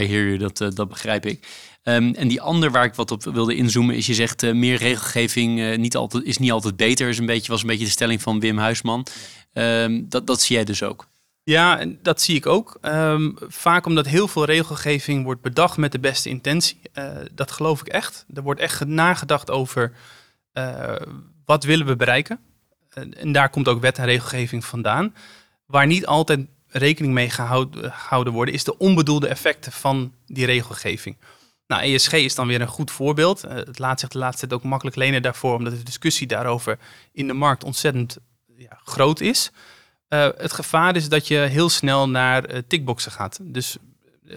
I 0.00 0.06
hear 0.06 0.24
you, 0.24 0.36
dat, 0.36 0.60
uh, 0.60 0.68
dat 0.74 0.88
begrijp 0.88 1.26
ik. 1.26 1.46
Um, 1.82 2.14
en 2.14 2.28
die 2.28 2.40
ander 2.40 2.70
waar 2.70 2.84
ik 2.84 2.94
wat 2.94 3.10
op 3.10 3.24
wilde 3.24 3.54
inzoomen 3.54 3.94
is, 3.94 4.06
je 4.06 4.14
zegt 4.14 4.42
uh, 4.42 4.52
meer 4.52 4.76
regelgeving 4.76 5.76
niet 5.76 5.96
altijd, 5.96 6.24
is 6.24 6.38
niet 6.38 6.52
altijd 6.52 6.76
beter. 6.76 7.08
Is 7.08 7.18
een 7.18 7.26
beetje, 7.26 7.52
was 7.52 7.60
een 7.60 7.66
beetje 7.66 7.84
de 7.84 7.90
stelling 7.90 8.22
van 8.22 8.40
Wim 8.40 8.58
Huisman. 8.58 9.06
Um, 9.52 10.08
dat, 10.08 10.26
dat 10.26 10.40
zie 10.40 10.56
jij 10.56 10.64
dus 10.64 10.82
ook. 10.82 11.06
Ja, 11.42 11.84
dat 12.02 12.20
zie 12.20 12.36
ik 12.36 12.46
ook. 12.46 12.78
Um, 12.82 13.36
vaak 13.48 13.86
omdat 13.86 14.06
heel 14.06 14.28
veel 14.28 14.44
regelgeving 14.44 15.24
wordt 15.24 15.40
bedacht 15.40 15.76
met 15.76 15.92
de 15.92 15.98
beste 15.98 16.28
intentie. 16.28 16.80
dat 17.34 17.50
geloof 17.50 17.80
ik 17.80 17.88
echt. 17.88 18.24
Er 18.34 18.42
wordt 18.42 18.60
echt 18.60 18.84
nagedacht 18.84 19.50
over 19.50 19.92
wat 21.44 21.64
willen 21.64 21.86
we 21.86 21.96
bereiken 21.96 22.40
en 22.96 23.32
daar 23.32 23.50
komt 23.50 23.68
ook 23.68 23.80
wet 23.80 23.98
en 23.98 24.04
regelgeving 24.04 24.64
vandaan. 24.64 25.14
Waar 25.66 25.86
niet 25.86 26.06
altijd 26.06 26.46
rekening 26.68 27.14
mee 27.14 27.30
gehouden 27.30 28.32
worden, 28.32 28.54
is 28.54 28.64
de 28.64 28.78
onbedoelde 28.78 29.28
effecten 29.28 29.72
van 29.72 30.12
die 30.26 30.46
regelgeving. 30.46 31.16
Nou, 31.66 31.82
ESG 31.82 32.12
is 32.12 32.34
dan 32.34 32.46
weer 32.46 32.60
een 32.60 32.66
goed 32.66 32.90
voorbeeld. 32.90 33.44
Eh, 33.44 33.54
het 33.54 33.78
laat 33.78 34.00
zich 34.00 34.08
de 34.08 34.18
laatste 34.18 34.46
tijd 34.46 34.60
ook 34.60 34.68
makkelijk 34.68 34.96
lenen 34.96 35.22
daarvoor, 35.22 35.54
omdat 35.54 35.72
de 35.72 35.82
discussie 35.82 36.26
daarover 36.26 36.78
in 37.12 37.26
de 37.26 37.32
markt 37.32 37.64
ontzettend 37.64 38.18
ja, 38.56 38.80
groot 38.84 39.20
is. 39.20 39.50
Het 40.08 40.52
gevaar 40.52 40.96
is 40.96 41.08
dat 41.08 41.28
je 41.28 41.36
heel 41.36 41.68
snel 41.68 42.08
naar 42.08 42.66
tickboxen 42.66 43.12
gaat. 43.12 43.38
Dus 43.42 43.76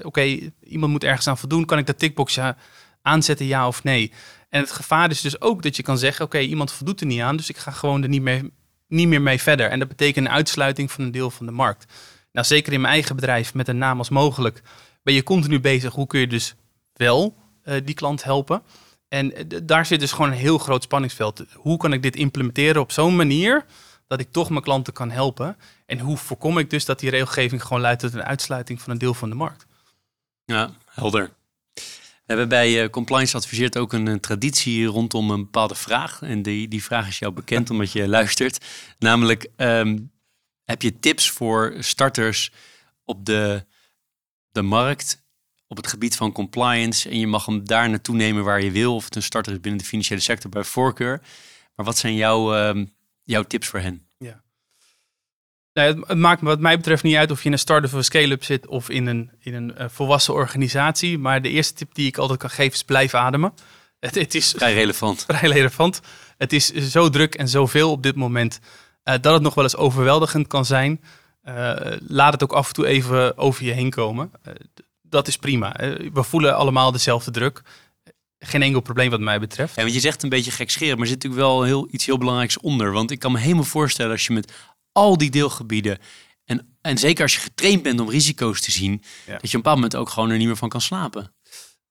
oké, 0.02 0.22
iemand 0.64 0.92
moet 0.92 1.04
ergens 1.04 1.28
aan 1.28 1.38
voldoen. 1.38 1.66
Kan 1.66 1.78
ik 1.78 1.86
dat 1.86 2.00
tickboxje 2.00 2.56
aanzetten, 3.02 3.46
ja 3.46 3.68
of 3.68 3.84
nee? 3.84 4.12
En 4.50 4.62
het 4.62 4.72
gevaar 4.72 5.10
is 5.10 5.22
dus 5.22 5.42
ook 5.42 5.64
dat 5.64 5.76
je 5.76 5.84
kan 5.84 5.98
zeggen: 5.98 6.26
oké, 6.26 6.40
iemand 6.40 6.72
voldoet 6.72 7.00
er 7.00 7.06
niet 7.06 7.22
aan, 7.22 7.38
dus 7.38 7.50
ik 7.50 7.58
ga 7.58 7.72
gewoon 7.72 8.04
er 8.04 8.10
niet, 8.10 8.22
mee, 8.22 8.52
niet 8.88 9.08
meer 9.08 9.22
mee 9.22 9.42
verder. 9.42 9.70
En 9.70 9.80
dat 9.80 9.88
betekent 9.88 10.26
een 10.26 10.32
uitsluiting 10.32 10.92
van 10.92 11.04
een 11.04 11.12
deel 11.12 11.32
van 11.32 11.46
de 11.46 11.52
markt. 11.52 11.94
Nou, 12.32 12.46
zeker 12.48 12.74
in 12.74 12.82
mijn 12.82 12.94
eigen 12.94 13.16
bedrijf, 13.16 13.54
met 13.54 13.68
een 13.68 13.78
naam 13.78 13.98
als 13.98 14.10
mogelijk, 14.10 14.62
ben 15.04 15.14
je 15.14 15.24
continu 15.24 15.60
bezig. 15.60 15.94
Hoe 15.94 16.08
kun 16.08 16.20
je 16.20 16.28
dus 16.28 16.56
wel 16.94 17.36
uh, 17.64 17.76
die 17.84 17.96
klant 17.96 18.24
helpen? 18.24 18.62
En 19.08 19.54
uh, 19.54 19.60
daar 19.64 19.86
zit 19.86 20.00
dus 20.00 20.12
gewoon 20.12 20.32
een 20.32 20.38
heel 20.38 20.58
groot 20.58 20.84
spanningsveld. 20.84 21.46
Hoe 21.54 21.78
kan 21.78 21.94
ik 21.94 22.02
dit 22.02 22.16
implementeren 22.16 22.82
op 22.82 22.92
zo'n 22.92 23.16
manier 23.16 23.66
dat 24.08 24.20
ik 24.20 24.32
toch 24.32 24.50
mijn 24.50 24.64
klanten 24.64 24.94
kan 24.94 25.12
helpen? 25.12 25.58
En 25.86 26.00
hoe 26.00 26.18
voorkom 26.18 26.58
ik 26.58 26.70
dus 26.70 26.86
dat 26.86 27.00
die 27.00 27.10
regelgeving 27.10 27.64
gewoon 27.64 27.82
leidt 27.82 28.02
tot 28.02 28.14
een 28.14 28.24
uitsluiting 28.24 28.82
van 28.82 28.92
een 28.92 28.98
deel 28.98 29.14
van 29.14 29.30
de 29.30 29.36
markt? 29.36 29.66
Ja, 30.46 30.72
helder. 30.86 31.30
We 32.30 32.36
hebben 32.36 32.58
bij 32.58 32.84
uh, 32.84 32.90
Compliance 32.90 33.38
Adviseert 33.38 33.78
ook 33.78 33.94
een, 33.94 34.08
een, 34.08 34.20
traditie 34.20 34.86
rondom 34.86 35.32
een 35.32 35.44
bepaalde 35.44 35.76
vraag. 35.76 36.22
En 36.22 36.42
die, 36.42 36.68
die 36.68 36.84
vraag 36.84 37.08
is 37.08 37.20
jou 37.20 37.34
bekend 37.34 37.70
omdat 37.70 37.92
je 37.92 38.08
luistert. 38.08 38.66
Namelijk, 39.00 39.48
um, 39.58 40.12
heb 40.64 40.82
je 40.82 41.00
tips 41.00 41.30
voor 41.30 41.76
starters 41.80 42.52
op 43.06 43.26
de, 43.26 43.66
de 44.52 44.62
markt 44.62 45.24
op 45.68 45.78
het 45.78 45.88
gebied 45.88 46.16
van 46.16 46.32
compliance? 46.32 47.10
En 47.10 47.20
je 47.20 47.28
mag 47.28 47.46
hem 47.46 47.64
daar 47.66 47.90
naartoe 47.90 48.16
nemen 48.16 48.44
waar 48.44 48.62
je 48.62 48.72
wil. 48.72 48.96
Of 48.96 49.06
het 49.06 49.16
een 49.16 49.24
starter 49.24 49.54
is 49.54 49.60
binnen 49.60 49.82
de 49.82 49.88
financiële 49.88 50.22
sector 50.22 50.50
bij 50.50 50.64
voorkeur. 50.64 51.22
Maar 51.76 51.86
wat 51.86 51.98
zijn 51.98 52.16
jouw, 52.16 52.68
um, 52.68 52.96
jouw 53.24 53.44
tips 53.44 53.68
voor 53.68 53.80
hen? 53.80 54.09
Nou, 55.80 56.04
het, 56.08 56.18
maakt 56.18 56.42
wat 56.42 56.60
mij 56.60 56.78
betreft 56.78 57.04
niet 57.04 57.16
uit 57.16 57.32
of 57.32 57.40
je 57.40 57.46
in 57.46 57.52
een 57.52 57.60
start-up 57.60 57.92
of 57.92 57.98
een 57.98 58.04
scale-up 58.04 58.44
zit 58.44 58.68
of 58.68 58.90
in 58.90 59.08
een, 59.08 59.32
in 59.40 59.54
een 59.54 59.74
uh, 59.78 59.86
volwassen 59.90 60.34
organisatie. 60.34 61.18
Maar 61.18 61.42
de 61.42 61.50
eerste 61.50 61.74
tip 61.74 61.94
die 61.94 62.08
ik 62.08 62.18
altijd 62.18 62.40
kan 62.40 62.50
geven 62.50 62.74
is 62.74 62.84
blijf 62.84 63.14
ademen. 63.14 63.54
Het, 64.00 64.16
het 64.16 64.36
is 64.36 64.54
vrij 64.58 64.74
relevant. 64.74 65.24
Vrij 65.28 65.50
relevant. 65.50 66.00
Het 66.38 66.54
is 66.54 66.74
zo 66.74 67.10
druk 67.10 67.36
en 67.36 67.48
zoveel 67.48 67.92
op 67.92 68.04
dit 68.04 68.16
moment 68.16 68.60
uh, 69.04 69.14
dat 69.22 69.34
het 69.34 69.42
nog 69.42 69.54
wel 69.54 69.64
eens 69.64 69.76
overweldigend 69.76 70.48
kan 70.48 70.66
zijn. 70.66 71.02
Uh, 71.44 71.74
laat 72.08 72.34
het 72.34 72.44
ook 72.44 72.54
af 72.54 72.68
en 72.68 72.74
toe 72.74 72.88
even 72.88 73.38
over 73.38 73.66
je 73.66 73.72
heen 73.72 73.90
komen. 73.90 74.32
dat 75.02 75.28
is 75.28 75.38
prima. 75.38 75.76
we 76.14 76.24
voelen 76.24 76.56
allemaal 76.56 76.92
dezelfde 76.92 77.32
druk 77.32 77.64
geen 78.40 78.62
enkel 78.62 78.82
probleem 78.82 79.10
wat 79.10 79.20
mij 79.20 79.40
betreft. 79.40 79.76
Ja, 79.76 79.82
want 79.82 79.94
je 79.94 80.00
zegt 80.00 80.24
een 80.24 80.30
beetje 80.30 80.52
gekscherend, 80.52 80.98
maar 80.98 81.08
er 81.08 81.14
zit 81.14 81.24
natuurlijk 81.24 81.50
wel 81.50 81.64
heel, 81.64 81.88
iets 81.92 82.06
heel 82.06 82.18
belangrijks 82.18 82.60
onder. 82.60 82.92
Want 82.92 83.12
ik 83.12 83.20
kan 83.20 83.32
me 83.32 83.40
helemaal 83.40 83.64
voorstellen 83.64 84.12
als 84.12 84.28
je 84.28 84.34
met 84.34 84.54
al 84.92 85.18
die 85.18 85.30
deelgebieden. 85.30 85.98
En, 86.46 86.78
en 86.82 86.98
zeker 86.98 87.24
als 87.24 87.34
je 87.34 87.40
getraind 87.40 87.84
bent 87.84 88.00
om 88.00 88.10
risico's 88.10 88.62
te 88.62 88.72
zien, 88.72 89.04
dat 89.26 89.26
je 89.26 89.34
op 89.36 89.42
een 89.42 89.50
bepaald 89.52 89.76
moment 89.76 89.96
ook 89.96 90.10
gewoon 90.10 90.30
er 90.30 90.38
niet 90.38 90.48
meer 90.48 90.56
van 90.56 90.70
kan 90.70 90.82
slapen. 90.82 91.34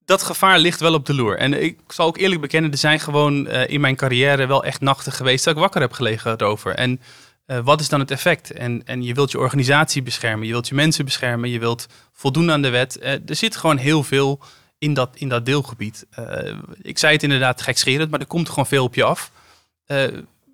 Dat 0.05 0.23
gevaar 0.23 0.59
ligt 0.59 0.81
wel 0.81 0.95
op 0.95 1.07
de 1.07 1.15
loer. 1.15 1.39
En 1.39 1.63
ik 1.63 1.79
zal 1.89 2.07
ook 2.07 2.19
eerlijk 2.19 2.41
bekennen, 2.41 2.71
er 2.71 2.79
zijn 2.79 3.01
gewoon 3.01 3.47
uh, 3.47 3.69
in 3.69 3.81
mijn 3.81 3.97
carrière 3.97 4.47
wel 4.47 4.65
echt 4.65 4.81
nachten 4.81 5.13
geweest 5.13 5.45
dat 5.45 5.55
ik 5.55 5.61
wakker 5.61 5.81
heb 5.81 5.93
gelegen 5.93 6.33
erover. 6.41 6.75
En 6.75 7.01
uh, 7.47 7.59
wat 7.59 7.81
is 7.81 7.89
dan 7.89 8.01
het 8.01 8.11
effect? 8.11 8.51
En, 8.51 8.83
en 8.85 9.03
je 9.03 9.15
wilt 9.15 9.31
je 9.31 9.39
organisatie 9.39 10.03
beschermen, 10.03 10.47
je 10.47 10.53
wilt 10.53 10.69
je 10.69 10.75
mensen 10.75 11.05
beschermen, 11.05 11.51
je 11.51 11.59
wilt 11.59 11.87
voldoen 12.13 12.51
aan 12.51 12.63
de 12.63 12.69
wet. 12.69 12.99
Uh, 13.01 13.13
er 13.13 13.37
zit 13.37 13.57
gewoon 13.57 13.77
heel 13.77 14.03
veel 14.03 14.41
in 14.79 14.95
dat, 14.95 15.11
in 15.15 15.29
dat 15.29 15.47
deelgebied. 15.47 16.07
ik 16.83 16.99
zei 16.99 17.13
het 17.13 17.23
inderdaad 17.23 17.63
gekscherend, 17.63 18.11
maar 18.11 18.21
er 18.21 18.27
komt 18.27 18.49
gewoon 18.49 18.67
veel 18.67 18.85
op 18.85 18.95
je 18.95 19.05
af. 19.05 19.31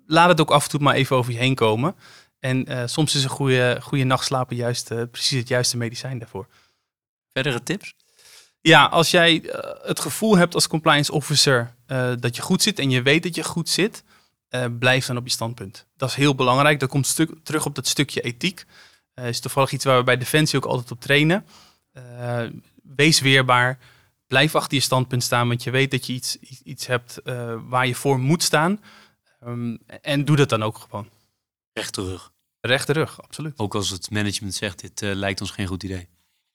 laat 0.07 0.29
het 0.29 0.41
ook 0.41 0.51
af 0.51 0.63
en 0.63 0.69
toe 0.69 0.79
maar 0.79 0.95
even 0.95 1.15
over 1.15 1.31
je 1.31 1.37
heen 1.37 1.55
komen. 1.55 1.95
En 2.45 2.71
uh, 2.71 2.83
soms 2.85 3.15
is 3.15 3.23
een 3.23 3.29
goede, 3.29 3.77
goede 3.81 4.03
nachtslapen 4.03 4.55
juist 4.55 4.91
uh, 4.91 5.01
precies 5.11 5.39
het 5.39 5.47
juiste 5.47 5.77
medicijn 5.77 6.19
daarvoor. 6.19 6.47
Verdere 7.33 7.63
tips? 7.63 7.95
Ja, 8.61 8.85
als 8.85 9.11
jij 9.11 9.41
uh, 9.41 9.51
het 9.81 9.99
gevoel 9.99 10.37
hebt 10.37 10.53
als 10.53 10.67
compliance 10.67 11.11
officer 11.11 11.73
dat 12.19 12.35
je 12.35 12.41
goed 12.41 12.61
zit 12.61 12.79
en 12.79 12.89
je 12.89 13.01
weet 13.01 13.23
dat 13.23 13.35
je 13.35 13.43
goed 13.43 13.69
zit, 13.69 14.03
blijf 14.79 15.05
dan 15.05 15.17
op 15.17 15.25
je 15.25 15.31
standpunt. 15.31 15.85
Dat 15.97 16.09
is 16.09 16.15
heel 16.15 16.35
belangrijk. 16.35 16.79
Dat 16.79 16.89
komt 16.89 17.07
stuk, 17.07 17.31
terug 17.43 17.65
op 17.65 17.75
dat 17.75 17.87
stukje 17.87 18.21
ethiek. 18.21 18.65
Dat 19.13 19.25
is 19.25 19.39
toevallig 19.39 19.71
iets 19.71 19.85
waar 19.85 19.97
we 19.97 20.03
bij 20.03 20.17
Defensie 20.17 20.59
ook 20.59 20.65
altijd 20.65 20.91
op 20.91 21.01
trainen. 21.01 21.45
wees 22.83 23.19
weerbaar. 23.19 23.77
Blijf 24.27 24.55
achter 24.55 24.77
je 24.77 24.83
standpunt 24.83 25.23
staan, 25.23 25.47
want 25.47 25.63
je 25.63 25.71
weet 25.71 25.91
dat 25.91 26.05
je 26.05 26.13
iets, 26.13 26.37
iets 26.63 26.87
hebt 26.87 27.21
waar 27.67 27.87
je 27.87 27.95
voor 27.95 28.19
moet 28.19 28.43
staan. 28.43 28.81
Um, 29.45 29.79
en 30.01 30.25
doe 30.25 30.35
dat 30.35 30.49
dan 30.49 30.63
ook 30.63 30.77
gewoon. 30.77 31.09
Rechte 31.73 32.01
rug. 32.01 32.33
Rechte 32.65 32.93
rug, 32.93 33.21
absoluut. 33.21 33.53
Ook 33.57 33.75
als 33.75 33.89
het 33.89 34.11
management 34.11 34.53
zegt, 34.53 34.81
dit 34.81 35.01
uh, 35.01 35.13
lijkt 35.13 35.41
ons 35.41 35.51
geen 35.51 35.67
goed 35.67 35.83
idee. 35.83 36.07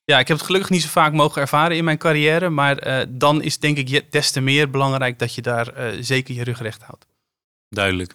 Ja, 0.05 0.19
ik 0.19 0.29
heb 0.29 0.37
het 0.37 0.47
gelukkig 0.47 0.71
niet 0.71 0.83
zo 0.83 0.89
vaak 0.89 1.13
mogen 1.13 1.41
ervaren 1.41 1.77
in 1.77 1.85
mijn 1.85 1.99
carrière. 1.99 2.49
Maar 2.49 2.87
uh, 2.87 3.07
dan 3.09 3.43
is 3.43 3.59
denk 3.59 3.77
ik 3.77 4.13
des 4.13 4.31
te 4.31 4.41
meer 4.41 4.71
belangrijk 4.71 5.19
dat 5.19 5.35
je 5.35 5.43
daar 5.43 5.95
uh, 5.95 6.03
zeker 6.03 6.35
je 6.35 6.45
rug 6.45 6.61
recht 6.61 6.83
houdt. 6.83 7.07
Duidelijk. 7.69 8.15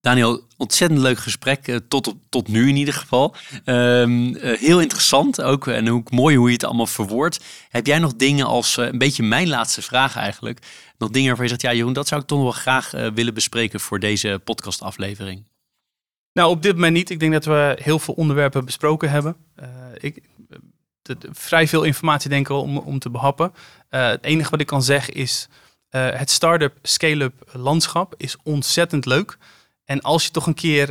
Daniel, 0.00 0.46
ontzettend 0.56 1.00
leuk 1.00 1.18
gesprek, 1.18 1.80
tot, 1.88 2.14
tot 2.28 2.48
nu 2.48 2.68
in 2.68 2.76
ieder 2.76 2.94
geval. 2.94 3.34
Um, 3.64 4.36
heel 4.36 4.80
interessant 4.80 5.42
ook 5.42 5.66
en 5.66 5.90
ook 5.90 6.10
mooi 6.10 6.36
hoe 6.36 6.46
je 6.46 6.52
het 6.52 6.64
allemaal 6.64 6.86
verwoordt. 6.86 7.40
Heb 7.68 7.86
jij 7.86 7.98
nog 7.98 8.14
dingen 8.14 8.46
als, 8.46 8.76
een 8.76 8.98
beetje 8.98 9.22
mijn 9.22 9.48
laatste 9.48 9.82
vraag 9.82 10.16
eigenlijk, 10.16 10.58
nog 10.98 11.10
dingen 11.10 11.28
waarvan 11.28 11.44
je 11.44 11.50
zegt, 11.50 11.62
ja 11.62 11.72
Jeroen, 11.72 11.92
dat 11.92 12.08
zou 12.08 12.20
ik 12.20 12.26
toch 12.26 12.42
wel 12.42 12.50
graag 12.50 12.90
willen 12.90 13.34
bespreken 13.34 13.80
voor 13.80 13.98
deze 13.98 14.40
podcastaflevering? 14.44 15.49
Nou, 16.32 16.50
op 16.50 16.62
dit 16.62 16.74
moment 16.74 16.92
niet. 16.92 17.10
Ik 17.10 17.20
denk 17.20 17.32
dat 17.32 17.44
we 17.44 17.78
heel 17.82 17.98
veel 17.98 18.14
onderwerpen 18.14 18.64
besproken 18.64 19.10
hebben. 19.10 19.36
Uh, 19.60 19.66
ik, 19.98 20.22
vrij 21.32 21.68
veel 21.68 21.82
informatie 21.82 22.30
denk 22.30 22.48
ik 22.48 22.56
om, 22.56 22.78
om 22.78 22.98
te 22.98 23.10
behappen. 23.10 23.52
Uh, 23.90 24.06
het 24.08 24.24
enige 24.24 24.50
wat 24.50 24.60
ik 24.60 24.66
kan 24.66 24.82
zeggen 24.82 25.14
is, 25.14 25.48
uh, 25.90 26.10
het 26.10 26.30
start-up, 26.30 26.78
scale-up 26.82 27.50
landschap 27.52 28.14
is 28.16 28.36
ontzettend 28.42 29.06
leuk. 29.06 29.38
En 29.84 30.00
als 30.00 30.24
je 30.24 30.30
toch 30.30 30.46
een 30.46 30.54
keer 30.54 30.86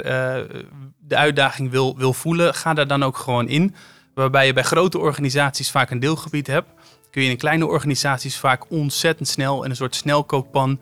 de 0.97 1.15
uitdaging 1.15 1.69
wil, 1.69 1.97
wil 1.97 2.13
voelen, 2.13 2.53
ga 2.53 2.73
daar 2.73 2.87
dan 2.87 3.03
ook 3.03 3.17
gewoon 3.17 3.47
in. 3.47 3.75
Waarbij 4.13 4.45
je 4.45 4.53
bij 4.53 4.63
grote 4.63 4.97
organisaties 4.97 5.71
vaak 5.71 5.89
een 5.89 5.99
deelgebied 5.99 6.47
hebt, 6.47 6.69
kun 7.11 7.23
je 7.23 7.29
in 7.29 7.37
kleine 7.37 7.67
organisaties 7.67 8.37
vaak 8.37 8.71
ontzettend 8.71 9.27
snel 9.27 9.63
in 9.63 9.69
een 9.69 9.75
soort 9.75 9.95
snelkookpan 9.95 10.79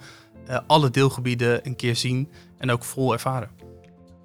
alle 0.67 0.89
deelgebieden 0.89 1.65
een 1.65 1.75
keer 1.75 1.95
zien 1.95 2.31
en 2.57 2.71
ook 2.71 2.83
vol 2.83 3.13
ervaren 3.13 3.56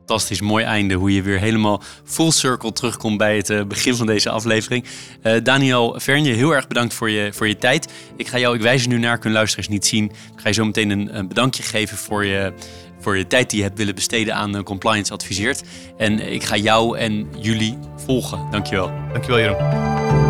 fantastisch 0.06 0.40
mooi 0.40 0.64
einde. 0.64 0.94
Hoe 0.94 1.14
je 1.14 1.22
weer 1.22 1.38
helemaal 1.38 1.82
full 2.04 2.30
circle 2.30 2.72
terugkomt 2.72 3.18
bij 3.18 3.36
het 3.36 3.50
uh, 3.50 3.64
begin 3.64 3.94
van 3.94 4.06
deze 4.06 4.30
aflevering. 4.30 4.84
Uh, 5.22 5.34
Daniel 5.42 5.94
Vernje, 5.98 6.32
heel 6.32 6.54
erg 6.54 6.66
bedankt 6.66 6.94
voor 6.94 7.10
je, 7.10 7.32
voor 7.32 7.48
je 7.48 7.56
tijd. 7.56 7.92
Ik 8.16 8.28
ga 8.28 8.38
jou, 8.38 8.54
ik 8.54 8.60
wijs 8.60 8.86
nu 8.86 8.98
naar, 8.98 9.18
kunnen 9.18 9.38
luisteraars 9.38 9.68
niet 9.68 9.86
zien. 9.86 10.04
Ik 10.04 10.40
ga 10.40 10.48
je 10.48 10.54
zo 10.54 10.64
meteen 10.64 10.90
een, 10.90 11.18
een 11.18 11.28
bedankje 11.28 11.62
geven 11.62 11.96
voor 11.96 12.24
je, 12.24 12.52
voor 13.00 13.16
je 13.16 13.26
tijd 13.26 13.50
die 13.50 13.58
je 13.58 13.64
hebt 13.64 13.78
willen 13.78 13.94
besteden 13.94 14.34
aan 14.34 14.56
uh, 14.56 14.62
Compliance 14.62 15.12
Adviseert. 15.12 15.62
En 15.96 16.32
ik 16.32 16.44
ga 16.44 16.56
jou 16.56 16.98
en 16.98 17.28
jullie 17.38 17.78
volgen. 17.96 18.46
Dankjewel. 18.50 18.90
Dankjewel 19.12 19.38
Jeroen. 19.38 20.21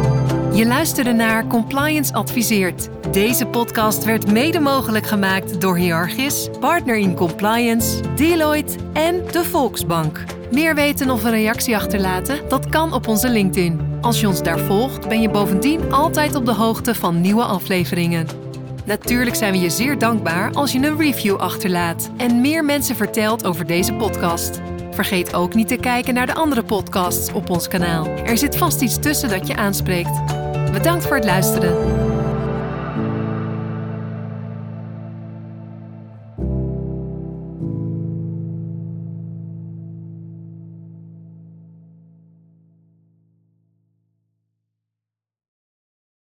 Je 0.55 0.67
luisterde 0.67 1.13
naar 1.13 1.47
Compliance 1.47 2.13
Adviseert. 2.13 2.89
Deze 3.13 3.47
podcast 3.47 4.05
werd 4.05 4.33
mede 4.33 4.61
mogelijk 4.61 5.07
gemaakt 5.07 5.61
door 5.61 5.77
Hierarchis, 5.77 6.49
Partner 6.61 6.97
in 6.97 7.15
Compliance, 7.15 8.15
Deloitte 8.15 8.79
en 8.93 9.23
de 9.31 9.45
Volksbank. 9.45 10.25
Meer 10.51 10.75
weten 10.75 11.11
of 11.11 11.25
een 11.25 11.31
reactie 11.31 11.77
achterlaten? 11.77 12.49
Dat 12.49 12.69
kan 12.69 12.93
op 12.93 13.09
onze 13.09 13.29
LinkedIn. 13.29 13.81
Als 14.01 14.21
je 14.21 14.29
ons 14.29 14.43
daar 14.43 14.59
volgt, 14.59 15.09
ben 15.09 15.21
je 15.21 15.31
bovendien 15.31 15.93
altijd 15.93 16.35
op 16.35 16.47
de 16.47 16.55
hoogte 16.55 16.95
van 16.95 17.21
nieuwe 17.21 17.45
afleveringen. 17.45 18.27
Natuurlijk 18.85 19.37
zijn 19.37 19.53
we 19.53 19.59
je 19.59 19.71
zeer 19.71 19.99
dankbaar 19.99 20.53
als 20.53 20.73
je 20.73 20.79
een 20.79 20.99
review 20.99 21.37
achterlaat 21.37 22.11
en 22.17 22.41
meer 22.41 22.65
mensen 22.65 22.97
vertelt 22.97 23.45
over 23.45 23.67
deze 23.67 23.95
podcast. 23.95 24.61
Vergeet 24.93 25.35
ook 25.35 25.55
niet 25.55 25.69
te 25.69 25.77
kijken 25.77 26.15
naar 26.15 26.27
de 26.27 26.35
andere 26.35 26.63
podcasts 26.63 27.33
op 27.33 27.51
ons 27.51 27.69
kanaal. 27.69 28.07
Er 28.07 28.39
zit 28.39 28.57
vast 28.57 28.81
iets 28.81 28.99
tussen 28.99 29.29
dat 29.29 29.47
je 29.47 29.57
aanspreekt. 29.57 30.21
Bedankt 30.73 31.07
voor 31.07 31.17
het 31.17 31.25
luisteren. 31.25 32.12